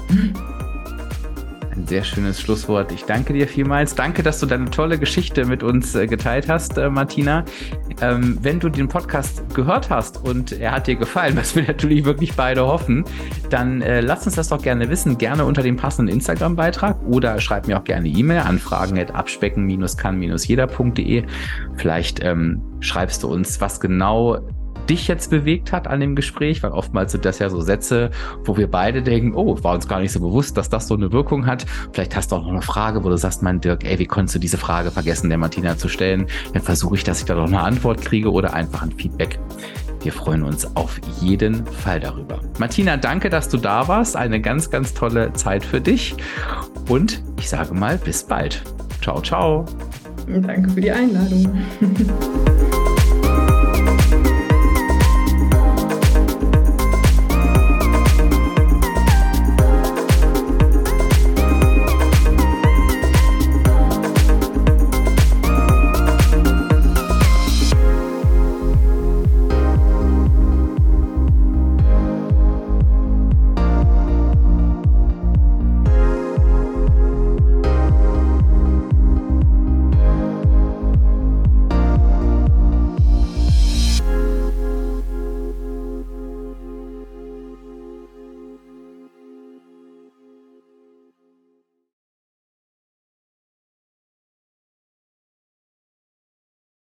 Ein 1.75 1.85
sehr 1.85 2.05
schönes 2.05 2.39
Schlusswort. 2.41 2.93
Ich 2.93 3.03
danke 3.03 3.33
dir 3.33 3.45
vielmals. 3.47 3.93
Danke, 3.93 4.23
dass 4.23 4.39
du 4.39 4.45
deine 4.45 4.69
tolle 4.71 4.97
Geschichte 4.97 5.43
mit 5.45 5.63
uns 5.63 5.95
äh, 5.95 6.07
geteilt 6.07 6.47
hast, 6.49 6.77
äh, 6.77 6.89
Martina. 6.89 7.43
Ähm, 8.01 8.37
wenn 8.41 8.59
du 8.59 8.69
den 8.69 8.87
Podcast 8.87 9.43
gehört 9.53 9.89
hast 9.89 10.23
und 10.23 10.53
er 10.53 10.71
hat 10.71 10.87
dir 10.87 10.95
gefallen, 10.95 11.35
was 11.37 11.53
wir 11.55 11.67
natürlich 11.67 12.05
wirklich 12.05 12.33
beide 12.33 12.65
hoffen, 12.65 13.03
dann 13.49 13.81
äh, 13.81 13.99
lass 14.01 14.25
uns 14.25 14.35
das 14.35 14.47
doch 14.47 14.61
gerne 14.61 14.89
wissen. 14.89 15.17
Gerne 15.17 15.43
unter 15.45 15.61
dem 15.61 15.75
passenden 15.75 16.15
Instagram-Beitrag 16.15 16.95
oder 17.05 17.41
schreib 17.41 17.67
mir 17.67 17.77
auch 17.77 17.83
gerne 17.83 18.07
E-Mail 18.07 18.39
an 18.39 18.59
fragen.abspecken-kann-jeder.de. 18.59 21.23
Vielleicht 21.75 22.23
ähm, 22.23 22.61
schreibst 22.79 23.23
du 23.23 23.27
uns, 23.27 23.59
was 23.61 23.79
genau 23.79 24.39
dich 24.89 25.07
jetzt 25.07 25.29
bewegt 25.29 25.71
hat 25.71 25.87
an 25.87 25.99
dem 25.99 26.15
Gespräch, 26.15 26.63
weil 26.63 26.71
oftmals 26.71 27.11
sind 27.11 27.25
das 27.25 27.39
ja 27.39 27.49
so 27.49 27.61
Sätze, 27.61 28.11
wo 28.45 28.57
wir 28.57 28.69
beide 28.69 29.01
denken, 29.01 29.33
oh, 29.35 29.57
war 29.63 29.75
uns 29.75 29.87
gar 29.87 29.99
nicht 29.99 30.11
so 30.11 30.19
bewusst, 30.19 30.57
dass 30.57 30.69
das 30.69 30.87
so 30.87 30.95
eine 30.95 31.11
Wirkung 31.11 31.45
hat. 31.45 31.65
Vielleicht 31.91 32.15
hast 32.15 32.31
du 32.31 32.37
auch 32.37 32.43
noch 32.43 32.51
eine 32.51 32.61
Frage, 32.61 33.03
wo 33.03 33.09
du 33.09 33.17
sagst, 33.17 33.43
mein 33.43 33.61
Dirk, 33.61 33.83
ey, 33.83 33.99
wie 33.99 34.05
konntest 34.05 34.35
du 34.35 34.39
diese 34.39 34.57
Frage 34.57 34.91
vergessen, 34.91 35.29
der 35.29 35.37
Martina 35.37 35.77
zu 35.77 35.89
stellen? 35.89 36.27
Dann 36.53 36.61
versuche 36.61 36.95
ich, 36.95 37.03
dass 37.03 37.19
ich 37.19 37.25
da 37.25 37.35
noch 37.35 37.47
eine 37.47 37.61
Antwort 37.61 38.01
kriege 38.01 38.31
oder 38.31 38.53
einfach 38.53 38.81
ein 38.81 38.91
Feedback. 38.91 39.39
Wir 40.01 40.13
freuen 40.13 40.43
uns 40.43 40.75
auf 40.75 40.99
jeden 41.21 41.65
Fall 41.65 41.99
darüber. 41.99 42.39
Martina, 42.59 42.97
danke, 42.97 43.29
dass 43.29 43.49
du 43.49 43.57
da 43.57 43.87
warst. 43.87 44.15
Eine 44.15 44.39
ganz, 44.39 44.69
ganz 44.69 44.93
tolle 44.93 45.33
Zeit 45.33 45.65
für 45.65 45.81
dich. 45.81 46.15
Und 46.87 47.21
ich 47.39 47.49
sage 47.49 47.73
mal, 47.73 47.97
bis 47.97 48.23
bald. 48.23 48.63
Ciao, 49.01 49.21
ciao. 49.21 49.65
Danke 50.27 50.69
für 50.69 50.81
die 50.81 50.91
Einladung. 50.91 51.61